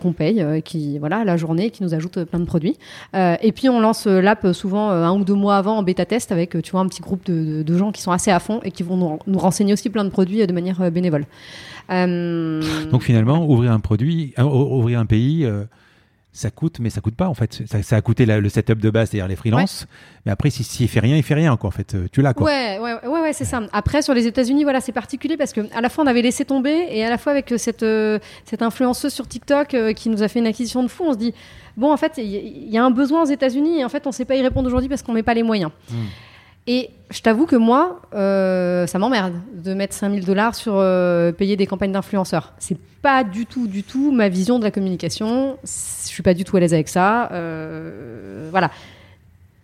[0.01, 2.79] qu'on paye, qui voilà la journée, qui nous ajoutent plein de produits.
[3.15, 6.57] Et puis on lance l'app souvent un ou deux mois avant en bêta test avec
[6.63, 8.71] tu vois un petit groupe de, de- de gens qui sont assez à fond et
[8.71, 11.25] qui vont nous, nous renseigner aussi plein de produits de manière bénévole.
[12.91, 14.43] Donc finalement, ouvrir un produit, ou-
[14.79, 15.47] ouvrir un pays,
[16.37, 17.63] ça coûte, mais ça coûte pas en fait.
[17.71, 19.87] Ça, ça a coûté la- le setup de base, c'est-à-dire les freelances.
[20.27, 21.69] Mais après, si- s'il fait rien, il fait rien quoi.
[21.69, 22.47] En fait, Euh, tu l'as quoi.
[22.47, 23.63] Ouais, ouais, ouais, ouais, c'est ça.
[23.73, 26.45] Après, sur les États-Unis, voilà, c'est particulier parce que à la fois on avait laissé
[26.45, 30.09] tomber et à la fois avec euh, cette euh, cette influenceuse sur TikTok euh, qui
[30.11, 31.33] nous a fait une acquisition de fou, on se dit
[31.77, 34.25] bon, en fait, il y, a un besoin aux États-Unis et en fait, on sait
[34.25, 35.71] pas y répondre aujourd'hui parce qu'on met pas les moyens.
[35.91, 35.95] Mm.
[36.67, 41.57] Et je t'avoue que moi, euh, ça m'emmerde de mettre 5000 dollars sur euh, payer
[41.57, 42.55] des campagnes d'influenceurs.
[42.59, 45.59] C'est pas du tout, du tout ma vision de la communication.
[45.63, 47.31] Je suis pas du tout à l'aise avec ça.
[47.33, 48.71] Euh, voilà.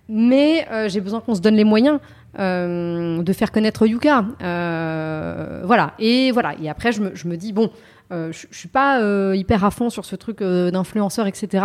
[0.09, 2.01] Mais j'ai besoin qu'on se donne les moyens
[2.37, 4.25] de faire connaître Yuka.
[4.41, 5.95] Voilà.
[6.01, 6.55] Et voilà.
[6.61, 7.71] Et après, je me, dis bon,
[8.11, 9.01] je, je suis pas
[9.35, 11.65] hyper à fond sur ce truc d'influenceur, etc.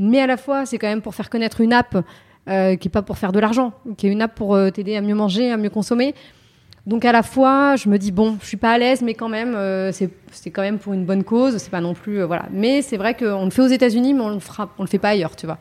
[0.00, 1.96] Mais à la fois, c'est quand même pour faire connaître une app
[2.48, 4.96] euh, qui est pas pour faire de l'argent, qui est une app pour euh, t'aider
[4.96, 6.14] à mieux manger, à mieux consommer.
[6.86, 9.28] Donc à la fois, je me dis bon, je suis pas à l'aise, mais quand
[9.28, 11.56] même, euh, c'est quand même pour une bonne cause.
[11.58, 12.44] C'est pas non plus voilà.
[12.52, 15.00] Mais c'est vrai qu'on le fait aux États-Unis, mais on le fera, on le fait
[15.00, 15.58] pas ailleurs, tu vois.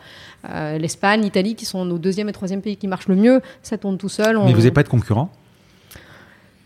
[0.78, 3.98] L'Espagne, l'Italie, qui sont nos deuxième et troisième pays qui marchent le mieux, ça tourne
[3.98, 4.38] tout seul.
[4.38, 5.32] on- Mais vous n'avez pas de concurrents?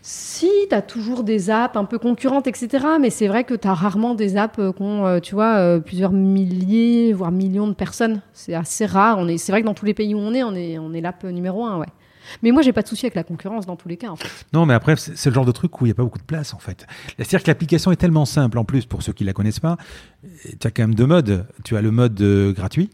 [0.02, 2.86] Si, tu as toujours des apps un peu concurrentes, etc.
[3.00, 5.56] Mais c'est vrai que tu as rarement des apps euh, qui ont, euh, tu vois,
[5.56, 8.22] euh, plusieurs milliers, voire millions de personnes.
[8.32, 9.18] C'est assez rare.
[9.18, 10.54] On est, c'est vrai que dans tous les pays où on est, on
[10.94, 11.88] est, l'app numéro un, ouais.
[12.42, 14.14] Mais moi, j'ai pas de souci avec la concurrence dans tous les cas.
[14.52, 16.24] Non, mais après, c'est le genre de truc où il n'y a pas beaucoup de
[16.24, 16.86] place en fait.
[17.16, 19.76] C'est-à-dire que l'application est tellement simple en plus pour ceux qui la connaissent pas.
[20.22, 21.46] Tu as quand même deux modes.
[21.64, 22.22] Tu as le mode
[22.54, 22.90] gratuit.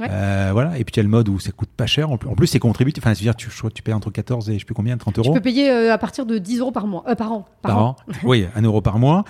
[0.00, 0.08] Ouais.
[0.10, 2.10] Euh, voilà, et puis tu as le mode où ça coûte pas cher.
[2.10, 3.02] En plus, c'est contributif.
[3.04, 5.32] Enfin, c'est-à-dire, tu, tu payes entre 14 et je sais plus combien, 30 Tu euros
[5.34, 7.46] peux payer euh, à partir de 10 euros par mois, euh, par an.
[7.62, 7.96] par an.
[8.24, 9.24] oui, un euro par mois.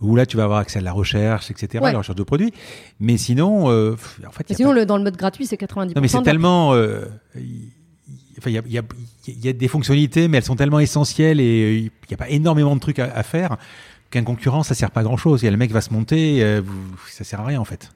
[0.00, 1.90] Où là, tu vas avoir accès à la recherche, etc., Ouais.
[1.92, 2.52] la recherche de produits.
[3.00, 3.92] Mais sinon, euh,
[4.26, 5.94] en fait, il y Mais a sinon, pas- le- dans le mode gratuit, c'est 90%.
[5.96, 6.74] Non, mais c'est tellement.
[6.74, 7.70] euh, il- il-
[8.38, 8.82] Enfin, il y a, il y a-
[9.28, 12.16] il y a des fonctionnalités, mais elles sont tellement essentielles et euh, il n'y a
[12.18, 13.56] pas énormément de trucs à, à faire
[14.10, 15.40] qu'un concurrent, ça sert pas à grand chose.
[15.42, 16.60] Il y a le mec va se monter, euh,
[17.08, 17.90] ça sert à rien en fait.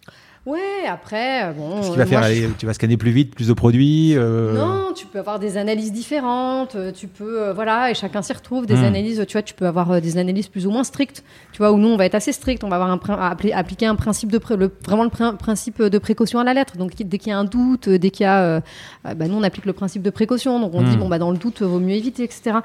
[0.51, 1.81] Ouais, après, euh, bon.
[1.81, 4.15] tu vas, euh, faire, je- tu vas scanner plus vite, plus de produits.
[4.17, 8.33] euh, Non, tu peux avoir des analyses différentes, tu peux, euh, voilà, et chacun s'y
[8.33, 8.67] retrouve.
[8.67, 8.85] Des Hmm.
[8.85, 11.23] analyses, tu vois, tu peux avoir des analyses plus ou moins strictes,
[11.53, 12.97] tu vois, où nous, on va être assez strict, on va avoir un,
[13.33, 16.53] appli- appliquer un principe de, pré- le, vraiment le prin- principe de précaution à la
[16.55, 16.77] lettre.
[16.77, 18.61] Donc, dès qu'il y a un doute, dès qu'il y a, euh,
[19.05, 20.59] bah, nous, on applique le principe de précaution.
[20.59, 20.91] Donc, on Hmm.
[20.91, 22.57] dit, bon, bah, dans le doute, vaut mieux éviter, etc.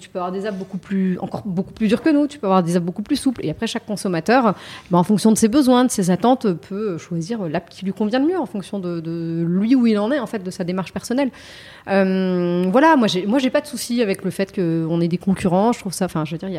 [0.00, 2.46] Tu peux avoir des apps beaucoup plus, encore beaucoup plus dures que nous, tu peux
[2.46, 3.44] avoir des apps beaucoup plus souples.
[3.44, 4.54] Et après, chaque consommateur,
[4.90, 8.18] bah, en fonction de ses besoins, de ses attentes, peut choisir l'app qui lui convient
[8.18, 10.92] le mieux en fonction de, lui où il en est, en fait, de sa démarche
[10.92, 11.30] personnelle.
[11.88, 15.72] Euh, voilà, moi j'ai moi pas de souci avec le fait qu'on ait des concurrents.
[15.72, 16.54] Je trouve ça, enfin, je veux dire, il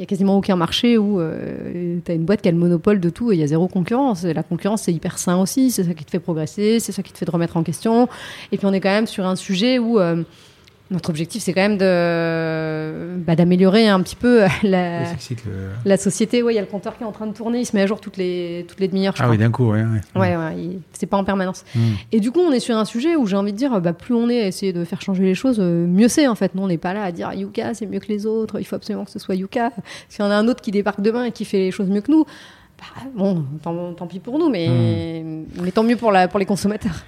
[0.00, 3.00] y a quasiment aucun marché où euh, tu as une boîte qui a le monopole
[3.00, 4.24] de tout et il y a zéro concurrence.
[4.24, 5.70] La concurrence, c'est hyper sain aussi.
[5.70, 8.08] C'est ça qui te fait progresser, c'est ça qui te fait te remettre en question.
[8.52, 10.22] Et puis on est quand même sur un sujet où euh,
[10.90, 15.06] notre objectif, c'est quand même de bah, d'améliorer un petit peu la, oui,
[15.98, 16.42] société.
[16.42, 17.58] Ouais, il y a le compteur qui est en train de tourner.
[17.60, 19.14] Il se met à jour toutes les toutes les demi-heures.
[19.16, 19.30] Ah crois.
[19.30, 19.82] oui, d'un coup, ouais.
[19.82, 20.20] ouais.
[20.20, 21.64] Ouais, ouais, il- c'est pas en permanence.
[21.74, 21.94] Hmm.
[22.12, 24.14] Et du coup, on est sur un sujet où j'ai envie de dire, bah, plus
[24.14, 26.54] on est à essayer de faire changer les choses, euh, mieux c'est en fait.
[26.54, 28.76] Nous, on n'est pas là à dire Yuka, c'est mieux que les autres, il faut
[28.76, 29.70] absolument que ce soit Yuka.
[30.08, 32.00] S'il y en a un autre qui débarque demain et qui fait les choses mieux
[32.00, 32.24] que nous,
[32.78, 35.24] bah, bon, tant, tant pis pour nous, mais,
[35.60, 37.04] mais tant mieux pour, la, pour les consommateurs.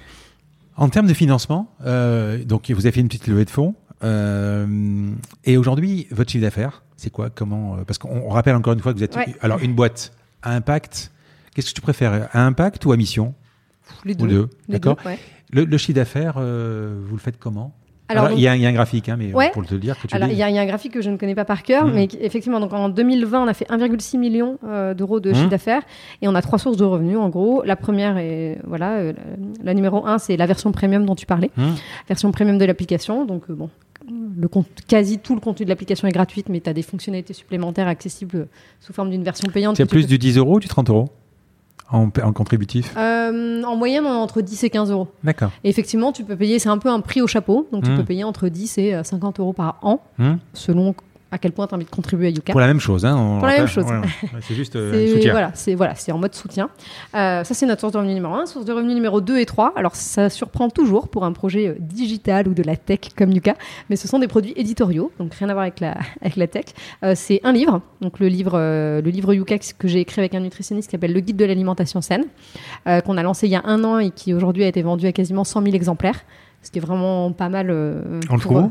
[0.79, 3.75] En termes de financement, euh, donc vous avez fait une petite levée de fonds.
[4.03, 5.11] euh,
[5.43, 8.79] et aujourd'hui, votre chiffre d'affaires, c'est quoi Comment euh, Parce qu'on on rappelle encore une
[8.79, 9.35] fois que vous êtes Ouais.
[9.41, 11.11] alors une boîte à impact.
[11.53, 13.33] Qu'est-ce que tu préfères, à impact ou à mission?
[14.05, 14.27] Les deux.
[14.27, 14.97] deux, d'accord?
[15.05, 15.19] ouais.
[15.51, 17.75] Le, le chiffre d'affaires, euh, vous le faites comment?
[18.09, 19.51] Alors, il y, a un- il y a un graphique, hein, mais Ouais.
[19.53, 20.93] pour te le dire que tu Alors, il y, a il y a un graphique
[20.93, 21.93] que je ne connais pas par cœur, Mhm.
[21.93, 25.35] mais effectivement, donc en 2020, on a fait 1,6 million euh, d'euros de Mhm.
[25.35, 25.83] chiffre d'affaires
[26.21, 27.17] et on a trois sources de revenus.
[27.17, 29.13] En gros, la première est voilà, euh,
[29.63, 31.73] la, numéro un, c'est la version premium dont tu parlais, Hmm.
[32.07, 33.25] version premium de l'application.
[33.25, 33.69] Donc euh, bon,
[34.37, 34.47] le
[34.87, 38.35] quasi tout le contenu de l'application est gratuit, mais tu as des fonctionnalités supplémentaires accessibles
[38.37, 38.45] euh,
[38.79, 39.77] sous forme d'une version payante.
[39.77, 41.09] C'est plus peux- du 10 euros ou du 30 euros?
[41.91, 42.93] En, en contributif?
[42.97, 45.07] Euh, en moyenne, on est entre 10 et 15 euros.
[45.23, 45.51] D'accord.
[45.63, 47.97] Et effectivement, tu peux payer, c'est un peu un prix au chapeau, donc tu Mhm.
[47.97, 50.35] peux payer entre 10 et euh, 50 euros par an, Hmm.
[50.53, 50.93] selon
[51.31, 52.51] à quel point tu as envie de contribuer à Yuka.
[52.53, 53.05] Pour la même chose.
[53.05, 53.85] Hein, on Pour la même chose.
[53.85, 54.39] Ouais, ouais.
[54.41, 55.31] C'est juste euh, soutien.
[55.31, 56.69] Voilà, c'est voilà, c'est en mode soutien.
[57.15, 58.45] Euh, ça, c'est notre source de revenu numéro 1.
[58.47, 59.73] Source de revenu numéro 2 et 3.
[59.75, 63.55] Alors, ça surprend toujours pour un projet euh, digital ou de la tech comme Yuka,
[63.89, 66.65] mais ce sont des produits éditoriaux, donc rien à voir avec la, avec la tech.
[67.03, 70.39] Euh, c'est un livre, donc le livre, le livre Yuka que j'ai écrit avec un
[70.39, 72.25] nutritionniste qui s'appelle Le Guide de l'alimentation saine,
[72.85, 75.11] qu'on a lancé il y a un an et qui aujourd'hui a été vendu à
[75.11, 76.21] quasiment 100 000 exemplaires,
[76.63, 77.69] ce qui est vraiment pas mal.
[78.29, 78.69] On le trouve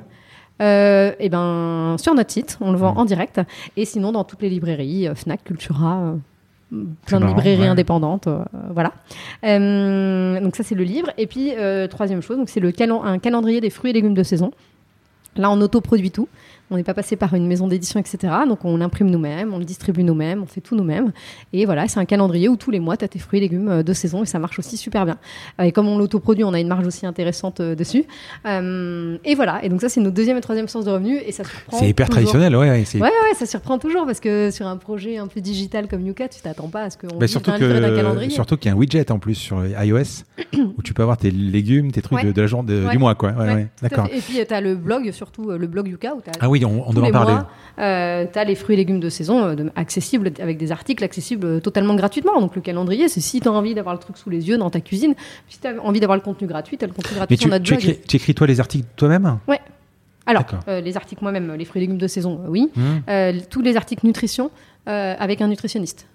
[0.60, 2.98] euh, eh ben, sur notre site, on le vend Mm.
[2.98, 3.40] en direct.
[3.76, 6.00] Et sinon, dans toutes les librairies, euh, Fnac, Cultura,
[6.72, 7.68] euh, plein de marrant, librairies ouais.
[7.68, 8.26] indépendantes.
[8.26, 8.44] euh,
[8.74, 8.92] voilà.
[9.44, 11.10] Euh, donc ça, c'est le livre.
[11.18, 14.14] Et puis, euh, troisième chose, donc c'est le calen- un calendrier des fruits et légumes
[14.14, 14.50] de saison.
[15.36, 16.28] Là, on autoproduit tout.
[16.70, 18.32] On n'est pas passé par une maison d'édition, etc.
[18.46, 21.12] Donc, on l'imprime nous-mêmes, on le distribue nous-mêmes, on fait tout nous-mêmes.
[21.52, 23.68] Et voilà, c'est un calendrier où tous les mois, tu as tes fruits et légumes
[23.68, 25.16] euh, de saison et ça marche aussi super bien.
[25.60, 28.04] Euh, Et comme on l'autoproduit, on a une marge aussi intéressante euh, dessus.
[29.24, 29.64] Et voilà.
[29.64, 31.20] Et donc, ça, c'est nos deuxième et troisième source de revenus.
[31.26, 31.78] Et ça surprend.
[31.78, 32.22] C'est hyper toujours.
[32.30, 32.70] traditionnel, ouais.
[32.70, 36.06] ouais, Ouais, ouais, ça surprend toujours parce que sur un projet un peu digital comme
[36.06, 37.56] Yuka, tu t'attends pas à ce qu'on Bah, surtout que
[37.96, 38.30] calendrier.
[38.30, 40.24] surtout qu'il y a un widget en plus sur iOS
[40.76, 42.24] où tu peux avoir tes légumes, tes trucs Ouais.
[42.24, 43.32] de, de la journée de- du mois quoi.
[43.82, 44.06] D'accord.
[44.12, 46.57] Et puis, tu as le blog, surtout le blog Yuka, où tu as Ah oui,
[46.64, 47.32] on, on doit en parler.
[47.34, 47.48] mois,
[47.78, 51.04] euh, tu as les fruits et légumes de saison euh, de- accessibles avec des articles
[51.04, 52.40] accessibles euh, totalement gratuitement.
[52.40, 54.70] Donc le calendrier, c'est si tu as envie d'avoir le truc sous les yeux dans
[54.70, 55.14] ta cuisine,
[55.48, 57.48] si tu as envie d'avoir le contenu gratuit, tu as le contenu gratuit Mais tu,
[57.48, 57.84] notre tu blog.
[57.84, 59.38] écris, tu écris toi les articles toi-même
[60.26, 60.60] Alors, D'accord.
[60.68, 62.70] euh, les articles moi-même, les fruits et légumes de saison, oui.
[63.08, 64.50] Euh, tous les articles nutrition
[64.86, 66.06] avec un nutritionniste.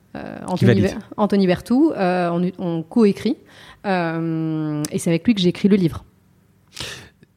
[0.48, 0.86] Anthony,
[1.18, 3.38] Anthony Bertou, on, on co-écrit.
[3.86, 6.04] Et c'est avec lui que j'ai écrit le livre.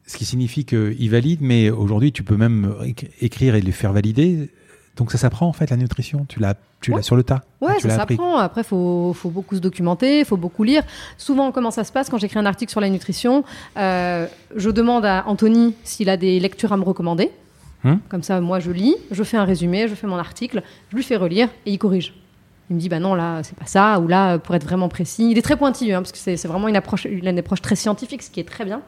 [0.07, 3.93] Ce qui signifie qu'il valide, mais aujourd'hui tu peux même éc- écrire et les faire
[3.93, 4.49] valider.
[4.95, 6.25] Donc ça s'apprend en fait la nutrition.
[6.27, 7.03] Tu l'as, tu l'as Ouais.
[7.03, 7.43] sur le tas.
[7.61, 8.37] Ouais, tu ça s'apprend.
[8.37, 10.81] Après, faut, faut beaucoup se documenter, faut beaucoup lire.
[11.19, 13.43] Souvent, comment ça se passe quand j'écris un article sur la nutrition?
[13.77, 14.25] Euh,
[14.55, 17.29] Je demande à Anthony s'il a des lectures à me recommander.
[17.85, 17.99] Hum.
[18.09, 21.03] Comme ça, moi, je lis, je fais un résumé, je fais mon article, je lui
[21.03, 22.15] fais relire et il corrige.
[22.71, 25.29] Il me dit, bah non, là, c'est pas ça, ou là, pour être vraiment précis.
[25.29, 27.75] Il est très pointilleux, hein, parce que c'est c'est vraiment une approche, une approche très
[27.75, 28.81] scientifique, ce qui est très bien.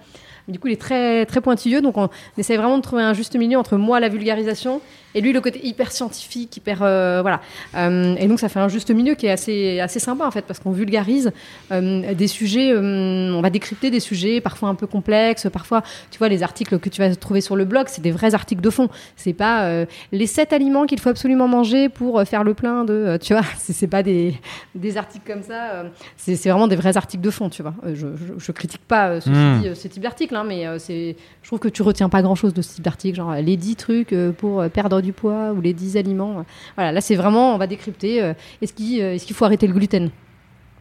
[0.49, 3.35] Du coup, il est très, très pointilleux, donc on essaie vraiment de trouver un juste
[3.35, 4.81] milieu entre moi, la vulgarisation,
[5.15, 6.81] et lui, le côté hyper scientifique, hyper.
[6.81, 7.41] euh, voilà.
[7.75, 10.43] Euh, et donc, ça fait un juste milieu qui est assez, assez sympa, en fait,
[10.45, 11.31] parce qu'on vulgarise
[11.71, 15.81] euh, des sujets, on va décrypter des sujets parfois un peu complexes, parfois,
[16.11, 18.61] tu vois, les articles que tu vas trouver sur le blog, c'est des vrais articles
[18.61, 18.89] de fond.
[19.15, 23.17] C'est pas les sept aliments qu'il faut absolument manger pour faire le plein de.
[23.21, 24.35] tu vois, c'est pas des,
[24.75, 25.85] des articles comme ça.
[26.17, 27.73] c'est vraiment des vrais articles de fond, tu vois.
[27.85, 29.61] Je, je, je critique pas euh, Mm.
[29.61, 32.35] dit, euh, ce type d'article, hein, mais c'est, je trouve que tu retiens pas grand
[32.35, 34.69] chose de ce type d'article, genre les 10 trucs pour euh,
[34.99, 36.39] perdre du poids ou les 10 aliments.
[36.39, 36.43] euh.
[36.75, 38.21] Voilà, là c'est vraiment, on va décrypter.
[38.21, 40.09] euh, est-ce qu'il euh, est-ce qu'il faut arrêter le gluten?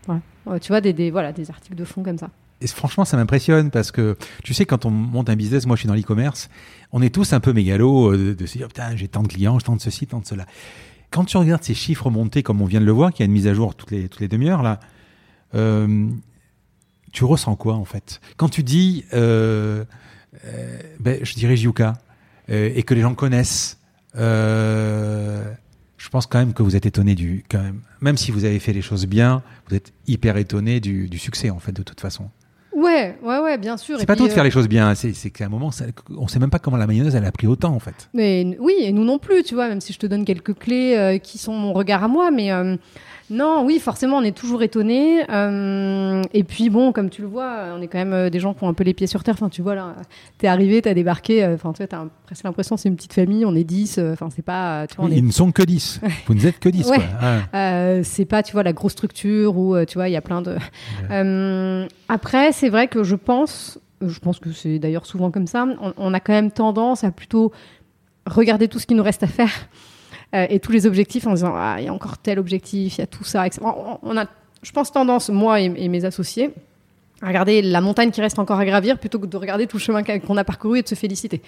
[0.06, 0.20] Voilà.
[0.48, 2.30] Euh, tu vois, des, des, voilà, des articles de fond comme ça.
[2.60, 5.80] Et franchement, ça m'impressionne parce que tu sais, quand on monte un business, moi je
[5.80, 6.48] suis dans l'e-commerce,
[6.90, 9.28] on est tous un peu mégalos euh, de, de se dire putain, j'ai tant de
[9.28, 10.46] clients, j'ai tant de ceci, tant de cela.
[11.10, 13.26] Quand tu regardes ces chiffres montés, comme on vient de le voir, qu'il y a
[13.26, 14.80] une mise à jour toutes les, toutes les demi-heures, là,
[15.54, 16.08] euh,
[17.12, 18.20] tu ressens quoi en fait?
[18.36, 19.84] Quand tu dis, euh,
[20.44, 21.94] euh, ben, je dirais Juka,
[22.50, 23.77] euh, et que les gens connaissent,
[24.16, 25.42] euh,
[25.96, 27.44] je pense quand même que vous êtes étonné du.
[27.50, 31.08] Quand même, même si vous avez fait les choses bien, vous êtes hyper étonné du,
[31.08, 32.30] du succès en fait, de toute façon.
[32.74, 33.98] Ouais, ouais, ouais, bien sûr.
[33.98, 35.86] C'est pas tout de faire euh, les choses bien, c'est c'est qu'à un moment, ça,
[36.16, 38.08] on sait même pas comment la mayonnaise elle a pris autant en fait.
[38.14, 40.94] Mais oui, et nous non plus, tu vois, même si je te donne quelques clés
[40.96, 42.76] euh, qui sont mon regard à moi, mais euh,
[43.30, 45.20] non, oui, forcément, on est toujours étonné.
[46.32, 48.64] et puis bon, comme tu le vois, on est quand même euh, des gens qui
[48.64, 49.34] ont un peu les pieds sur terre.
[49.34, 49.96] Enfin, tu vois là,
[50.38, 51.44] t'es arrivé, t'as débarqué.
[51.44, 53.44] euh, Enfin, tu un- presque l'impression que c'est une petite famille.
[53.44, 55.52] On est 10 euh, Enfin, c'est pas, tu vois, on Oui, est Ils ne sont
[55.52, 56.00] que 10.
[56.26, 56.86] Vous ne êtes que 10.
[56.90, 57.00] Ouais.
[57.20, 57.38] Ah.
[57.54, 60.22] Euh, c'est pas, tu vois, la grosse structure où, euh, tu vois, il y a
[60.22, 60.56] plein de.
[61.10, 65.66] Euh, après, c'est vrai que je pense, je pense que c'est d'ailleurs souvent comme ça,
[65.80, 67.52] on, on a quand même tendance à plutôt
[68.26, 69.50] regarder tout ce qu'il nous reste à faire
[70.34, 73.00] euh, et tous les objectifs en disant, ah, il y a encore tel objectif, il
[73.00, 73.62] y a tout ça, etc.
[74.02, 74.26] On, a,
[74.62, 76.50] je pense, tendance, moi et, mes associés,
[77.22, 80.02] regarder la montagne qui reste encore à gravir plutôt que de regarder tout le chemin
[80.02, 81.40] qu'on a parcouru et de se féliciter.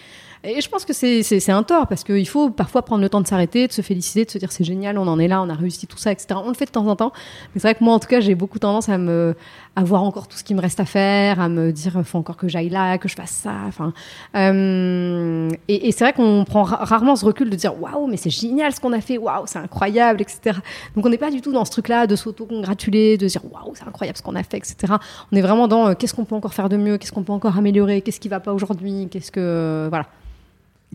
[0.42, 3.26] Et je pense que c'est un tort parce qu'il faut parfois prendre le temps de
[3.26, 5.54] s'arrêter, de se féliciter, de se dire c'est génial, on en est là, on a
[5.54, 6.40] réussi tout ça, etc.
[6.42, 7.12] On le fait de temps en temps.
[7.54, 9.36] Mais c'est vrai que moi, en tout cas, j'ai beaucoup tendance à me
[9.76, 12.36] à voir encore tout ce qui me reste à faire, à me dire faut encore
[12.36, 13.54] que j'aille là, que je fasse ça.
[13.66, 13.92] Enfin,
[14.36, 18.30] euh, et, c'est vrai qu'on prend ra- rarement ce recul de dire waouh, mais c'est
[18.30, 20.58] génial ce qu'on a fait, waouh, c'est incroyable, etc.
[20.96, 23.86] Donc on n'est pas du tout dans ce truc-là de s'auto-congratuler, de dire waouh, c'est
[23.86, 24.94] incroyable ce qu'on a fait, etc.
[25.32, 27.32] On est vraiment dans euh, qu'est-ce qu'on peut encore faire de mieux, qu'est-ce qu'on peut
[27.32, 30.06] encore améliorer, qu'est-ce qui va pas aujourd'hui, qu'est-ce que voilà.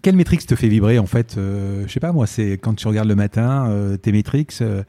[0.03, 2.87] Quelle métrique te fait vibrer en fait euh, Je sais pas moi, c'est quand tu
[2.87, 4.83] regardes le matin euh, tes métriques, euh,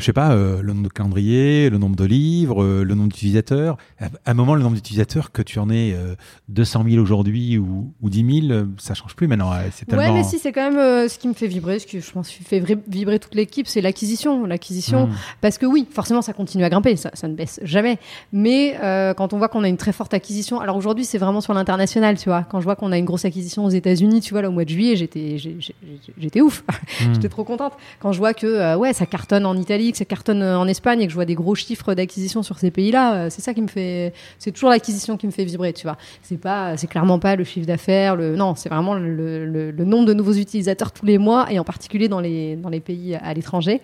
[0.00, 3.10] je sais pas, euh, le nombre de calendriers, le nombre de livres, euh, le nombre
[3.10, 3.76] d'utilisateurs.
[4.00, 6.14] À un moment, le nombre d'utilisateurs, que tu en aies euh,
[6.48, 9.52] 200 000 aujourd'hui ou, ou 10 000, euh, ça change plus maintenant.
[9.72, 10.04] C'est tellement...
[10.04, 12.30] Ouais, mais si, c'est quand même ce qui me fait vibrer, ce qui je pense
[12.30, 14.44] fait vibrer- toute l'équipe, c'est l'acquisition.
[14.46, 15.12] L'acquisition, Mm.
[15.40, 17.98] parce que oui, forcément, ça continue à grimper, ça, ça ne baisse jamais.
[18.32, 18.76] Mais
[19.16, 22.16] quand on voit qu'on a une très forte acquisition, alors aujourd'hui, c'est vraiment sur l'international,
[22.18, 22.42] tu vois.
[22.50, 24.64] Quand je vois qu'on a une grosse acquisition aux États-Unis, tu vois, là, au mois
[24.64, 26.64] de juillet, j'étais, ouf.
[27.00, 27.14] Mm.
[27.14, 27.72] j'étais trop contente.
[28.00, 31.00] Quand je vois que, ouais, ça cartonne en Italie, que ça cartonne euh, en Espagne
[31.00, 33.62] et que je vois des gros chiffres d'acquisition sur ces pays-là, euh, c'est ça qui
[33.62, 35.96] me fait, c'est toujours l'acquisition qui me fait vibrer, tu vois.
[36.22, 40.14] C'est pas, c'est clairement pas le chiffre d'affaires, le, non, c'est vraiment le, nombre de
[40.14, 43.80] nouveaux utilisateurs tous les mois et en particulier dans les, dans les pays à l'étranger.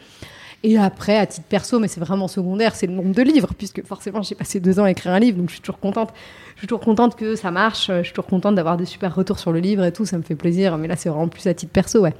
[0.62, 3.84] Et après, à titre perso, mais c'est vraiment secondaire, c'est le nombre de livres, puisque
[3.84, 6.10] forcément, j'ai passé deux ans à écrire un livre, donc je suis toujours contente.
[6.54, 9.38] Je suis toujours contente que ça marche, je suis toujours contente d'avoir des super retours
[9.38, 10.78] sur le livre et tout, ça me fait plaisir.
[10.78, 12.14] Mais là, c'est vraiment plus à titre perso, ouais.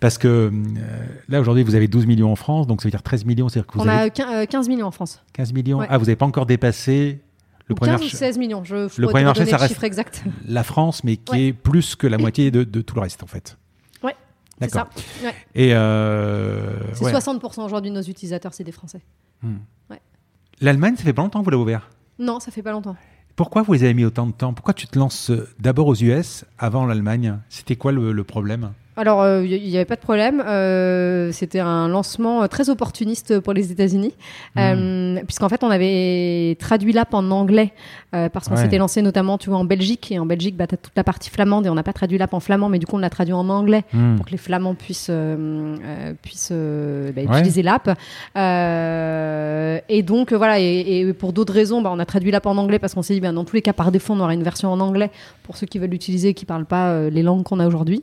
[0.00, 0.50] Parce que euh,
[1.28, 3.66] là aujourd'hui, vous avez 12 millions en France, donc ça veut dire 13 millions, c'est-à-dire
[3.66, 5.22] que vous On avez a quin- euh, 15 millions en France.
[5.32, 5.78] 15 millions.
[5.78, 5.86] Ouais.
[5.90, 7.20] Ah, vous n'avez pas encore dépassé
[7.66, 9.60] le Ou premier 15 ou marché- 16 millions, je, je Le premier marché, ça le
[9.62, 10.24] reste- chiffre exact.
[10.46, 11.42] la France, mais qui Ouais.
[11.48, 13.58] est plus que la moitié de, de tout le reste en fait.
[14.02, 14.14] Ouais,
[14.60, 14.88] C'est ça.
[15.24, 15.34] Ouais.
[15.54, 17.12] Et euh, C'est ouais.
[17.12, 19.00] 60% aujourd'hui de nos utilisateurs, c'est des Français.
[20.60, 21.90] l'Allemagne, ça fait pas longtemps que vous l'avez ouvert?
[22.18, 22.96] Non, ça fait pas longtemps.
[23.36, 24.52] Pourquoi vous les avez mis autant de temps?
[24.52, 25.30] Pourquoi tu te lances
[25.60, 27.38] d'abord aux US avant l'Allemagne?
[27.48, 28.72] C'était quoi le, le problème?
[28.98, 30.42] Alors, euh, il n'y avait pas de problème.
[30.46, 34.12] Euh, C'était un lancement euh, très opportuniste pour les États-Unis,
[34.56, 34.58] Hmm.
[34.60, 37.72] Euh, puisqu'en fait, on avait traduit l'app en anglais
[38.14, 38.62] euh, parce qu'on Ouais.
[38.62, 40.10] s'était lancé notamment, tu vois, en Belgique.
[40.10, 42.18] Et en Belgique, bah, tu as toute la partie flamande et on n'a pas traduit
[42.18, 44.16] l'app en flamand, mais du coup, on l'a traduit en anglais Hmm.
[44.16, 47.38] pour que les Flamands puissent, euh, euh, puissent euh, bah, Ouais.
[47.38, 47.96] utiliser l'app.
[48.36, 52.46] Euh, et donc, euh, voilà, et, et pour d'autres raisons, bah, on a traduit l'app
[52.46, 54.34] en anglais parce qu'on s'est dit, bah, dans tous les cas, par défaut, on aura
[54.34, 55.10] une version en anglais
[55.44, 57.66] pour ceux qui veulent l'utiliser et qui ne parlent pas euh, les langues qu'on a
[57.66, 58.02] aujourd'hui.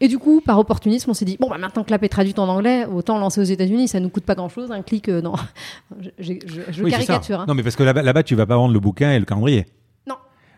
[0.00, 2.38] Et du coup, par opportunisme, on s'est dit, bon, bah, maintenant que l'app est traduite
[2.38, 5.34] en anglais, autant lancer aux États-Unis, ça nous coûte pas grand-chose, un clic euh, dans.
[6.00, 6.32] je, je-
[6.72, 7.40] je- Oui, caricature.
[7.40, 7.44] hein.
[7.48, 9.66] Non, mais parce que là-bas, là-bas, tu vas pas vendre le bouquin et le calendrier.
[10.08, 10.16] Non.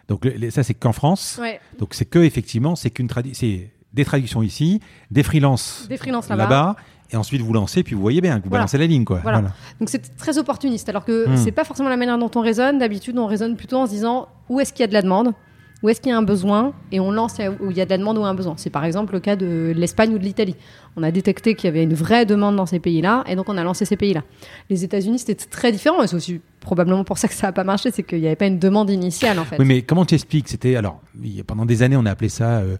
[0.08, 1.38] Donc les- ça, c'est qu'en France.
[1.40, 4.80] Ouais, Donc c'est que effectivement, c'est qu'une c'est des traductions ici,
[5.10, 6.76] des freelances des freelances là-bas.
[7.10, 8.62] et ensuite vous lancez, puis vous voyez bien que vous Voilà.
[8.64, 9.20] balancez la ligne, quoi.
[9.22, 9.38] Voilà.
[9.40, 9.54] Voilà.
[9.80, 11.36] Donc c'est très opportuniste, alors que Hmm.
[11.36, 12.78] c'est pas forcément la manière dont on raisonne.
[12.78, 15.32] D'habitude, on raisonne plutôt en se disant où est-ce qu'il y a de la demande,
[15.82, 17.90] où est-ce qu'il y a un besoin, et on lance où il y a de
[17.90, 18.54] la demande ou un besoin.
[18.56, 20.56] C'est par exemple le cas de l'Espagne ou de l'Italie.
[20.96, 23.58] On a détecté qu'il y avait une vraie demande dans ces pays-là, et donc on
[23.58, 24.22] a lancé ces pays-là.
[24.70, 27.90] Les États-Unis, c'était très différent, c'est aussi probablement pour ça que ça n'a pas marché,
[27.90, 29.56] c'est qu'il n'y avait pas une demande initiale en fait.
[29.58, 30.48] Oui, mais comment tu expliques?
[30.48, 31.00] C'était alors
[31.46, 32.76] pendant des années, on a appelé ça euh,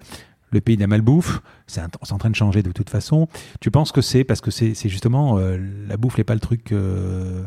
[0.50, 1.40] le pays de la malbouffe.
[1.66, 3.28] C'est en train de changer de toute façon.
[3.60, 5.58] Tu penses que c'est parce que c'est justement euh,
[5.88, 7.42] la bouffe n'est pas le truc euh,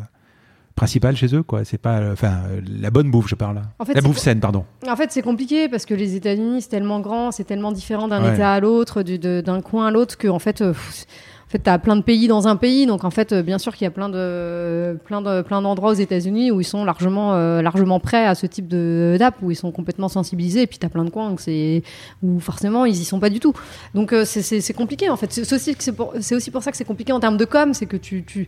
[0.79, 1.65] principal chez eux, quoi.
[1.65, 3.61] C'est pas, euh, enfin, euh, la bonne bouffe, je parle.
[3.79, 4.63] En fait, la bouffe saine, pardon.
[4.87, 8.23] En fait, c'est compliqué parce que les États-Unis, c'est tellement grand, c'est tellement différent d'un
[8.23, 8.33] Ouais.
[8.35, 11.05] État à l'autre, d'un coin à l'autre, que en fait, euh, pff,
[11.47, 13.57] En fait, tu as plein de pays dans un pays, donc en fait, euh, bien
[13.57, 16.85] sûr qu'il y a plein de plein de plein d'endroits aux États-Unis où ils sont
[16.85, 20.67] largement euh, largement prêts à ce type de d'app, où ils sont complètement sensibilisés, et
[20.67, 21.81] puis tu as plein de coins où c'est
[22.21, 23.53] où forcément ils y sont pas du tout.
[23.95, 25.33] Donc euh, c'est- compliqué en fait.
[25.33, 25.75] C'est aussi
[26.19, 28.47] c'est aussi pour ça que c'est compliqué en termes de com, c'est que tu, tu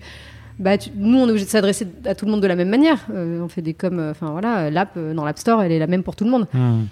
[0.59, 2.69] bah, tu- nous, on est obligé de s'adresser à tout le monde de la même
[2.69, 2.99] manière.
[3.13, 5.79] Euh, on fait des coms, euh, enfin voilà, l'app euh, dans l'App Store, elle est
[5.79, 6.47] la même pour tout le monde.
[6.53, 6.83] Hmm.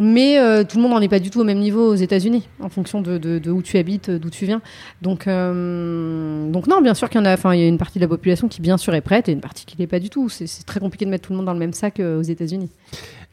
[0.00, 2.68] Mais tout le monde n'en est pas du tout au même niveau aux États-Unis, en
[2.68, 4.60] fonction de, de- de où tu habites, d'où tu viens.
[5.00, 7.34] Donc, donc non, bien sûr qu'il y en a.
[7.34, 9.32] Enfin, il y a une partie de la population qui bien sûr est prête et
[9.32, 10.28] une partie qui l'est pas du tout.
[10.28, 12.68] C'est très compliqué de mettre tout le monde dans le même sac aux États-Unis.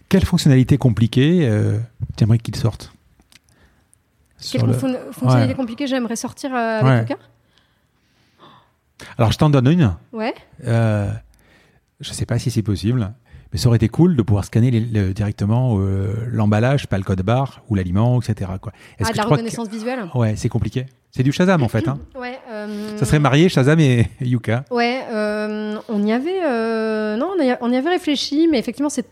[0.10, 1.80] Quelle fonctionnalité compliquée euh,
[2.16, 2.94] tu aimerais qu'il sorte?
[4.38, 5.58] Quelle Sur le- fon- fonctionnalité Ouais.
[5.58, 7.00] compliquée j'aimerais sortir avec Ouais.
[7.02, 7.16] Luca
[9.18, 9.96] Alors, je t'en donne une.
[10.12, 10.34] Ouais.
[10.66, 11.10] Euh,
[12.00, 13.14] je ne sais pas si c'est possible,
[13.52, 17.04] mais ça aurait été cool de pouvoir scanner les- le- directement euh, l'emballage, pas le
[17.04, 18.52] code barre ou l'aliment, etc.
[18.62, 18.72] Quoi.
[19.00, 20.00] Ah, de la que- reconnaissance visuelle?
[20.16, 20.86] Ouais, c'est compliqué.
[21.12, 21.88] C'est du Shazam en fait.
[21.88, 22.00] Hein.
[22.20, 22.40] Ouais.
[22.52, 24.66] euh, Ça serait marié Shazam et Yuka.
[24.72, 25.02] Ouais,
[25.90, 29.06] on y avait, non, on y, a- on y avait réfléchi, mais effectivement, c'est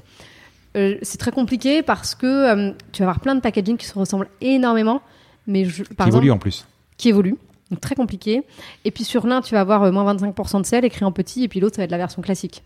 [0.78, 3.98] euh, c'est très compliqué parce que euh, tu vas avoir plein de packaging qui se
[4.00, 5.02] ressemblent énormément,
[5.46, 6.66] mais je, par qui exemple, évolue en plus.
[6.98, 7.36] qui évoluent.
[7.72, 8.44] Donc très compliqué.
[8.86, 11.44] Et puis sur l'un, tu vas avoir euh, moins 25% de sel écrit en petit,
[11.44, 12.64] et puis l'autre, ça va être la version classique.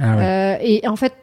[0.00, 0.24] Ah ouais.
[0.24, 1.14] Euh, et en fait,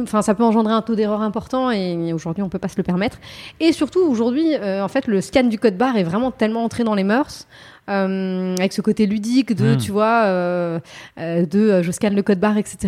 [0.00, 2.82] enfin, ça peut engendrer un taux d'erreur important et aujourd'hui, on peut pas se le
[2.82, 3.18] permettre.
[3.60, 6.84] Et surtout, aujourd'hui, euh, en fait, le scan du code barre est vraiment tellement entré
[6.84, 7.46] dans les mœurs.
[7.90, 9.76] euh, avec ce côté ludique de, Mm.
[9.76, 10.80] tu vois, euh,
[11.18, 12.78] de je scanne le code barre, etc.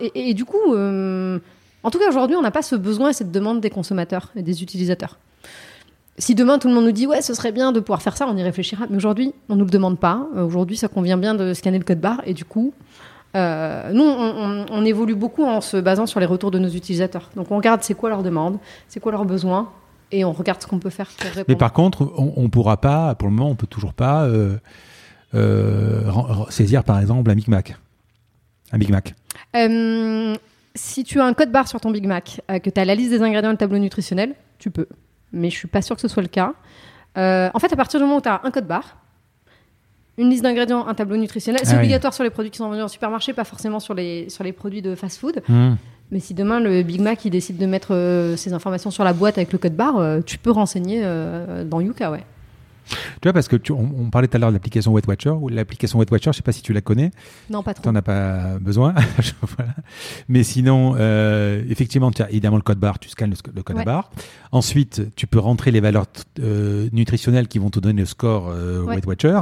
[0.00, 3.30] Et, et du coup, en tout cas, aujourd'hui, on n'a pas ce besoin et cette
[3.30, 5.18] demande des consommateurs et des utilisateurs.
[6.18, 8.26] Si demain tout le monde nous dit ouais, ce serait bien de pouvoir faire ça,
[8.28, 8.86] on y réfléchira.
[8.88, 10.26] Mais aujourd'hui, on nous le demande pas.
[10.36, 12.72] Euh, Aujourd'hui, ça convient bien de scanner le code barre et du coup,
[13.36, 14.06] euh, nous, on,
[14.62, 17.30] on- on évolue beaucoup en se basant sur les retours de nos utilisateurs.
[17.36, 19.70] Donc, on regarde c'est quoi leurs demandes, c'est quoi leurs besoins,
[20.10, 21.44] et on regarde ce qu'on peut faire pour répondre.
[21.48, 24.56] Mais par contre, on ne pourra pas, pour le moment, on peut toujours pas euh,
[25.34, 26.02] euh,
[26.48, 27.76] saisir par exemple un Big Mac.
[28.72, 29.14] Un Big Mac.
[30.74, 33.10] Si tu as un code barre sur ton Big Mac, que tu as la liste
[33.10, 34.86] des ingrédients et le tableau nutritionnel, tu peux.
[35.32, 36.54] Mais je suis pas sûre que ce soit le cas.
[37.18, 38.96] Euh, en fait, à partir du moment où tu as un code barre,
[40.18, 41.84] une liste d'ingrédients, un tableau nutritionnel, c'est Ah oui.
[41.84, 44.52] obligatoire sur les produits qui sont vendus en supermarché, pas forcément sur les, sur les
[44.52, 45.42] produits de fast-food.
[45.48, 45.74] Hmm.
[46.10, 49.12] Mais si demain le Big Mac il décide de mettre euh, ces informations sur la
[49.12, 51.02] boîte avec le code barre, euh, tu peux renseigner
[51.64, 52.24] dans Yuka, ouais.
[52.88, 55.30] Tu vois, parce que tu- on, on parlait tout à l'heure de l'application Weight Watcher,
[55.30, 57.10] ou l'application Weight Watcher, je sais pas si tu la connais,
[57.50, 57.90] Non, pas tu trop.
[57.90, 58.94] n'en as pas besoin.
[59.56, 59.74] Voilà.
[60.28, 63.84] Mais sinon, euh, effectivement, tu as évidemment le code barre, tu scannes le, code Ouais.
[63.84, 64.10] barre.
[64.52, 66.06] Ensuite, tu peux rentrer les valeurs
[66.40, 68.94] euh, nutritionnelles qui vont te donner le score euh, Ouais.
[68.94, 69.40] Weight Watcher.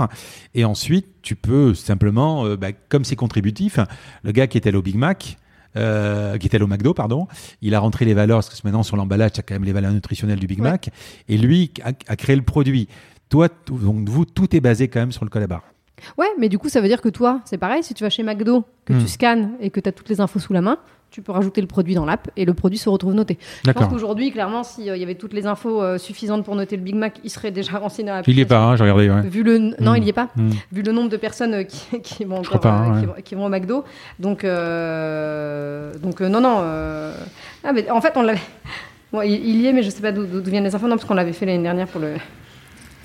[0.54, 3.78] Et ensuite, tu peux simplement, euh, bah, comme c'est contributif,
[4.22, 5.36] le gars qui était allé au Big Mac,
[5.76, 7.26] euh, qui était allé au McDo, pardon,
[7.60, 9.72] il a rentré les valeurs, parce que maintenant sur l'emballage, tu as quand même les
[9.72, 10.70] valeurs nutritionnelles du Big Ouais.
[10.70, 10.90] Mac,
[11.28, 12.88] et lui a, a créé le produit.
[13.34, 15.64] Toi, donc vous, tout est basé quand même sur le code barre.
[16.16, 18.22] Ouais, mais du coup, ça veut dire que toi, c'est pareil, si tu vas chez
[18.22, 18.98] McDo, que Hmm.
[19.00, 20.78] tu scannes et que tu as toutes les infos sous la main,
[21.10, 23.38] tu peux rajouter le produit dans l'app et le produit se retrouve noté.
[23.66, 26.82] Je pense qu'aujourd'hui, clairement, s'il y avait toutes les infos euh, suffisantes pour noter le
[26.82, 29.10] Big Mac, il serait déjà renseigné dans Il y est pas, hein, j'ai regardé.
[29.10, 29.28] Ouais.
[29.28, 29.58] Vu le...
[29.58, 29.96] Non, Hmm.
[29.96, 30.28] il n'y est pas.
[30.36, 30.50] Hmm.
[30.72, 33.12] Vu le nombre de personnes euh, qui, qui vont encore, pas, euh, hein, qui, ouais.
[33.16, 33.82] vont, qui vont au McDo.
[34.20, 36.58] Donc, euh, donc euh, non, non.
[36.62, 37.14] euh,
[37.64, 38.40] Ah, mais en fait, on l'avait.
[39.12, 40.88] Bon, il, y est, mais je sais pas d'où viennent les infos.
[40.88, 42.14] Non, parce qu'on l'avait fait l'année dernière pour le.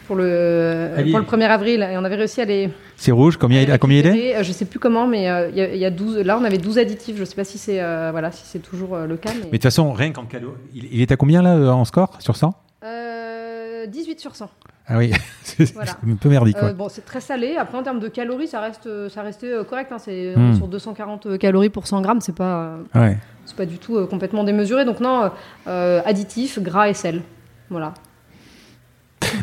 [0.10, 1.11] Pour le, Allez.
[1.11, 2.72] pour le 1er avril, et on avait réussi à les.
[2.95, 4.36] C'est rouge, combien, à à combien il est?
[4.38, 6.18] Euh, Je sais plus comment, mais euh, il y a- il y, a 12.
[6.18, 7.15] Là, on avait 12 additifs.
[7.15, 9.30] Je sais pas si c'est euh, voilà, si c'est toujours le cas.
[9.36, 10.56] Mais, de toute façon, rien qu'en cadeau.
[10.73, 14.49] Il, il est à combien là en score sur 100 Euh, 18 sur 100.
[14.88, 15.11] Ah oui,
[15.44, 15.91] c'est Voilà.
[16.11, 16.57] un peu merdique.
[16.64, 17.56] Euh, bon, c'est très salé.
[17.60, 19.91] Après, en termes de calories, ça reste, ça restait correct.
[19.91, 19.98] hein.
[19.99, 22.22] C'est est sur 240 calories pour 100 grammes.
[22.22, 23.15] C'est pas, Ouais.
[23.45, 24.86] c'est pas du tout euh, complètement démesuré.
[24.86, 25.30] Donc non,
[25.68, 27.22] euh, additifs, gras et sel.
[27.69, 27.94] Voilà.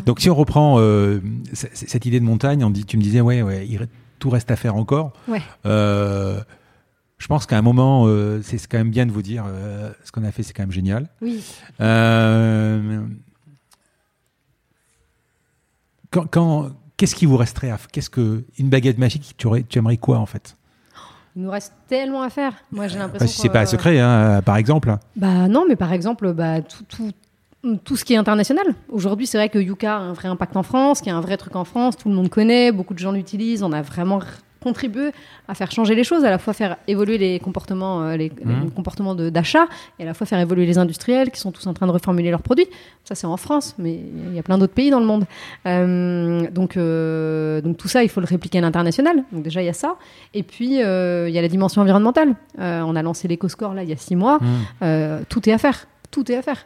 [0.05, 1.19] Donc si on reprend euh,
[1.53, 3.87] cette idée de montagne, on dit, tu me disais, ouais, ouais, il re-
[4.19, 5.13] tout reste à faire encore.
[5.27, 5.41] Ouais.
[5.65, 6.41] Euh,
[7.19, 10.11] je pense qu'à un moment, euh, c'est quand même bien de vous dire, euh, ce
[10.11, 11.09] qu'on a fait, c'est quand même génial.
[11.21, 11.43] Oui.
[11.81, 13.01] Euh,
[16.11, 19.77] quand, quand- qu'est-ce qui vous resterait à Qu'est-ce que une baguette magique tu, aurais, tu
[19.79, 20.55] aimerais quoi en fait?
[21.35, 22.53] Il nous reste tellement à faire.
[22.71, 23.25] Moi, j'ai l'impression.
[23.25, 24.95] Bah, si c'est pas secret, hein, par exemple.
[25.15, 27.11] Bah non, mais par exemple, bah, tout, tout,
[27.83, 28.67] tout ce qui est international.
[28.89, 31.21] Aujourd'hui, c'est vrai que Yuka a un vrai impact en France, qu'il y a un
[31.21, 34.19] vrai truc en France, tout le monde connaît, beaucoup de gens l'utilisent, on a vraiment
[34.59, 35.11] contribué
[35.47, 38.63] à faire changer les choses, à la fois faire évoluer les comportements, euh, les, Mhm.
[38.65, 39.65] les comportements d'achat,
[39.99, 42.31] et à la fois faire évoluer les industriels qui sont tous en train de reformuler
[42.31, 42.67] leurs produits.
[43.03, 45.25] Ça, c'est en France, mais il y a plein d'autres pays dans le monde.
[45.65, 49.23] Euh, donc, euh, donc tout ça, il faut le répliquer à l'international.
[49.31, 49.95] Donc déjà, il y a ça.
[50.33, 52.35] Et puis, euh, il y a la dimension environnementale.
[52.57, 54.39] On a lancé l'éco-score là il y a six mois.
[54.39, 54.45] Mmh.
[54.83, 55.87] Euh, tout est à faire.
[56.11, 56.65] Tout est à faire.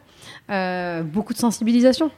[0.50, 2.10] Euh, beaucoup de sensibilisation.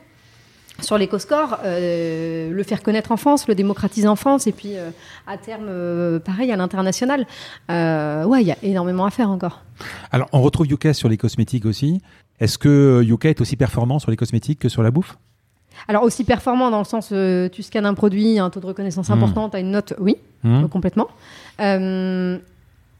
[0.80, 4.90] sur l'éco-score, euh, le faire connaître en France, le démocratiser en France, et puis euh,
[5.26, 7.26] à terme, euh, pareil à l'international.
[7.68, 9.62] Ouais, il y a énormément à faire encore.
[10.10, 12.01] Alors, on retrouve Yuka sur les cosmétiques aussi.
[12.40, 15.16] Est-ce que Yuka est aussi performant sur les cosmétiques que sur la bouffe?
[15.88, 19.09] Alors aussi performant dans le sens, euh, tu scannes un produit, un taux de reconnaissance
[19.09, 19.12] Mm.
[19.12, 21.09] important, tu as une note, oui, Hmm complètement.
[21.60, 22.38] Euh,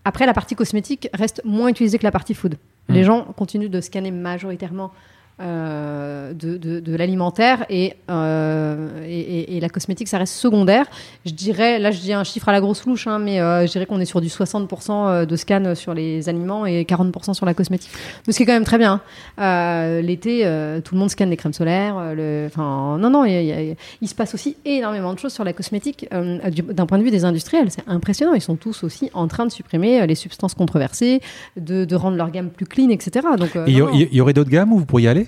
[0.05, 2.57] après, la partie cosmétique reste moins utilisée que la partie food.
[2.89, 4.93] Les gens continuent de scanner majoritairement
[5.41, 10.87] euh, de, de- de l'alimentaire et, euh, et, et- la cosmétique, ça reste secondaire.
[11.27, 13.73] Je dirais, là je dis un chiffre à la grosse louche, hein, mais euh, je
[13.73, 17.55] dirais qu'on est sur du 60% de scan sur les aliments et 40% sur la
[17.55, 17.91] cosmétique.
[18.27, 19.01] Mais ce qui est quand même très bien.
[19.39, 20.01] hein.
[20.03, 20.43] L'été,
[20.85, 22.15] tout le monde scanne les crèmes solaires.
[22.15, 23.77] le- Enfin, non, non, il,
[24.09, 26.07] se passe aussi énormément de choses sur la cosmétique
[26.53, 27.71] du- d'un point de vue des industriels.
[27.71, 28.35] C'est impressionnant.
[28.35, 31.21] Ils sont tous aussi en train de supprimer les substances controversées,
[31.57, 33.27] de, de rendre leur gamme plus clean, etc.
[33.39, 35.24] Donc, Il y, y aurait d'autres gammes où vous pourriez aller?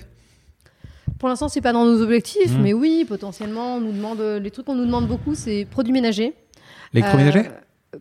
[1.19, 2.61] Pour l'instant, c'est pas dans nos objectifs, Mm.
[2.61, 6.33] mais oui, potentiellement, on nous demande les trucs qu'on nous demande beaucoup, c'est produits ménagers.
[6.93, 7.51] L'électroménager Euh,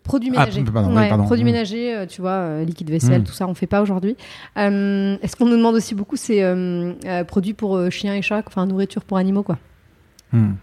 [0.03, 0.65] Produits Ah, ménagers.
[0.65, 1.25] pardon, oui, Ouais, pardon.
[1.25, 1.47] Produits Mm.
[1.47, 3.25] ménagers, euh, tu vois, euh, liquide vaisselle, Mm.
[3.25, 4.17] tout ça, on fait pas aujourd'hui.
[4.59, 6.93] Euh, Est-ce qu'on nous demande aussi beaucoup, c'est euh,
[7.25, 9.59] produits pour chiens et chats, enfin nourriture pour animaux, quoi?
[10.37, 10.55] Hmm.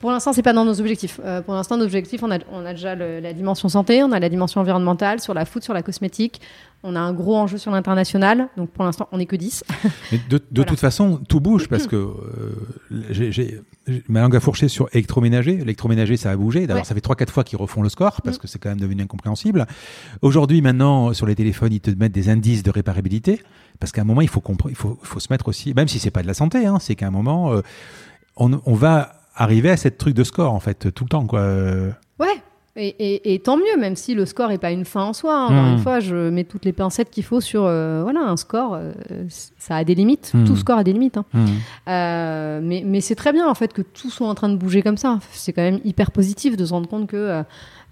[0.00, 1.20] Pour l'instant, c'est pas dans nos objectifs.
[1.24, 4.12] Euh, pour l'instant, nos objectifs, on a, on a déjà le- la dimension santé, on
[4.12, 6.40] a la dimension environnementale, sur la food, sur la cosmétique.
[6.82, 8.48] On a un gros enjeu sur l'international.
[8.56, 9.64] Donc pour l'instant, on n'est que 10.
[10.12, 10.68] Mais de, de Voilà.
[10.70, 12.12] toute façon, tout bouge parce que euh,
[13.10, 13.60] j'ai-
[14.08, 15.56] ma langue à fourcher sur électroménager.
[15.56, 16.66] L'électroménager, ça a bougé.
[16.66, 16.86] D'abord, Ouais.
[16.88, 18.40] ça fait 3-4 fois qu'ils refont le score parce Mm.
[18.40, 19.66] que c'est quand même devenu incompréhensible.
[20.22, 23.42] Aujourd'hui, maintenant, sur les téléphones, ils te mettent des indices de réparabilité
[23.78, 25.98] parce qu'à un moment, il faut, il faut, il faut se mettre aussi, même si
[25.98, 27.60] c'est pas de la santé, hein, c'est qu'à un moment, euh,
[28.36, 31.26] on, on va arriver à cette truc de score en fait tout le temps.
[31.26, 31.42] Quoi.
[32.20, 32.28] Ouais.
[32.76, 35.34] Et, et- et tant mieux, même si le score n'est pas une fin en soi.
[35.36, 35.44] hein.
[35.46, 35.72] Encore Mm.
[35.72, 38.74] une fois, je mets toutes les pincettes qu'il faut sur euh, voilà un score.
[38.74, 38.92] euh,
[39.58, 40.30] ça a des limites.
[40.32, 40.44] Mm.
[40.44, 41.16] Tout score a des limites.
[41.16, 41.24] hein.
[41.34, 41.46] hmm.
[41.88, 44.82] Euh, mais mais c'est très bien en fait que tout soit en train de bouger
[44.82, 45.18] comme ça.
[45.32, 47.42] C'est quand même hyper positif de se rendre compte que euh,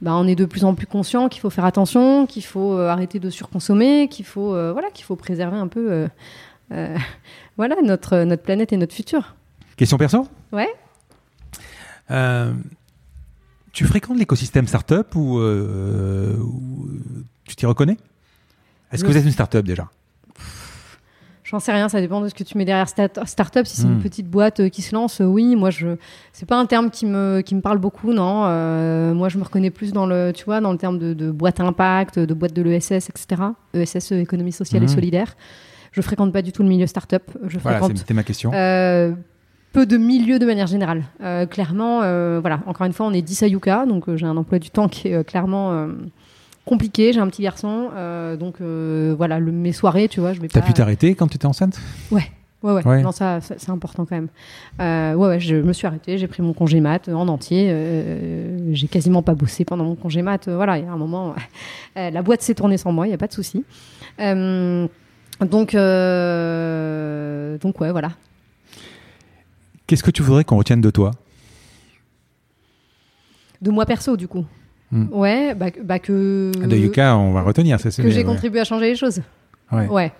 [0.00, 2.88] bah, on est de plus en plus conscient qu'il faut faire attention, qu'il faut euh,
[2.88, 6.08] arrêter de surconsommer, qu'il faut euh, voilà qu'il faut préserver un peu euh,
[6.72, 6.96] euh,
[7.56, 9.34] voilà notre notre planète et notre futur.
[9.76, 10.28] Question perso?
[10.52, 10.68] Ouais.
[12.10, 12.52] Euh,
[13.72, 16.88] tu fréquentes l'écosystème startup ou, euh, ou
[17.44, 17.96] tu t'y reconnais?
[18.92, 19.88] Est-ce que vous êtes une startup déjà?
[21.44, 23.66] J'en sais rien, ça dépend de ce que tu mets derrière start- startup.
[23.66, 23.92] Si c'est Hmm.
[23.94, 25.96] une petite boîte euh, qui se lance, euh, oui, moi je,
[26.34, 28.42] c'est pas un terme qui me qui me parle beaucoup, non.
[28.44, 31.30] Euh, moi, je me reconnais plus dans le, tu vois, dans le terme de, de
[31.30, 33.42] boîte à impact, de boîte de l'ESS, etc.
[33.72, 34.88] ESS, euh, économie sociale et Hmm.
[34.90, 35.36] solidaire.
[35.92, 37.22] Je fréquente pas du tout le milieu startup.
[37.46, 38.50] Je Voilà, fréquente c'était ma question.
[38.52, 39.14] euh,
[39.72, 41.04] peu de milieux de manière générale.
[41.22, 44.26] Euh, clairement, euh, voilà, encore une fois, on est 10 à Yuka, donc euh, j'ai
[44.26, 45.86] un emploi du temps qui est clairement
[46.64, 47.12] compliqué.
[47.12, 47.88] J'ai un petit garçon,
[48.38, 50.66] donc voilà, le, mes soirées, tu vois, je vais T'as pas.
[50.66, 51.78] pu t'arrêter quand tu étais enceinte?
[52.10, 52.24] Ouais,
[52.62, 53.02] ouais, Ouais.
[53.02, 54.28] non, ça, ça, c'est important quand même.
[54.78, 57.74] Ouais, ouais, je me suis arrêtée, j'ai pris mon congé mat en entier.
[58.72, 60.48] j'ai quasiment pas bossé pendant mon congé mat.
[60.48, 61.34] voilà, il y a un moment,
[61.96, 63.64] la boîte s'est tournée sans moi, il y a pas de souci.
[64.18, 65.74] Donc,
[67.60, 68.10] donc ouais, voilà.
[69.88, 71.10] Qu'est-ce que tu voudrais qu'on retienne de toi?
[73.60, 74.44] De moi perso, du coup.
[74.92, 75.06] Hmm.
[75.10, 76.52] Ouais, bah, que- bah que.
[76.54, 77.80] De Yuka, on va retenir.
[77.80, 78.24] Ça, c'est Que j'ai ouais.
[78.24, 79.20] contribué à changer les choses.
[79.72, 79.86] Ouais.
[79.88, 80.12] Ouais.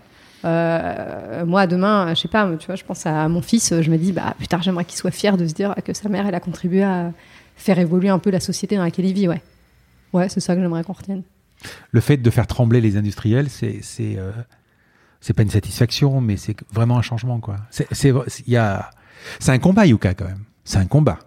[0.44, 3.96] Euh, moi, demain, je sais pas, tu vois, je pense à mon fils, je me
[3.98, 6.40] dis, bah putain, j'aimerais qu'il soit fier de se dire que sa mère, elle a
[6.40, 7.12] contribué à
[7.56, 9.42] faire évoluer un peu la société dans laquelle il vit, ouais.
[10.12, 11.22] Ouais, c'est ça que j'aimerais qu'on retienne.
[11.90, 14.30] Le fait de faire trembler les industriels, c'est c'est euh,
[15.36, 17.56] pas une satisfaction, mais c'est vraiment un changement quoi.
[18.04, 18.90] Il y a
[19.40, 20.44] c'est un combat Yuka quand même.
[20.64, 21.18] C'est un combat.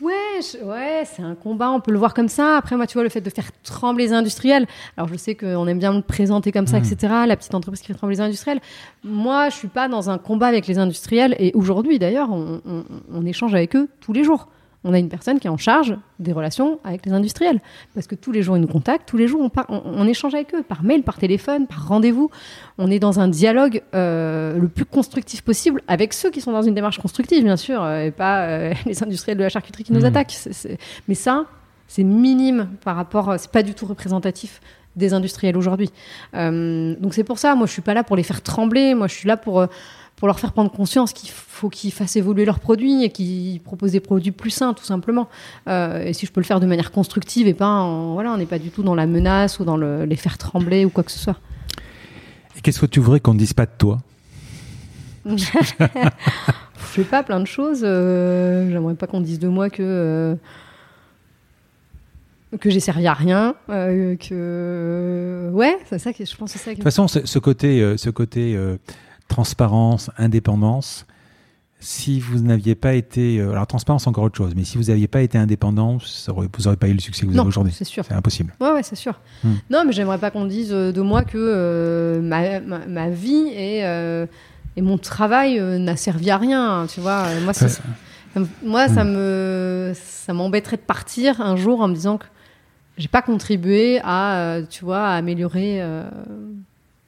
[0.00, 2.56] Ouais, je- ouais, c'est un combat, on peut le voir comme ça.
[2.56, 4.66] Après, moi, tu vois, le fait de faire trembler les industriels.
[4.96, 6.84] Alors, je sais qu'on aime bien le présenter comme ça, Mm.
[6.84, 7.12] etc.
[7.28, 8.60] La petite entreprise qui fait trembler les industriels.
[9.04, 11.36] Moi, je suis pas dans un combat avec les industriels.
[11.38, 12.84] Et aujourd'hui, d'ailleurs, on, on-
[13.14, 14.48] on échange avec eux tous les jours.
[14.84, 17.60] On a une personne qui est en charge des relations avec les industriels.
[17.94, 20.06] Parce que tous les jours, ils nous contactent, tous les jours, on, par- on, on
[20.08, 22.30] échange avec eux, par mail, par téléphone, par rendez-vous.
[22.78, 26.62] On est dans un dialogue euh, le plus constructif possible avec ceux qui sont dans
[26.62, 29.92] une démarche constructive, bien sûr, euh, et pas euh, les industriels de la charcuterie qui
[29.92, 30.06] nous Mhm.
[30.06, 30.34] attaquent.
[31.06, 31.44] Mais ça,
[31.86, 34.60] c'est minime par rapport, c'est pas du tout représentatif
[34.96, 35.90] des industriels aujourd'hui.
[36.34, 39.06] Euh, donc c'est pour ça, moi je suis pas là pour les faire trembler, moi
[39.06, 39.66] je suis là pour,
[40.22, 43.90] pour leur faire prendre conscience qu'il faut qu'ils fassent évoluer leurs produits et qu'ils proposent
[43.90, 45.28] des produits plus sains tout simplement.
[45.68, 48.36] Euh, et si je peux le faire de manière constructive et pas en, voilà, on
[48.36, 51.02] n'est pas du tout dans la menace ou dans le, les faire trembler ou quoi
[51.02, 51.40] que ce soit.
[52.56, 53.98] Et qu'est-ce que tu voudrais qu'on ne dise pas de toi?
[55.26, 55.44] Je
[56.76, 57.80] fais pas plein de choses.
[57.82, 60.34] euh, J'aimerais pas qu'on dise de moi que euh,
[62.60, 66.64] que j'ai servi à rien, euh, que ouais, c'est ça que je pense que c'est
[66.64, 66.70] ça.
[66.70, 66.80] De Que...
[66.82, 68.76] toute façon, ce, ce côté, euh, ce côté euh,
[69.32, 71.06] transparence, indépendance,
[71.80, 73.38] si vous n'aviez pas été.
[73.40, 76.32] euh, alors, transparence, encore autre chose, mais si vous n'aviez pas été indépendant, vous
[76.64, 77.72] n'aurez pas eu le succès que vous Non, avez aujourd'hui.
[77.76, 78.04] c'est sûr.
[78.06, 78.54] C'est impossible.
[78.60, 79.18] Ouais, ouais, c'est sûr.
[79.42, 79.54] Hmm.
[79.70, 83.48] Non, mais j'aimerais pas qu'on dise euh, de moi que euh, ma, ma, ma vie
[83.48, 84.26] et, euh,
[84.76, 86.86] et mon travail euh, n'a servi à rien.
[86.92, 87.82] Tu vois, moi, ça, ça
[88.34, 92.26] ça me, ça m'embêterait de partir un jour en me disant que
[92.96, 95.82] j'ai pas contribué à, tu vois, à améliorer,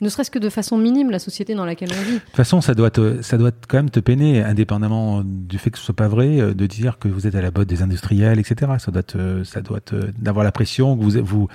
[0.05, 2.15] ne serait-ce que de façon minime, la société dans laquelle on vit.
[2.15, 5.97] De toute façon, ça doit, quand même te peiner, indépendamment du fait que ce soit
[5.97, 8.73] pas vrai, euh, de dire que vous êtes à la botte des industriels, etc.
[8.79, 11.49] Ça doit te, ça doit te, d'avoir la pression que vous, vous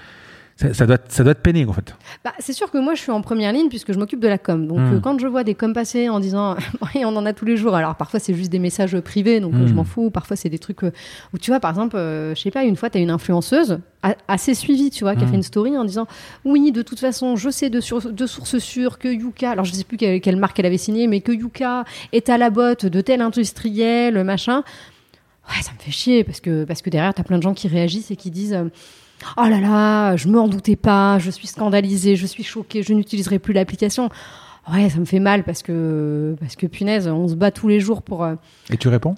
[0.60, 1.34] ça, ça doit, ça doit
[1.68, 1.96] en fait.
[2.26, 4.38] Bah, c'est sûr que moi, je suis en première ligne puisque je m'occupe de la
[4.38, 4.68] com.
[4.68, 4.94] Donc, Hmm.
[4.96, 6.58] euh, quand je vois des coms passer en disant,
[6.94, 7.76] Oui, on en a tous les jours.
[7.76, 9.68] Alors, parfois, c'est juste des messages privés, donc euh, Hmm.
[9.68, 10.10] je m'en fous.
[10.10, 10.92] Parfois, c'est des trucs euh,
[11.34, 13.80] où, tu vois, par exemple, je sais pas, une fois, tu as une influenceuse
[14.28, 15.30] assez suivie, tu vois, qui a Hmm.
[15.30, 16.08] fait une story en disant,
[16.44, 19.72] oui, de toute façon, je sais de, sur- de sources sûres que Yuka, alors je
[19.74, 22.86] sais plus quelle, quelle marque elle avait signé, mais que Yuka est à la botte
[22.86, 24.64] de tel industriel, machin.
[25.50, 27.54] Ouais, ça me fait chier parce que, parce que derrière, tu as plein de gens
[27.54, 28.58] qui réagissent et qui disent.
[29.38, 32.94] Oh là là, je me en doutais pas, je suis scandalisée, je suis choquée, je
[32.94, 34.10] n'utiliserai plus l'application.
[34.72, 37.80] Ouais, ça me fait mal parce que, parce que punaise, on se bat tous les
[37.80, 38.24] jours pour.
[38.24, 38.36] euh,
[38.72, 39.16] Et tu réponds?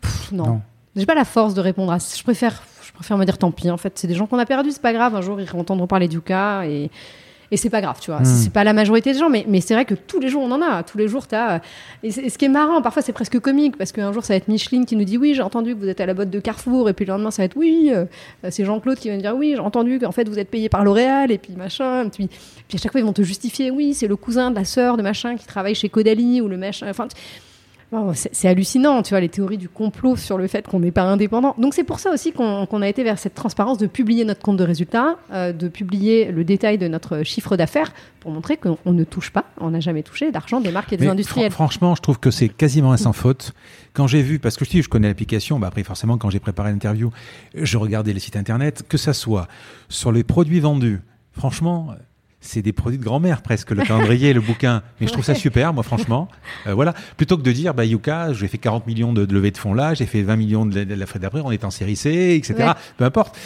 [0.00, 0.46] Pff, non.
[0.46, 0.60] Non.
[0.96, 2.16] J'ai pas la force de répondre à ça.
[2.18, 3.70] Je préfère, je préfère me dire tant pis.
[3.70, 5.14] En fait, c'est des gens qu'on a perdus, c'est pas grave.
[5.14, 6.90] Un jour, ils entendront parler du cas et,
[7.52, 8.20] et c'est pas grave, tu vois.
[8.20, 8.24] Hmm.
[8.24, 10.50] C'est pas la majorité des gens, mais, mais c'est vrai que tous les jours, on
[10.50, 10.82] en a.
[10.82, 11.60] Tous les jours, t'as.
[12.02, 14.32] Et, c'est- et ce qui est marrant, parfois, c'est presque comique parce qu'un jour, ça
[14.32, 16.30] va être Micheline qui nous dit oui, j'ai entendu que vous êtes à la botte
[16.30, 18.06] de Carrefour, et puis le lendemain, ça va être oui, euh,
[18.50, 20.82] c'est Jean-Claude qui va me dire oui, j'ai entendu qu'en fait, vous êtes payé par
[20.82, 22.06] L'Oréal, et puis machin.
[22.06, 22.28] Et puis,
[22.68, 24.96] puis à chaque fois, ils vont te justifier oui, c'est le cousin de la sœur
[24.96, 26.86] de machin qui travaille chez Caudalie ou le machin.
[26.88, 27.16] Enfin, tu-
[28.14, 31.02] c'est c'est hallucinant, tu vois, les théories du complot sur le fait qu'on n'est pas
[31.02, 31.54] indépendant.
[31.58, 34.56] Donc c'est pour ça aussi qu'on a été vers cette transparence de publier notre compte
[34.56, 38.92] de résultats, euh, de publier le détail de notre chiffre d'affaires pour montrer qu'on on
[38.92, 41.50] ne touche pas, on n'a jamais touché d'argent des marques et des Mais industriels.
[41.50, 43.52] fran- franchement, je trouve que c'est quasiment un sans faute.
[43.92, 46.40] Quand j'ai vu, parce que je dis, je connais l'application, bah après forcément quand j'ai
[46.40, 47.10] préparé l'interview,
[47.54, 49.48] je regardais les sites internet, que ça soit
[49.88, 51.00] sur les produits vendus.
[51.32, 51.88] Franchement,
[52.44, 54.82] c'est des produits de grand-mère presque, le calendrier, le bouquin.
[55.00, 56.28] Mais je trouve ça super, moi franchement.
[56.66, 59.52] Euh, voilà, plutôt que de dire, bah Yuka, j'ai fait 40 millions de, de levées
[59.52, 61.64] de fonds là, j'ai fait 20 millions de, la- de la frais d'après, on est
[61.64, 62.54] en série C, etc.
[62.58, 62.72] Ouais.
[62.98, 63.38] Peu importe.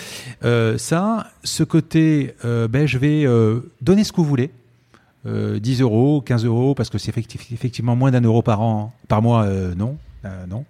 [0.45, 4.51] Euh, ça, ce côté, euh, ben je vais euh, donner ce que vous voulez.
[5.27, 8.95] Euh, 10 euros, 15 euros, parce que c'est effecti- effectivement moins d'un euro par an,
[9.09, 9.99] par mois, euh, non.
[10.25, 10.65] euh, non.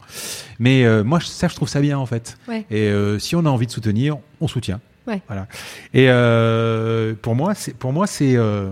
[0.59, 2.39] Mais euh, moi, ça, je trouve ça bien, en fait.
[2.49, 2.65] Ouais.
[2.71, 4.81] Et euh, si on a envie de soutenir, on soutient.
[5.07, 5.23] Ouais.
[5.27, 5.47] Voilà.
[5.95, 8.37] Et euh, pour moi, c'est, pour moi, c'est.
[8.37, 8.71] euh,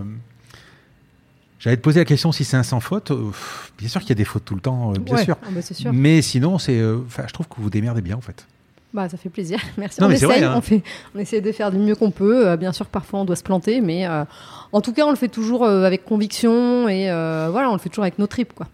[1.59, 3.11] J'allais te poser la question si c'est un sans faute.
[3.11, 5.23] Euh, pff, bien sûr qu'il y a des fautes tout le temps, euh, bien Ouais,
[5.23, 5.35] sûr.
[5.43, 5.91] ah bah, sûr.
[5.93, 6.77] Mais sinon, c'est.
[6.77, 8.45] je trouve que vous démerdez bien, en fait.
[8.93, 9.59] Bah, ça fait plaisir.
[9.77, 9.99] Merci.
[9.99, 10.53] Non, on essaye, vrai, hein.
[10.55, 10.83] on, fait,
[11.15, 12.47] on essaie de faire du mieux qu'on peut.
[12.49, 14.23] Euh, bien sûr, parfois, on doit se planter, mais euh,
[14.71, 17.05] en tout cas, on le fait toujours euh, avec conviction et
[17.49, 18.67] voilà, on le fait toujours avec nos tripes, quoi.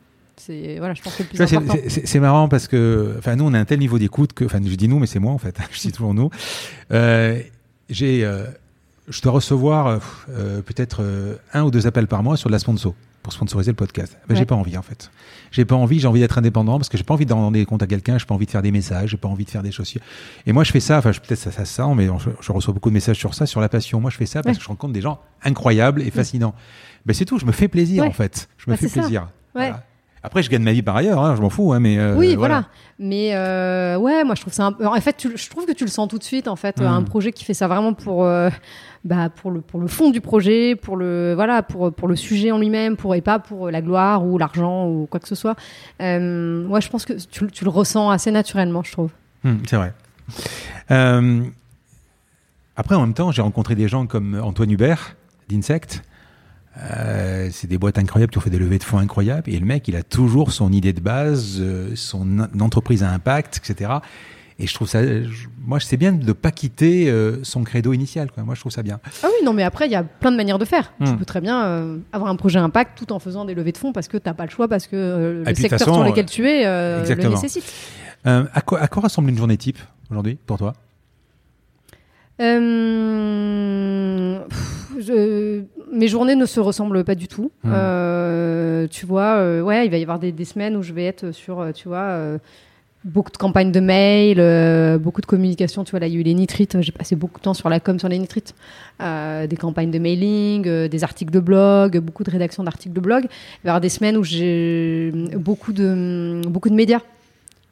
[0.45, 1.23] C'est voilà, je pense que
[1.87, 4.73] c'est- marrant parce que, enfin, nous, on a un tel niveau d'écoute que, enfin, je
[4.75, 5.55] dis nous, mais c'est moi en fait.
[5.71, 6.29] je dis toujours nous.
[6.91, 7.39] Euh,
[7.89, 8.45] J'ai, euh,
[9.07, 9.99] je dois recevoir
[10.29, 11.03] euh, peut-être
[11.53, 14.17] un ou deux appels par mois sur de la sponsor pour sponsoriser le podcast.
[14.27, 14.45] Ben, J'ai Ouais.
[14.47, 15.11] pas envie en fait.
[15.51, 15.99] J'ai pas envie.
[15.99, 18.17] J'ai envie d'être indépendant parce que j'ai pas envie d'en des comptes à quelqu'un.
[18.17, 19.09] J'ai pas envie de faire des messages.
[19.11, 19.93] J'ai pas envie de faire des choses.
[20.47, 20.97] Et moi, je fais ça.
[20.99, 23.45] Enfin, peut-être ça, ça se sent, mais je, je reçois beaucoup de messages sur ça,
[23.45, 23.99] sur la passion.
[23.99, 24.57] Moi, je fais ça parce Ouais.
[24.59, 26.55] que je rencontre des gens incroyables et fascinants.
[27.05, 27.37] Ben, c'est tout.
[27.37, 28.09] Je me fais plaisir Ouais.
[28.09, 28.47] en fait.
[28.57, 29.23] Je me Bah, fais plaisir.
[29.53, 29.67] Ouais.
[29.69, 29.83] Voilà.
[30.23, 32.35] Après, je gagne ma vie par ailleurs, hein, je m'en fous, hein, mais euh, oui,
[32.35, 32.65] voilà.
[32.99, 34.65] Mais euh, ouais, moi je trouve ça.
[34.67, 34.85] Un...
[34.85, 36.47] En fait, tu- je trouve que tu le sens tout de suite.
[36.47, 38.49] En fait, un projet qui fait ça vraiment pour, euh,
[39.03, 42.51] bah, pour le pour le fond du projet, pour le voilà, pour pour le sujet
[42.51, 45.55] en lui-même, pour et pas pour la gloire ou l'argent ou quoi que ce soit.
[46.03, 49.09] Euh, ouais, je pense que tu, tu le ressens assez naturellement, je trouve.
[49.43, 49.91] Hum, c'est vrai.
[52.77, 55.15] Après, en même temps, j'ai rencontré des gens comme Antoine Hubert
[55.49, 56.03] d'Insect.
[56.77, 59.49] Euh, c'est des boîtes incroyables qui ont fait des levées de fonds incroyables.
[59.49, 63.09] Et le mec, il a toujours son idée de base, euh, son en- entreprise à
[63.11, 63.91] impact, etc.
[64.59, 67.93] Et je trouve ça, je- moi, c'est bien de ne pas quitter euh, son credo
[67.93, 68.31] initial.
[68.31, 68.43] Quoi.
[68.43, 68.99] Moi, je trouve ça bien.
[69.23, 70.93] Ah oui, non, mais après, il y a plein de manières de faire.
[71.03, 71.17] Tu Mm.
[71.17, 74.07] peux très bien avoir un projet impact tout en faisant des levées de fonds parce
[74.07, 77.29] que t'as pas le choix, parce que le secteur façon, sur lequel tu es le
[77.29, 77.65] nécessite.
[78.23, 79.79] À, quoi, à quoi ressemble une journée type
[80.11, 80.73] aujourd'hui pour toi?
[83.11, 87.51] Euh, pff, je- mes journées ne se ressemblent pas du tout.
[87.63, 87.71] Hmm.
[87.73, 91.05] Euh, tu vois, euh, ouais, il va y avoir des, des semaines où je vais
[91.05, 92.17] être sur, tu vois,
[93.03, 95.83] beaucoup de campagnes de mails, euh, beaucoup de communication.
[95.83, 96.79] Tu vois, là, il y a eu les nitrites.
[96.81, 98.53] J'ai passé beaucoup de temps sur la com sur les nitrites.
[98.99, 103.23] Des campagnes de mailing, des articles de blog, beaucoup de rédaction d'articles de blog.
[103.25, 107.01] Il va y avoir des semaines où j'ai beaucoup de, beaucoup de médias.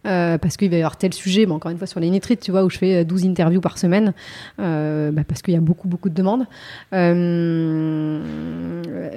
[0.07, 2.39] Euh, parce qu'il va y avoir tel sujet, mais encore une fois sur les nitrites,
[2.39, 4.13] tu vois, où je fais euh, 12 interviews par semaine,
[4.59, 6.45] euh, bah, parce qu'il y a beaucoup, beaucoup de demandes.
[6.93, 8.21] Euh,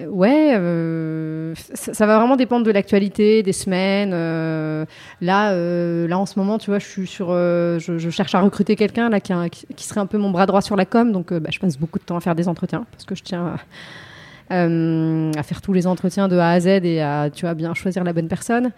[0.08, 4.12] ouais, euh, Euh, ça, va vraiment dépendre de l'actualité, des semaines.
[4.14, 4.84] euh,
[5.20, 8.40] là, euh, là, en ce moment, tu vois, je suis sur, euh, je, cherche à
[8.40, 9.32] recruter quelqu'un là qui,
[9.78, 11.12] serait un peu mon bras droit sur la com.
[11.12, 13.22] Donc, euh, bah, je passe beaucoup de temps à faire des entretiens parce que je
[13.22, 13.54] tiens
[14.50, 17.54] à, euh, à faire tous les entretiens de A à Z et à, tu vois,
[17.54, 18.70] bien choisir la bonne personne.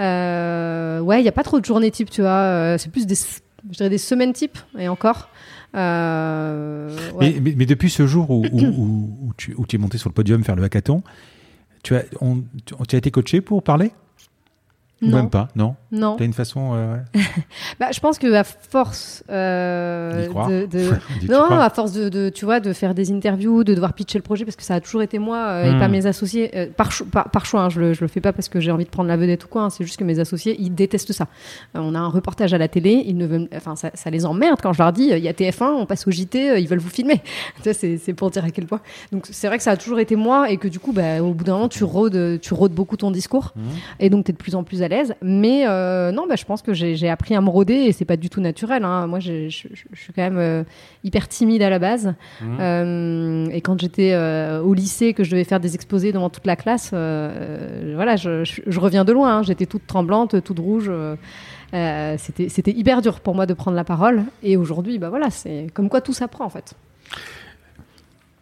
[0.00, 2.30] Euh, ouais, il n'y a pas trop de journées type, tu vois.
[2.30, 5.28] euh, c'est plus des, je dirais des semaines type et encore.
[5.74, 7.32] Euh, ouais.
[7.34, 10.14] Mais, mais- mais depuis ce jour où, où- où- où tu, es monté sur le
[10.14, 11.02] podium faire le hackathon,
[11.82, 13.92] tu as, on- tu, as été coaché pour parler?
[15.00, 16.16] Non, Même pas, non non.
[16.16, 16.72] Tu as une façon.
[16.74, 17.00] euh, ouais.
[17.80, 20.90] Bah, je pense que à force euh, de,
[21.30, 24.22] non, à force de, de, tu vois, de faire des interviews, de devoir pitcher le
[24.22, 25.78] projet, parce que ça a toujours été moi euh, et Hmm.
[25.78, 27.62] pas mes associés, euh, par, cho- par, par choix.
[27.62, 29.44] hein, je, le, je le fais pas parce que j'ai envie de prendre la vedette
[29.44, 29.62] ou quoi.
[29.62, 31.24] hein, c'est juste que mes associés, ils détestent ça.
[31.76, 34.26] Euh, on a un reportage à la télé, ils ne veulent, enfin, ça, ça les
[34.26, 36.78] emmerde quand je leur dis, il y a TF1, on passe au JT, ils veulent
[36.80, 37.22] vous filmer.
[37.72, 38.80] C'est pour dire à quel point.
[39.12, 41.32] Donc c'est vrai que ça a toujours été moi et que du coup, bah, au
[41.32, 43.64] bout d'un moment, tu rôdes, tu rôdes beaucoup ton discours Mhm.
[44.00, 45.14] et donc tu es de plus en plus à l'aise.
[45.22, 48.16] Mais euh, non, bah, je pense que j'ai appris à me rôder et c'est pas
[48.16, 48.84] du tout naturel.
[48.84, 49.06] hein.
[49.06, 50.64] Moi, je je- je suis quand même euh,
[51.04, 52.14] hyper timide à la base.
[52.40, 52.56] Mhm.
[52.60, 54.16] Euh, et quand j'étais
[54.62, 59.04] au lycée, que je devais faire des exposés devant toute la classe, voilà, je, reviens
[59.04, 59.38] de loin.
[59.38, 59.42] hein.
[59.42, 60.90] J'étais toute tremblante, toute rouge.
[61.72, 64.24] C'était hyper dur pour moi de prendre la parole.
[64.42, 66.74] Et aujourd'hui, bah voilà, c'est comme quoi tout s'apprend en fait.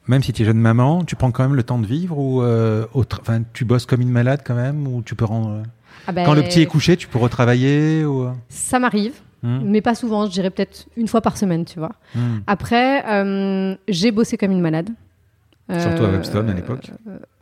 [0.09, 2.41] Même si tu es jeune maman, tu prends quand même le temps de vivre ou
[2.41, 5.65] euh, au tra- enfin, tu bosses comme une malade quand même ou tu peux rendre.
[6.07, 8.29] Ah ben, Quand le petit est couché, tu peux retravailler ou.
[8.49, 10.27] Ça m'arrive, hmm, mais pas souvent.
[10.27, 11.93] Je dirais peut-être une fois par semaine, tu vois.
[12.15, 12.39] hmm.
[12.47, 14.91] Après, euh, j'ai bossé comme une malade.
[15.69, 16.91] Surtout à Euh, Webstone à l'époque.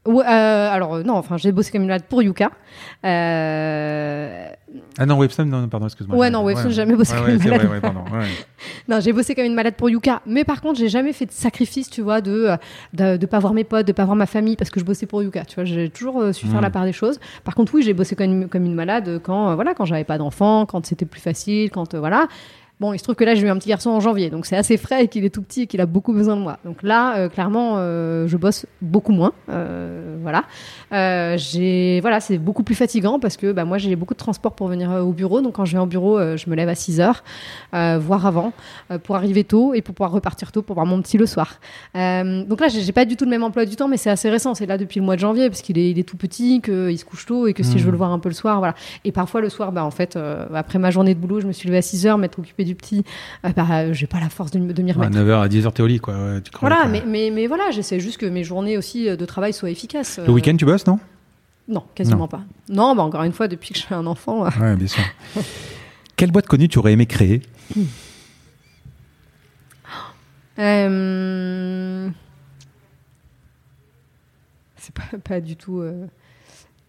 [0.06, 2.50] Ouais, euh, alors euh, non, enfin j'ai bossé comme une malade pour Yuka.
[3.04, 4.48] Euh,
[4.98, 6.16] Ah non, Webstone, non, pardon, excuse-moi.
[6.16, 7.66] Ouais, non, Webstone, j'ai jamais bossé Ouais, comme une malade.
[7.66, 8.04] vrai, pardon,
[8.88, 11.32] non, j'ai bossé comme une malade pour Yuka, mais par contre j'ai jamais fait de
[11.32, 12.56] sacrifice, tu vois, de, euh,
[12.92, 15.06] de de pas voir mes potes, de pas voir ma famille parce que je bossais
[15.06, 15.44] pour Yuka.
[15.44, 16.62] Tu vois, j'ai toujours euh, su faire Mm.
[16.64, 17.18] la part des choses.
[17.44, 20.04] Par contre, oui, j'ai bossé comme une, comme une malade quand euh, voilà, quand j'avais
[20.04, 22.26] pas d'enfant, quand c'était plus facile, quand euh, voilà.
[22.80, 24.56] Bon, il se trouve que là, j'ai eu un petit garçon en janvier, donc c'est
[24.56, 26.58] assez frais et qu'il est tout petit et qu'il a beaucoup besoin de moi.
[26.64, 29.32] Donc là, euh, clairement, euh, je bosse beaucoup moins.
[29.48, 30.44] Euh, voilà.
[31.36, 34.66] J'ai, voilà, c'est beaucoup plus fatigant parce que bah, moi, j'ai beaucoup de transport pour
[34.66, 35.40] venir au bureau.
[35.40, 37.22] Donc quand je vais au bureau, je me lève à 6 heures,
[37.72, 38.52] voire avant,
[39.04, 41.60] pour arriver tôt et pour pouvoir repartir tôt pour voir mon petit le soir.
[41.94, 44.54] Donc là, j'ai pas du tout le même emploi du temps, mais c'est assez récent.
[44.54, 46.98] C'est là depuis le mois de janvier parce qu'il est, il est tout petit, qu'il
[46.98, 48.74] se couche tôt et que si je veux le voir un peu le soir, voilà.
[49.04, 50.18] Et parfois le soir, bah, en fait,
[50.52, 52.73] après ma journée de boulot, je me suis levée à 6 heures, m'être occupée du
[52.74, 53.04] petit.
[53.44, 55.16] Euh, bah, j'ai pas la force de, de m'y À remettre.
[55.16, 56.14] 9h à 10h, t'es au lit, quoi.
[56.14, 59.16] ouais, tu creves, Voilà, mais, mais, mais voilà, j'essaie juste que mes journées aussi euh,
[59.16, 60.18] de travail soient efficaces.
[60.18, 60.98] Le Euh, week-end, tu bosses, non?
[61.68, 62.28] Non, quasiment Non.
[62.28, 62.42] pas.
[62.68, 64.44] Non, bah encore une fois, depuis que j'ai un enfant.
[64.44, 65.02] euh, Ouais, bien sûr.
[66.16, 67.42] Quelle boîte connue tu aurais aimé créer?
[70.58, 72.08] Euh,
[74.76, 75.80] C'est pas, pas du tout.
[75.80, 76.06] euh,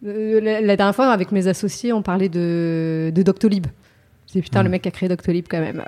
[0.04, 3.68] La, la dernière fois, avec mes associés, on parlait de, de Doctolib.
[4.42, 4.64] Putain, Mm.
[4.66, 5.84] le mec qui a créé Doctolib quand même.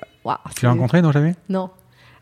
[0.55, 1.35] Tu l'as rencontré, non, jamais?
[1.49, 1.69] Non.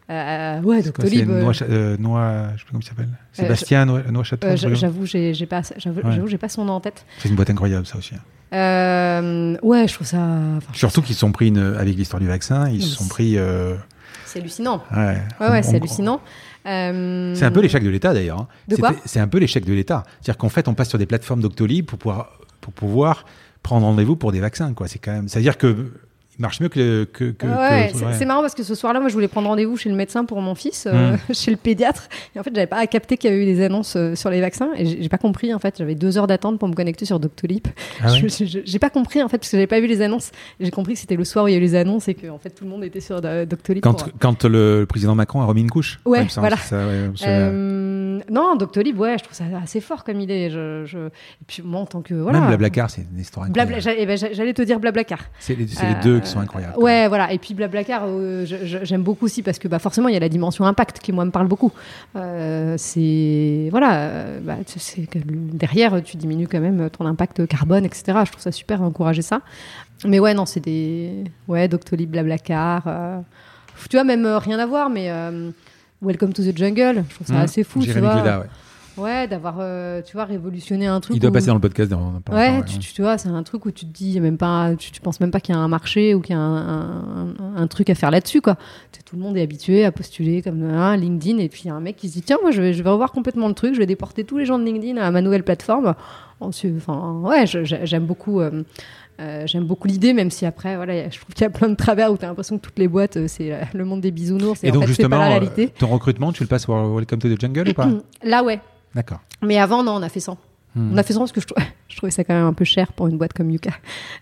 [0.10, 1.28] Euh, ouais, Doctolib.
[1.30, 3.10] Euh, Noix, euh, Noix- je sais plus comment il s'appelle.
[3.34, 4.48] Sébastien Noix, Noix Château.
[4.48, 4.88] euh, un j- truc comme ça.
[4.88, 6.12] J'avoue, j'ai j'ai pas, j'avoue, Ouais.
[6.14, 7.06] j'avoue, j'ai pas son nom en tête.
[7.18, 8.14] C'est une boîte incroyable, ça aussi.
[8.54, 10.18] Euh, ouais, je trouve ça.
[10.58, 13.38] enfin, Surtout qu'ils se sont pris, une, avec l'histoire du vaccin, ils se sont pris.
[13.38, 13.76] euh,
[14.26, 14.84] C'est hallucinant.
[14.96, 16.22] ouais, Ouais, on- c'est on- hallucinant.
[16.68, 18.40] Euh, C'est un peu l'échec de l'État d'ailleurs.
[18.42, 18.48] hein.
[18.68, 18.92] De quoi?
[19.06, 20.04] C'est un peu l'échec de l'État.
[20.22, 22.32] C'est-à-dire qu'en fait, on passe sur des plateformes Doctolib pour pouvoir,
[22.62, 23.26] pour pouvoir
[23.64, 24.74] prendre rendez-vous pour des vaccins.
[24.74, 24.88] Quoi.
[24.88, 25.28] C'est quand même.
[25.28, 25.92] C'est-à-dire que
[26.38, 26.80] il marche mieux que.
[26.80, 28.14] le- que, que- Ouais, que- c'est ouais.
[28.18, 30.42] c'est marrant parce que ce soir-là, moi, je voulais prendre rendez-vous chez le médecin pour
[30.42, 31.18] mon fils, euh, Mm.
[31.34, 32.10] chez le pédiatre.
[32.36, 34.42] Et en fait, j'avais pas capté qu'il y avait eu des annonces euh, sur les
[34.42, 34.70] vaccins.
[34.78, 35.76] Et j'ai pas compris, en fait.
[35.78, 37.68] J'avais deux heures d'attente pour me connecter sur Doctolib.
[38.04, 38.08] Ah
[38.66, 40.32] J'ai pas compris, en fait, parce que j'avais pas vu les annonces.
[40.60, 42.28] J'ai compris que c'était le soir où il y a eu les annonces et que,
[42.30, 43.82] en fait, tout le monde était sur euh, Doctolib.
[43.84, 46.00] quand, pour- quand le président Macron a remis une couche.
[46.06, 46.58] Ouais, voilà.
[46.58, 47.10] ça, ouais,
[48.32, 50.50] non, Doctolib, ouais, je trouve ça assez fort comme idée.
[50.50, 52.14] Je, je- Et puis, moi, en tant que.
[52.14, 52.40] Voilà.
[52.40, 53.74] Même Blablacar, c'est une histoire incroyable.
[53.82, 55.20] Blabla- eh ben, j'a- J'allais te dire Blablacar.
[55.40, 56.78] C'est les, Euh, deux qui sont incroyables.
[56.78, 57.32] Ouais, voilà.
[57.34, 60.30] Et puis Blablacar, euh, j'aime beaucoup aussi parce que bah, forcément, il y a la
[60.30, 61.72] dimension impact qui, moi, me parle beaucoup.
[62.16, 63.68] Euh, c'est.
[63.72, 63.96] Voilà.
[63.96, 64.56] euh, bah,
[65.54, 68.20] derrière, tu diminues quand même ton impact carbone, etc.
[68.26, 69.42] Je trouve ça super d'encourager ça.
[70.06, 71.24] Mais ouais, non, c'est des.
[71.48, 72.84] Ouais, Doctolib, Blablacar.
[72.88, 73.20] euh,
[73.90, 75.10] Tu vois, même euh, rien à voir, mais.
[75.10, 75.52] euh,
[76.06, 77.38] Welcome to the jungle, je trouve ça Mmh.
[77.38, 78.14] assez fou, tu vois.
[78.14, 78.46] Cléda, ouais.
[78.98, 81.18] Ouais, d'avoir, euh, tu vois, révolutionné un truc.
[81.18, 81.92] Il doit où- passer dans le podcast.
[81.92, 84.74] Dans, dans- dans- Ouais, tu, vois, c'est un truc où tu te dis même pas,
[84.78, 87.28] tu, tu penses même pas qu'il y a un marché ou qu'il y a un,
[87.28, 88.56] un- un truc à faire là-dessus, quoi.
[89.06, 91.76] Tout le monde est habitué à postuler comme un LinkedIn et puis il y a
[91.76, 93.74] un mec qui se dit tiens moi je vais, je vais revoir complètement le truc,
[93.76, 95.94] je vais déporter tous les gens de LinkedIn à ma nouvelle plateforme.
[96.42, 98.40] Enfin ouais, j'aime beaucoup.
[98.42, 98.64] euh,
[99.20, 101.76] euh, J'aime beaucoup l'idée, même si après, voilà, je trouve qu'il y a plein de
[101.76, 104.12] travers où tu as l'impression que toutes les boîtes, euh, c'est euh, le monde des
[104.12, 104.64] bisounours.
[104.64, 105.70] Et, Et en donc, fait, justement, pas la euh, réalité.
[105.70, 107.88] ton recrutement, tu le passes Welcome to the Jungle ou pas
[108.24, 108.60] Là, ouais.
[108.94, 109.20] D'accord.
[109.42, 110.38] Mais avant, non, on a fait 100.
[110.76, 110.92] Hmm.
[110.94, 111.46] On a fait ça parce que je,
[111.88, 113.72] je trouvais ça quand même un peu cher pour une boîte comme Yuka.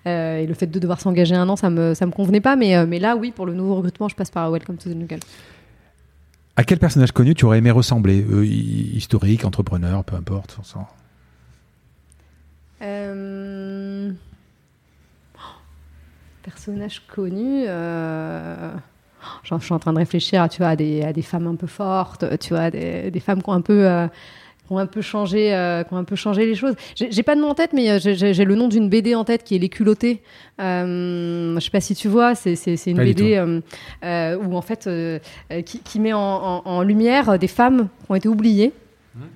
[0.05, 2.55] Et le fait de devoir s'engager un an, ça me, ça me convenait pas.
[2.55, 5.19] Mais, mais là, oui, pour le nouveau recrutement, je passe par Welcome to the Jungle.
[6.55, 10.59] À quel personnage connu tu aurais aimé ressembler hi- Historique, entrepreneur, peu importe.
[10.61, 10.87] s'en-
[12.83, 13.62] Euh,
[16.43, 17.63] Personnage connu.
[17.67, 18.71] euh,
[19.43, 21.55] genre, je suis en train de réfléchir, tu vois, à des, à des femmes un
[21.55, 23.87] peu fortes, tu vois, des, des femmes qui ont un peu.
[23.87, 24.07] euh,
[24.65, 26.75] qui ont un peu changé, euh, qui ont un peu changé les choses.
[26.95, 29.55] J'ai pas de nom en tête, mais j'ai- le nom d'une BD en tête qui
[29.55, 30.23] est Les culottés.
[30.61, 32.53] Euh, je sais pas si tu vois, c'est
[32.87, 33.35] une Pas BD
[34.05, 34.89] euh, où en fait
[35.65, 38.71] qui, qui met en, en- en lumière des femmes qui ont été oubliées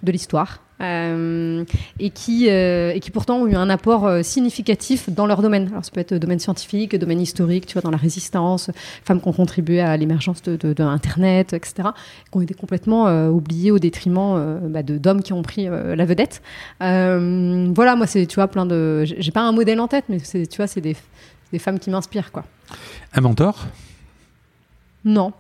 [0.02, 1.64] de l'histoire euh,
[2.00, 5.68] et, qui, euh, et qui pourtant ont eu un apport euh, significatif dans leur domaine.
[5.70, 8.70] Alors ça peut être domaine scientifique, domaine historique, tu vois, dans la résistance,
[9.04, 11.90] femmes qui ont contribué à l'émergence de, de- de Internet, etc.,
[12.32, 16.42] qui ont été complètement oubliées au détriment bah, de d'hommes qui ont pris la vedette.
[16.80, 19.04] Voilà, moi c'est, tu vois, plein de...
[19.06, 20.96] J'ai pas un modèle en tête, mais c'est, tu vois, c'est des,
[21.52, 22.44] des femmes qui m'inspirent, quoi.
[23.14, 23.66] Un mentor?
[25.06, 25.32] Non,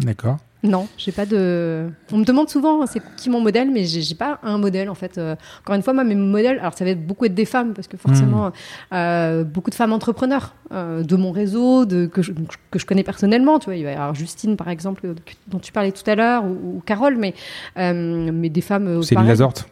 [0.00, 0.38] D'accord.
[0.64, 1.88] Non, j'ai pas de.
[2.12, 4.94] On me demande souvent hein, c'est qui mon modèle, mais j'ai pas un modèle en
[4.94, 5.18] fait.
[5.18, 7.72] Euh, encore une fois, moi mes modèles, alors ça va être beaucoup être des femmes
[7.74, 8.52] parce que forcément
[8.92, 12.30] euh, beaucoup de femmes entrepreneurs euh, de mon réseau, de que je,
[12.70, 13.58] que je connais personnellement.
[13.58, 15.14] Tu vois, il va y avoir Justine par exemple
[15.48, 17.34] dont tu parlais tout à l'heure ou, ou Carole, mais
[17.78, 19.02] euh, mais des femmes.
[19.02, 19.28] Céline pareil.
[19.30, 19.66] Lazorte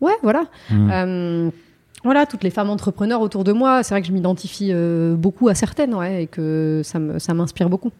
[0.00, 0.46] Ouais, voilà.
[0.68, 0.90] Hmm.
[0.92, 1.50] Euh,
[2.02, 5.48] voilà, toutes les femmes entrepreneurs autour de moi, c'est vrai que je m'identifie euh, beaucoup
[5.48, 7.92] à certaines, ouais, et que ça me- ça m'inspire beaucoup.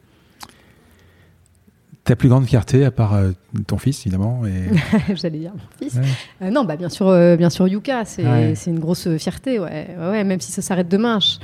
[2.05, 3.31] Ta plus grande fierté, à part euh,
[3.67, 4.43] ton fils, évidemment.
[4.47, 5.15] Et...
[5.15, 5.95] J'allais dire mon fils.
[5.97, 6.03] Ouais.
[6.43, 8.53] Euh, non, bah bien sûr, euh, bien sûr Yuka, c'est Ouais.
[8.67, 9.89] une grosse fierté, ouais.
[9.99, 11.19] Ouais, même si ça s'arrête demain.
[11.21, 11.39] je-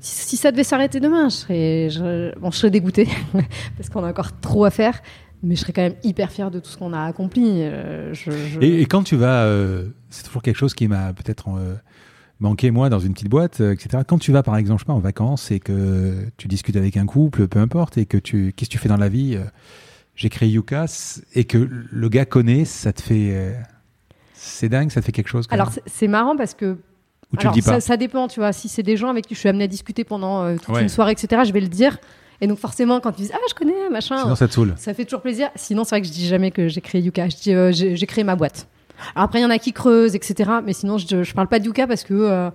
[0.00, 3.06] si, si ça devait s'arrêter demain, je serais, je, bon, je serais dégoûtée
[3.76, 5.00] parce qu'on a encore trop à faire,
[5.44, 7.62] mais je serais quand même hyper fière de tout ce qu'on a accompli.
[8.12, 9.46] je- Et, et quand tu vas,
[10.08, 11.48] c'est toujours quelque chose qui m'a peut-être
[12.40, 14.02] manqué moi dans une petite boîte, etc.
[14.08, 16.96] Quand tu vas par exemple, je sais pas, en vacances et que tu discutes avec
[16.96, 19.36] un couple, peu importe, et que tu, qu'est-ce que tu fais dans la vie
[20.20, 20.84] J'ai créé Yuka
[21.34, 21.56] et que
[21.90, 23.52] le gars connaît, ça te fait, euh,
[24.34, 25.46] c'est dingue, ça te fait quelque chose.
[25.48, 26.76] Alors c'est- marrant parce que
[27.32, 27.74] ou tu Alors, le dis pas.
[27.74, 28.52] Ça, ça dépend, tu vois.
[28.52, 30.82] Si c'est des gens avec qui je suis amenée à discuter pendant euh, toute Ouais.
[30.82, 31.96] une soirée, etc., je vais le dire.
[32.42, 34.74] Et donc, forcément, quand ils disent Ah, je connais, machin, Sinon ça te saoule.
[34.76, 35.48] ça fait toujours plaisir.
[35.54, 37.30] Sinon, c'est vrai que je dis jamais que j'ai créé Yuka.
[37.30, 38.66] Je dis euh, j'ai j'ai créé ma boîte.
[39.14, 40.50] Alors après, il y en a qui creusent, etc.
[40.62, 42.12] Mais sinon, je, je parle pas de Yuka parce que.
[42.12, 42.50] euh,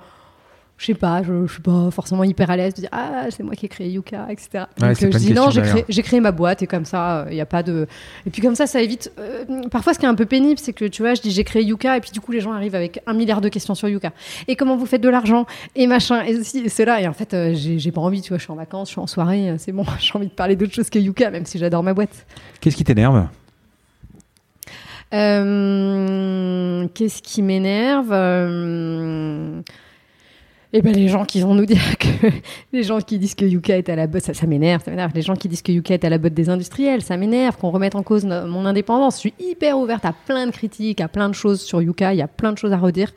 [0.77, 3.43] je sais pas, je, je suis pas forcément hyper à l'aise de dire ah c'est
[3.43, 4.65] moi qui ai créé Yuka, etc.
[4.81, 5.85] Ouais, Donc c'est euh, je dis non, j'ai créé, d'ailleurs.
[5.87, 7.87] j'ai créé ma boîte et comme ça, il y a pas de.
[8.25, 9.09] Et puis comme ça, ça évite.
[9.17, 11.45] euh, parfois, ce qui est un peu pénible, c'est que tu vois, je dis j'ai
[11.45, 13.87] créé Yuka et puis du coup, les gens arrivent avec un milliard de questions sur
[13.87, 14.11] Yuka.
[14.49, 15.45] Et comment vous faites de l'argent
[15.75, 16.99] et machin et ceci et cela.
[17.01, 18.93] Et en fait, euh, j'ai j'ai pas envie, tu vois, je suis en vacances, je
[18.93, 21.45] suis en soirée, euh, c'est bon, j'ai envie de parler d'autre chose que Yuka, même
[21.45, 22.25] si j'adore ma boîte.
[22.59, 23.27] Qu'est-ce qui t'énerve?
[25.13, 28.11] Euh, Qu'est-ce qui m'énerve?
[30.75, 32.07] Euh, Eh ben les gens qui vont nous dire que
[32.73, 34.83] les gens qui disent que Yuka est à la botte, ça, m'énerve.
[35.13, 37.57] Les gens qui disent que Yuka est à la botte des industriels, ça m'énerve.
[37.57, 39.15] Qu'on remette en cause mon indépendance.
[39.15, 42.13] Je suis hyper ouverte à plein de critiques, à plein de choses sur Yuka.
[42.13, 43.13] Il y a plein de choses à redire.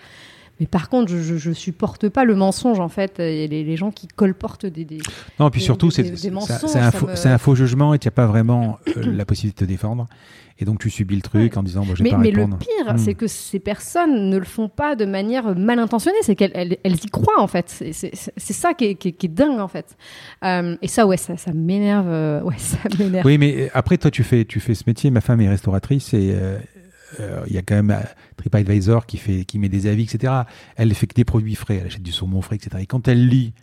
[0.60, 3.76] Mais par contre, je, je, je supporte pas le mensonge en fait et les, les
[3.76, 4.98] gens qui colportent des, des...
[5.38, 8.78] Non, puis Des- surtout, c'est un, me- un faux jugement et tu n'as pas vraiment
[8.96, 10.06] euh, la possibilité de te défendre.
[10.60, 12.44] Et donc tu subis le truc en disant, bon, je vais Mais, pas mais le
[12.46, 12.98] pire, Hmm.
[12.98, 16.78] c'est que ces personnes ne le font pas de manière mal intentionnée, c'est qu'elles elles,
[16.82, 17.68] elles y croient en fait.
[17.92, 19.96] C'est- ça qui est, qui est- qui est dingue en fait.
[20.44, 22.08] Euh, et ça, ouais, ça, ça m'énerve.
[22.08, 23.24] euh, ouais, ça m'énerve.
[23.24, 25.12] Oui, mais après, toi, tu fais, tu fais ce métier.
[25.12, 26.58] Ma femme est restauratrice et euh,
[27.20, 28.00] euh, il y a quand même euh,
[28.36, 30.32] TripAdvisor qui, fait, qui met des avis, etc.
[30.76, 31.78] Elle fait que des produits frais.
[31.80, 32.76] Elle achète du saumon frais, etc.
[32.80, 33.54] Et quand elle lit,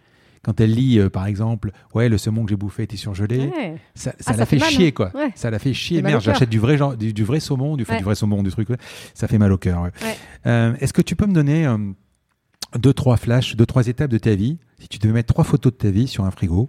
[0.44, 3.78] quand elle lit, euh, par exemple, ouais, le saumon que j'ai bouffé était surgelé, Ouais.
[3.96, 5.12] ça, ça Ah, la ça fait, chier, quoi.
[5.16, 5.32] Ouais.
[5.36, 5.98] Ça la fait chier.
[6.02, 7.98] fait Merde, j'achète du vrai, genre, du, du vrai saumon, du, Ouais.
[7.98, 8.68] du vrai saumon, du truc.
[9.14, 9.90] Ça fait mal au cœur.
[10.46, 11.68] Euh, Est-ce que tu peux me donner
[12.78, 14.58] deux, trois flashs, deux, trois étapes de ta vie?
[14.80, 16.68] Si tu devais mettre trois photos de ta vie sur un frigo,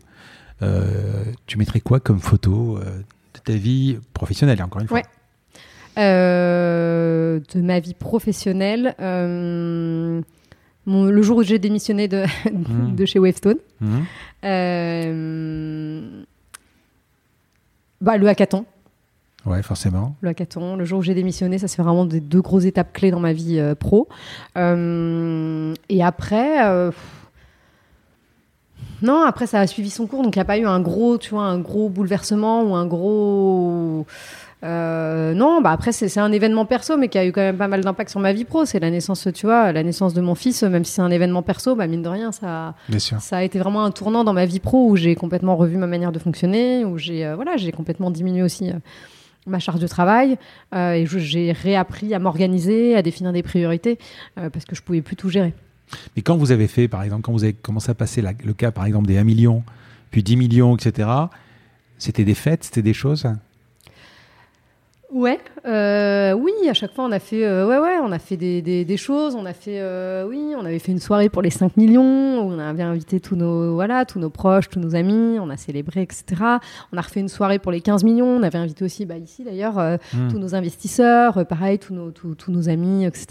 [1.47, 5.03] tu mettrais quoi comme photo de ta vie professionnelle, encore une fois?
[5.99, 10.21] Euh, de ma vie professionnelle, euh,
[10.85, 12.95] mon- le jour où j'ai démissionné de, Hmm.
[12.95, 14.05] de chez Wavestone, Mhm.
[14.45, 16.23] euh,
[18.01, 18.65] bah, le hackathon.
[19.47, 20.17] Ouais, forcément.
[20.23, 20.75] le hackathon.
[20.77, 23.33] Le jour où j'ai démissionné, ça c'est vraiment des deux grosses étapes clés dans ma
[23.33, 24.09] vie pro.
[24.57, 26.91] Et après,
[29.03, 31.17] non, après ça a suivi son cours, donc il n'y a pas eu un gros,
[31.19, 34.05] tu vois, un gros bouleversement ou un gros.
[34.65, 37.69] Euh, non, bah après c'est un événement perso, mais qui a eu quand même pas
[37.69, 38.65] mal d'impact sur ma vie pro.
[38.65, 41.43] C'est la naissance, tu vois, la naissance de mon fils, même si c'est un événement
[41.43, 42.75] perso, bah mine de rien, ça.
[43.21, 45.87] Ça a été vraiment un tournant dans ma vie pro où j'ai complètement revu ma
[45.87, 48.75] manière de fonctionner, où j'ai euh, voilà, j'ai complètement diminué aussi euh,
[49.47, 50.39] ma charge de travail
[50.75, 53.97] et j'ai réappris à m'organiser, à définir des priorités
[54.35, 55.55] parce que je pouvais plus tout gérer.
[56.17, 58.53] Mais quand vous avez fait, par exemple, quand vous avez commencé à passer la- le
[58.55, 59.63] cas, par exemple, des 1 million,
[60.11, 61.09] puis 10 millions, etc.,
[61.97, 63.25] c'était des fêtes, c'était des choses?
[65.17, 68.37] Ouais, euh, oui, à chaque fois on a fait, euh, ouais, ouais, on a fait
[68.37, 69.35] des, des, des choses.
[69.35, 72.03] On a fait, euh, oui, on avait fait une soirée pour les 5 millions
[72.43, 75.39] où on avait invité tous nos, voilà, tous nos proches, tous nos amis.
[75.41, 76.25] On a célébré, etc.
[76.93, 78.27] On a refait une soirée pour les 15 millions.
[78.29, 80.29] On avait invité aussi, bah, ici d'ailleurs, euh, Hmm.
[80.31, 83.27] tous nos investisseurs, euh, pareil, tous nos, tous, tous nos amis, etc.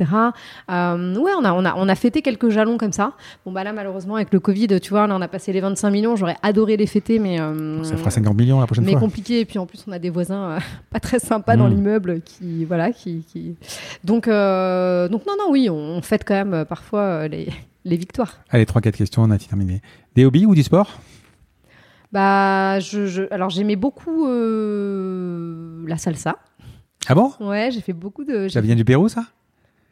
[0.70, 3.14] Euh, ouais, on a, on a, on a fêté quelques jalons comme ça.
[3.45, 5.90] Bon bah là, malheureusement, avec le Covid, tu vois, là, on a passé les 25
[5.90, 6.16] millions.
[6.16, 8.99] J'aurais adoré les fêter, mais euh, Ça fera 50 millions la prochaine mais fois.
[8.99, 10.57] compliqué et puis en plus on a des voisins
[10.91, 11.76] pas très sympas dans Mm.
[11.76, 13.56] l'immeuble qui voilà qui, qui...
[14.04, 17.48] donc euh, donc non non oui on fête quand même euh, parfois euh, les,
[17.86, 18.40] les victoires.
[18.50, 19.82] Allez, 3-4 questions, on a terminé.
[20.16, 21.00] Des hobbies ou du sport?
[22.12, 26.38] Bah je, je- alors j'aimais beaucoup euh, la salsa.
[27.08, 27.32] Ah bon?
[27.40, 29.26] Ouais j'ai fait beaucoup de Ça vient du Pérou, ça?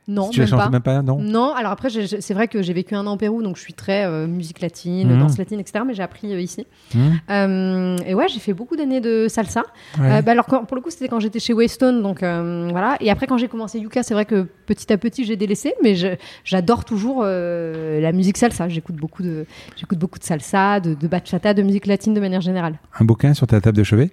[0.07, 2.73] Non Tu l'as même pas même pas, non non, alors après, c'est vrai que j'ai
[2.73, 5.19] vécu un an au Pérou, donc je suis très euh, musique latine, Mhm.
[5.19, 5.83] danse latine, etc.
[5.87, 6.67] Mais j'ai appris euh, ici.
[6.93, 9.63] Hmm Euh, et ouais, j'ai fait beaucoup d'années de salsa.
[9.99, 10.21] Ouais.
[10.21, 13.27] Bah alors quand- pour le coup c'était quand j'étais chez Waystone donc voilà et après
[13.27, 15.95] quand j'ai commencé Yuka c'est vrai que petit à petit j'ai délaissé mais
[16.43, 19.45] j'adore toujours la musique salsa j'écoute beaucoup de
[19.77, 23.33] j'écoute beaucoup de salsa de, de bachata de musique latine de manière générale Un bouquin
[23.33, 24.11] sur ta table de chevet?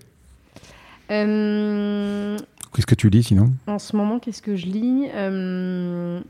[1.10, 2.36] Euh,
[2.74, 6.20] Qu'est-ce que tu lis sinon en ce moment qu'est-ce que je lis Euh,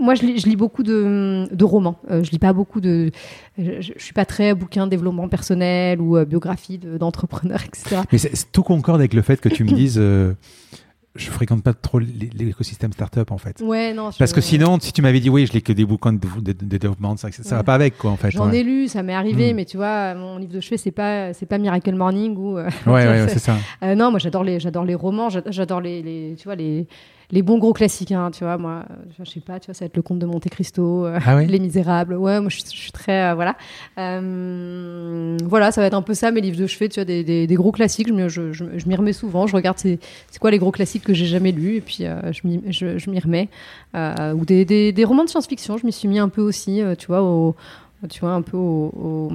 [0.00, 2.00] moi, je lis, je lis beaucoup de, de romans.
[2.10, 3.12] Euh, je lis pas beaucoup de.
[3.56, 8.00] Je, je suis pas très bouquin développement personnel ou euh, biographie de- d'entrepreneurs, etc.
[8.12, 8.18] Mais
[8.50, 9.98] tout concorde avec le fait que tu me dises
[11.16, 13.60] je fréquente pas trop l'é- l'écosystème startup en fait.
[13.60, 14.10] Ouais, non.
[14.18, 16.52] Parce que sinon, si tu m'avais dit oui, je lis que des bouquins de, de-
[16.52, 18.30] de développement, ça, ça va pas avec quoi en fait.
[18.30, 18.58] J'en ouais.
[18.58, 19.56] ai lu, ça m'est arrivé, Mm.
[19.56, 22.58] mais tu vois, mon livre de chevet, c'est pas, c'est pas Miracle Morning ou.
[22.58, 23.56] euh, Ouais, ouais, ouais, c'est- ça.
[23.82, 26.86] Euh, non, moi j'adore les, j'adore les romans, j'ad- j'adore les, les, tu vois, les,
[27.32, 28.84] les bons gros classiques, hein, tu vois, moi,
[29.18, 31.42] je sais pas, tu vois, ça va être Le Comte de Monte Cristo, euh, Ah
[31.44, 33.56] Les Misérables, ouais, moi je, suis- je suis très, euh, voilà.
[33.98, 37.24] Euh, voilà, ça va être un peu ça, mes livres de chevet, tu vois, des,
[37.24, 39.98] des, des gros classiques, je m'y je, m'y remets souvent, je regarde c'est,
[40.40, 42.46] quoi les gros classiques que j'ai jamais lus, et puis je,
[43.10, 43.48] m'y, remets.
[43.94, 47.54] Ou des, romans de science-fiction, je m'y suis mis un peu aussi, tu vois, au,
[48.08, 49.32] tu vois, un peu au- au-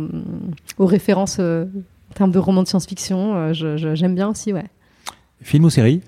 [0.77, 4.65] aux références en termes de romans de science-fiction, j'aime bien aussi, ouais.
[5.41, 6.01] Film ou série?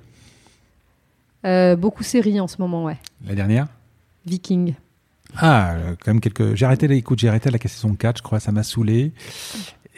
[1.46, 2.98] Euh, beaucoup séries en ce moment, ouais.
[3.28, 3.68] La dernière
[4.26, 4.76] Viking.
[5.38, 6.56] Ah, euh, quand même quelques.
[6.56, 9.12] J'ai arrêté, écoute, j'ai arrêté la saison 4, je crois, ça m'a saoulé.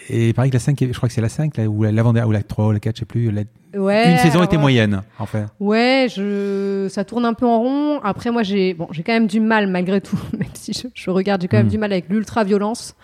[0.09, 2.31] Et pareil que la 5, je crois que c'est la 5, là, ou la- ou
[2.31, 3.31] la 3, ou la 4, je sais plus.
[3.31, 3.43] la-
[3.79, 4.11] Ouais.
[4.11, 4.61] Une saison était ouais.
[4.61, 5.45] moyenne, en fait.
[5.59, 6.87] Ouais, je...
[6.89, 7.99] ça tourne un peu en rond.
[8.03, 11.09] Après, moi, j'ai bon, j'ai quand même du mal, malgré tout, même si je, je
[11.09, 11.69] regarde, j'ai quand même Mm.
[11.69, 12.95] du mal avec l'ultra-violence.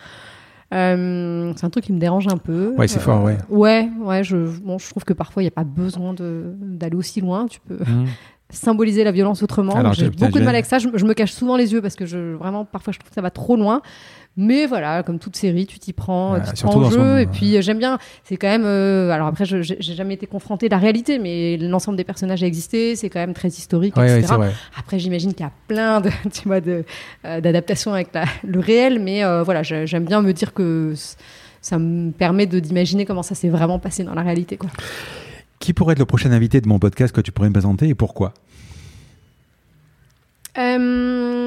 [0.73, 2.73] Euh, c'est un truc qui me dérange un peu.
[2.77, 3.37] Ouais, c'est fort, ouais.
[3.49, 7.21] Ouais, ouais, je, bon, je trouve que parfois, il n'y a pas besoin d'aller aussi
[7.21, 7.47] loin.
[7.47, 8.05] Tu peux Hmm.
[8.53, 9.93] symboliser la violence autrement.
[9.93, 10.77] J'ai beaucoup de mal avec ça.
[10.77, 13.15] Je, je me cache souvent les yeux parce que je, vraiment, parfois, je trouve que
[13.15, 13.81] ça va trop loin.
[14.37, 17.19] Mais voilà, comme toute série, tu t'y prends, Ouais, tu te prends au jeu.
[17.19, 17.99] Et puis, euh, j'aime bien.
[18.23, 18.63] C'est quand même.
[18.65, 22.41] euh, alors après, je- j'ai jamais été confrontée à la réalité, mais l'ensemble des personnages
[22.41, 22.95] a existé.
[22.95, 24.27] C'est quand même très historique, Ouais, etc.
[24.29, 24.53] c'est vrai.
[24.79, 26.85] Après, j'imagine qu'il y a plein de, tu vois, de,
[27.25, 30.93] euh, d'adaptations avec la- le réel, mais euh, voilà, j'ai- j'aime bien me dire que
[31.61, 34.69] ça me permet de d'imaginer comment ça s'est vraiment passé dans la réalité, quoi.
[35.59, 37.95] Qui pourrait être le prochain invité de mon podcast que tu pourrais me présenter et
[37.95, 38.33] pourquoi?
[40.57, 41.40] Euh,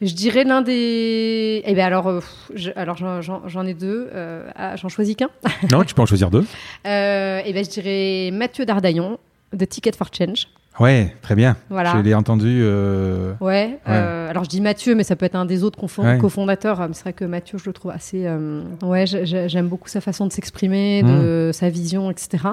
[0.00, 1.62] je dirais l'un des.
[1.64, 2.20] Eh ben alors, euh,
[2.54, 4.08] je- alors j'en- ai deux.
[4.14, 5.28] euh, ah, j'en choisis qu'un.
[5.72, 6.44] Non, tu peux en choisir deux.
[6.86, 9.18] Euh, eh ben je dirais Mathieu Dardaillon
[9.52, 10.48] de Ticket for Change.
[10.80, 11.56] Ouais, très bien.
[11.70, 11.94] Voilà.
[11.96, 12.60] Je l'ai entendu.
[12.62, 13.78] euh, Ouais.
[13.88, 16.18] euh, alors je dis Mathieu, mais ça peut être un des autres Ouais.
[16.18, 16.88] cofondateurs.
[16.92, 18.26] C'est vrai que Mathieu, je le trouve assez.
[18.26, 22.44] euh, Ouais, j'ai- j'ai- j'aime beaucoup sa façon de s'exprimer, de sa vision, etc.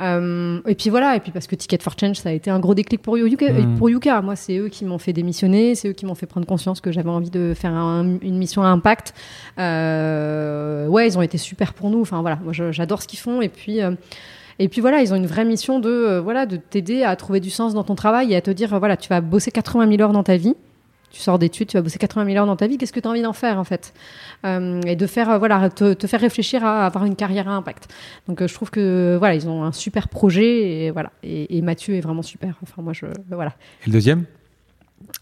[0.00, 1.16] Euh, et puis voilà.
[1.16, 3.52] Et puis parce que Ticket for Change, ça a été un gros déclic pour Yuka.
[3.52, 3.76] Mm.
[3.76, 6.46] Pour Yuka, moi, c'est eux qui m'ont fait démissionner, c'est eux qui m'ont fait prendre
[6.46, 9.12] conscience que j'avais envie de faire un- une mission à impact.
[9.58, 12.00] Euh, ouais, ils ont été super pour nous.
[12.00, 13.40] Enfin voilà, moi j'adore ce qu'ils font.
[13.42, 13.80] Et puis.
[14.58, 17.40] Et puis voilà, ils ont une vraie mission de euh, voilà de t'aider à trouver
[17.40, 19.88] du sens dans ton travail et à te dire euh, voilà, tu vas bosser 80
[19.88, 20.54] 000 heures dans ta vie.
[21.10, 22.76] Tu sors d'études, tu vas bosser 80 000 heures dans ta vie.
[22.78, 23.94] Qu'est-ce que tu as envie d'en faire en fait?
[24.44, 27.88] Euh, Et de faire voilà te, te faire réfléchir à avoir une carrière à impact.
[28.28, 31.94] Donc je trouve que voilà ils ont un super projet et voilà et, et Mathieu
[31.94, 32.56] est vraiment super.
[32.62, 33.52] Enfin moi je voilà.
[33.84, 34.24] Et le deuxième?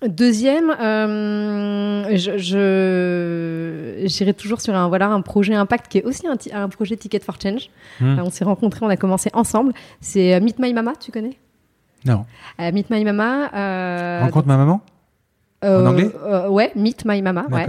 [0.08, 6.68] Deuxième, euh, je, j'irai toujours sur un voilà un projet impact qui est aussi un,
[6.68, 7.70] projet Ticket for Change.
[8.00, 8.18] Hmm.
[8.18, 9.72] Euh, on s'est rencontrés, on a commencé ensemble.
[10.00, 11.38] C'est euh, Meet My Mama, tu connais?
[12.04, 12.26] Non.
[12.60, 13.50] euh, Meet My Mama.
[13.54, 14.80] euh, Rencontre ma maman?
[15.64, 17.46] En anglais euh, Ouais, Meet My Mama.
[17.50, 17.66] Ouais.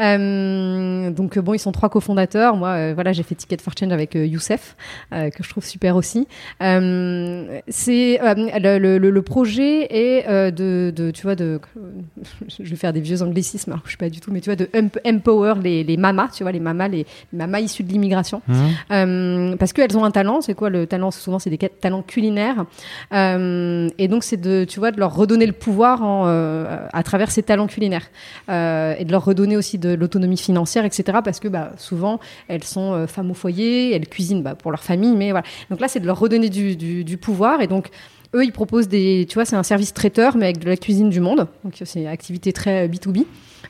[0.00, 2.56] Euh, donc euh, bon, ils sont trois cofondateurs.
[2.56, 4.76] Moi, euh, voilà, j'ai fait Ticket for Change avec euh, Youssef,
[5.12, 6.26] euh, que je trouve super aussi.
[6.62, 8.34] Euh, c'est euh,
[8.78, 11.60] le, le- le projet est euh, de, de, tu vois, de,
[12.58, 14.50] je vais faire des vieux anglicismes, alors que je suis pas du tout, mais tu
[14.50, 17.82] vois, de emp- empower les, les mamas, tu vois, les mamas, les, les mamas issues
[17.82, 18.42] de l'immigration.
[18.90, 22.64] Euh, parce qu'elles ont un talent, c'est quoi le talent Souvent, c'est des talents culinaires.
[23.12, 27.02] Euh, et donc, c'est de, tu vois, de leur redonner le pouvoir en, euh, à
[27.02, 28.10] travers ces talents culinaires.
[28.48, 31.18] Euh, et de leur redonner aussi de l'autonomie financière, etc.
[31.24, 32.18] Parce que bah, souvent,
[32.48, 35.14] elles sont euh, femmes au foyer, elles cuisinent bah, pour leur famille.
[35.14, 35.46] Mais voilà.
[35.70, 37.60] Donc là, c'est de leur redonner du, du, pouvoir.
[37.60, 37.90] Et donc,
[38.34, 39.26] eux, ils proposent des.
[39.28, 41.46] Tu vois, c'est un service traiteur, mais avec de la cuisine du monde.
[41.62, 43.24] Donc, c'est une activité très euh, B2B.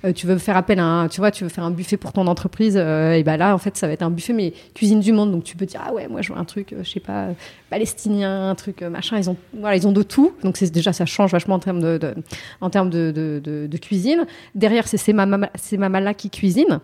[0.04, 2.12] Euh, tu veux faire appel à un, tu vois, tu veux faire un buffet pour
[2.12, 5.00] ton entreprise, euh, et ben là, en fait, ça va être un buffet, mais cuisine
[5.00, 5.32] du monde.
[5.32, 7.26] Donc, tu peux dire, ah ouais, moi, je veux un truc, euh, je sais pas,
[7.26, 7.32] euh,
[7.70, 9.18] palestinien, un truc machin.
[9.18, 10.32] Ils ont, voilà, ils ont de tout.
[10.42, 12.14] Donc, c'est déjà, ça change vachement en termes de, de-
[12.60, 14.26] en termes de, de, cuisine.
[14.54, 16.80] Derrière, c'est ces mamas-là qui cuisinent.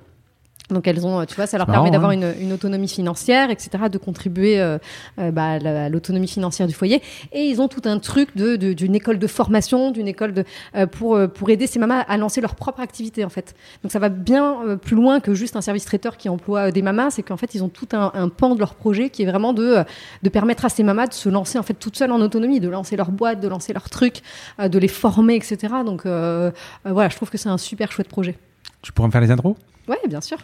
[0.70, 2.14] Donc elles ont, euh, tu vois, ça leur marrant, permet d'avoir hein.
[2.38, 4.78] une, une autonomie financière, etc., de contribuer euh,
[5.18, 7.02] euh, bah, à la- à l'autonomie financière du foyer.
[7.32, 10.44] Et ils ont tout un truc de de- d'une école de formation, d'une école de
[10.76, 13.54] euh, pour pour aider ces mamas à lancer leur propre activité en fait.
[13.82, 17.10] Donc ça va bien plus loin que juste un service traiteur qui emploie des mamas,
[17.10, 19.52] c'est qu'en fait ils ont tout un, un pan de leur projet qui est vraiment
[19.52, 19.78] de
[20.22, 22.68] de permettre à ces mamas de se lancer en fait toutes seules en autonomie, de
[22.68, 24.22] lancer leur boîte, de lancer leurs trucs,
[24.60, 25.56] euh, de les former, etc.
[25.84, 28.36] Donc voilà, je trouve que c'est un super chouette projet.
[28.82, 29.56] Tu pourrais me faire les intros?
[29.88, 30.38] Ouais, bien sûr.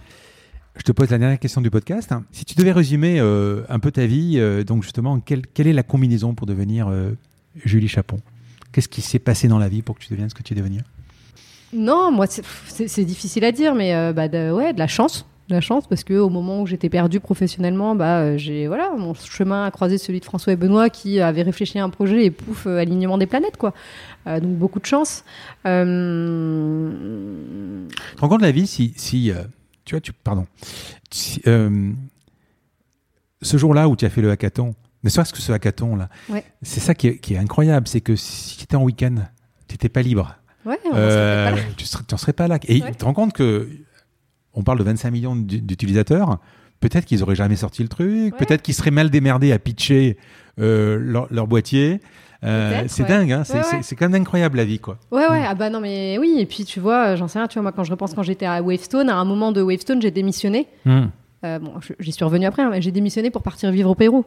[0.77, 2.13] Je te pose la dernière question du podcast.
[2.31, 5.73] Si tu devais résumer euh, un peu ta vie, euh, donc justement, quelle, quelle est
[5.73, 7.13] la combinaison pour devenir euh,
[7.65, 8.21] Julie Chapon?
[8.71, 10.57] Qu'est-ce qui s'est passé dans la vie pour que tu deviennes ce que tu es
[10.57, 10.81] devenu
[11.73, 15.27] Non, moi, c'est- difficile à dire, mais bah, de, ouais, de la chance.
[15.51, 19.65] La chance, parce qu'au moment où j'étais perdue professionnellement, bah, euh, j'ai, voilà, mon chemin
[19.65, 22.67] a croisé celui de François et Benoît qui avait réfléchi à un projet et pouf,
[22.67, 23.73] euh, alignement des planètes, quoi.
[24.27, 25.25] Euh, donc beaucoup de chance.
[25.67, 26.91] Euh,
[27.89, 29.33] Tu te rends compte de la vie si, si
[29.85, 30.47] tu vois, tu, pardon,
[31.11, 31.41] Si,
[33.41, 36.45] ce jour-là où tu as fait le hackathon, ne serait-ce que ce hackathon là, Ouais.
[36.63, 39.15] c'est ça qui est, qui est incroyable, c'est que si tu étais en week-end,
[39.69, 40.35] tu n'étais pas libre,
[40.67, 41.57] ouais, on serait pas là.
[41.77, 42.59] tu n'en serais pas là.
[42.67, 42.91] Et Ouais.
[42.91, 43.69] tu te rends compte que
[44.59, 46.39] on parle de 25 millions d'u- d'utilisateurs,
[46.81, 48.39] peut-être qu'ils auraient jamais sorti le truc, Ouais.
[48.47, 50.17] peut-être qu'ils seraient mal démerdés à pitcher
[50.61, 52.01] euh, leur, leur boîtier.
[52.45, 53.09] Euh, c'est ouais.
[53.09, 53.97] dingue, hein, c'est Ouais, ouais.
[53.99, 54.97] quand même incroyable la vie, quoi.
[55.11, 57.55] Ouais, ouais, ah bah non, mais oui, et puis tu vois, j'en sais rien, tu
[57.55, 60.11] vois, moi quand je repense quand j'étais à Wavestone, à un moment de Wavestone, j'ai
[60.13, 60.67] démissionné.
[60.87, 64.25] Euh, bon, j'y suis revenue après, hein, mais j'ai démissionné pour partir vivre au Pérou.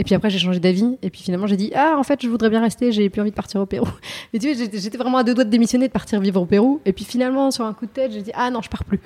[0.00, 0.96] Et puis après, j'ai changé d'avis.
[1.02, 3.32] Et puis finalement, j'ai dit Ah, en fait, je voudrais bien rester, j'ai plus envie
[3.32, 3.86] de partir au Pérou.
[4.32, 6.80] Et tu vois, j'étais vraiment à deux doigts de démissionner, de partir vivre au Pérou.
[6.86, 8.98] Et puis finalement, sur un coup de tête, j'ai dit Ah non, je pars plus.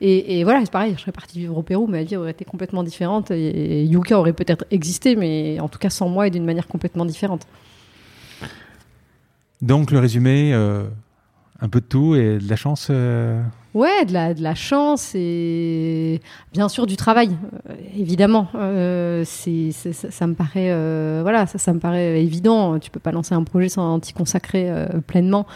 [0.00, 2.82] Et, voilà, c'est pareil, je serais partie vivre au Pérou, ma vie aurait été complètement
[2.82, 3.30] différente.
[3.30, 6.66] Et, et Yuka aurait peut-être existé, mais en tout cas sans moi et d'une manière
[6.66, 7.46] complètement différente.
[9.62, 10.84] Donc le résumé, euh,
[11.60, 12.88] un peu de tout et de la chance.
[12.90, 13.40] euh,
[13.72, 16.20] Ouais, de la, chance et
[16.52, 17.36] bien sûr du travail,
[17.68, 18.48] euh, évidemment.
[18.56, 22.80] Euh, ça, me paraît, euh, voilà, ça, me paraît évident.
[22.80, 24.72] Tu peux pas lancer un projet sans t'y consacrer
[25.06, 25.46] pleinement.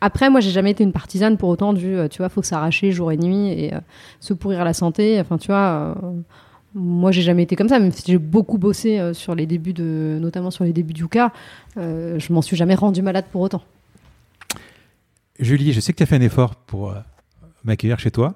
[0.00, 3.10] Après, moi, j'ai jamais été une partisane pour autant du, tu vois, faut s'arracher jour
[3.10, 3.72] et nuit et
[4.20, 5.18] se pourrir la santé.
[5.20, 5.96] Enfin, tu vois.
[6.74, 10.18] moi, j'ai jamais été comme ça, même si j'ai beaucoup bossé sur les débuts de,
[10.20, 11.32] notamment sur les débuts du Yuka,
[11.76, 13.62] euh, je m'en suis jamais rendu malade pour autant.
[15.40, 16.94] Julie, je sais que tu as fait un effort pour euh,
[17.64, 18.34] m'accueillir chez toi.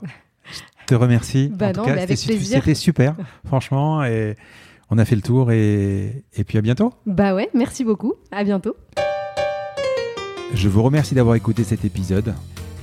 [0.82, 1.48] Je te remercie.
[1.54, 2.58] Bah en tout cas, mais avec c'était- plaisir.
[2.60, 3.14] C'était super,
[3.46, 4.04] franchement.
[4.04, 4.36] Et
[4.90, 6.92] on a fait le tour et, et puis à bientôt.
[7.06, 8.14] Bah ouais, merci beaucoup.
[8.30, 8.76] À bientôt.
[10.54, 12.34] Je vous remercie d'avoir écouté cet épisode.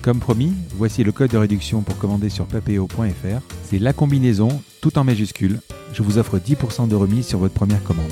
[0.02, 3.42] Comme promis, voici le code de réduction pour commander sur papeo.fr.
[3.64, 5.60] C'est la combinaison, tout en majuscule.
[5.94, 8.12] Je vous offre 10% de remise sur votre première commande.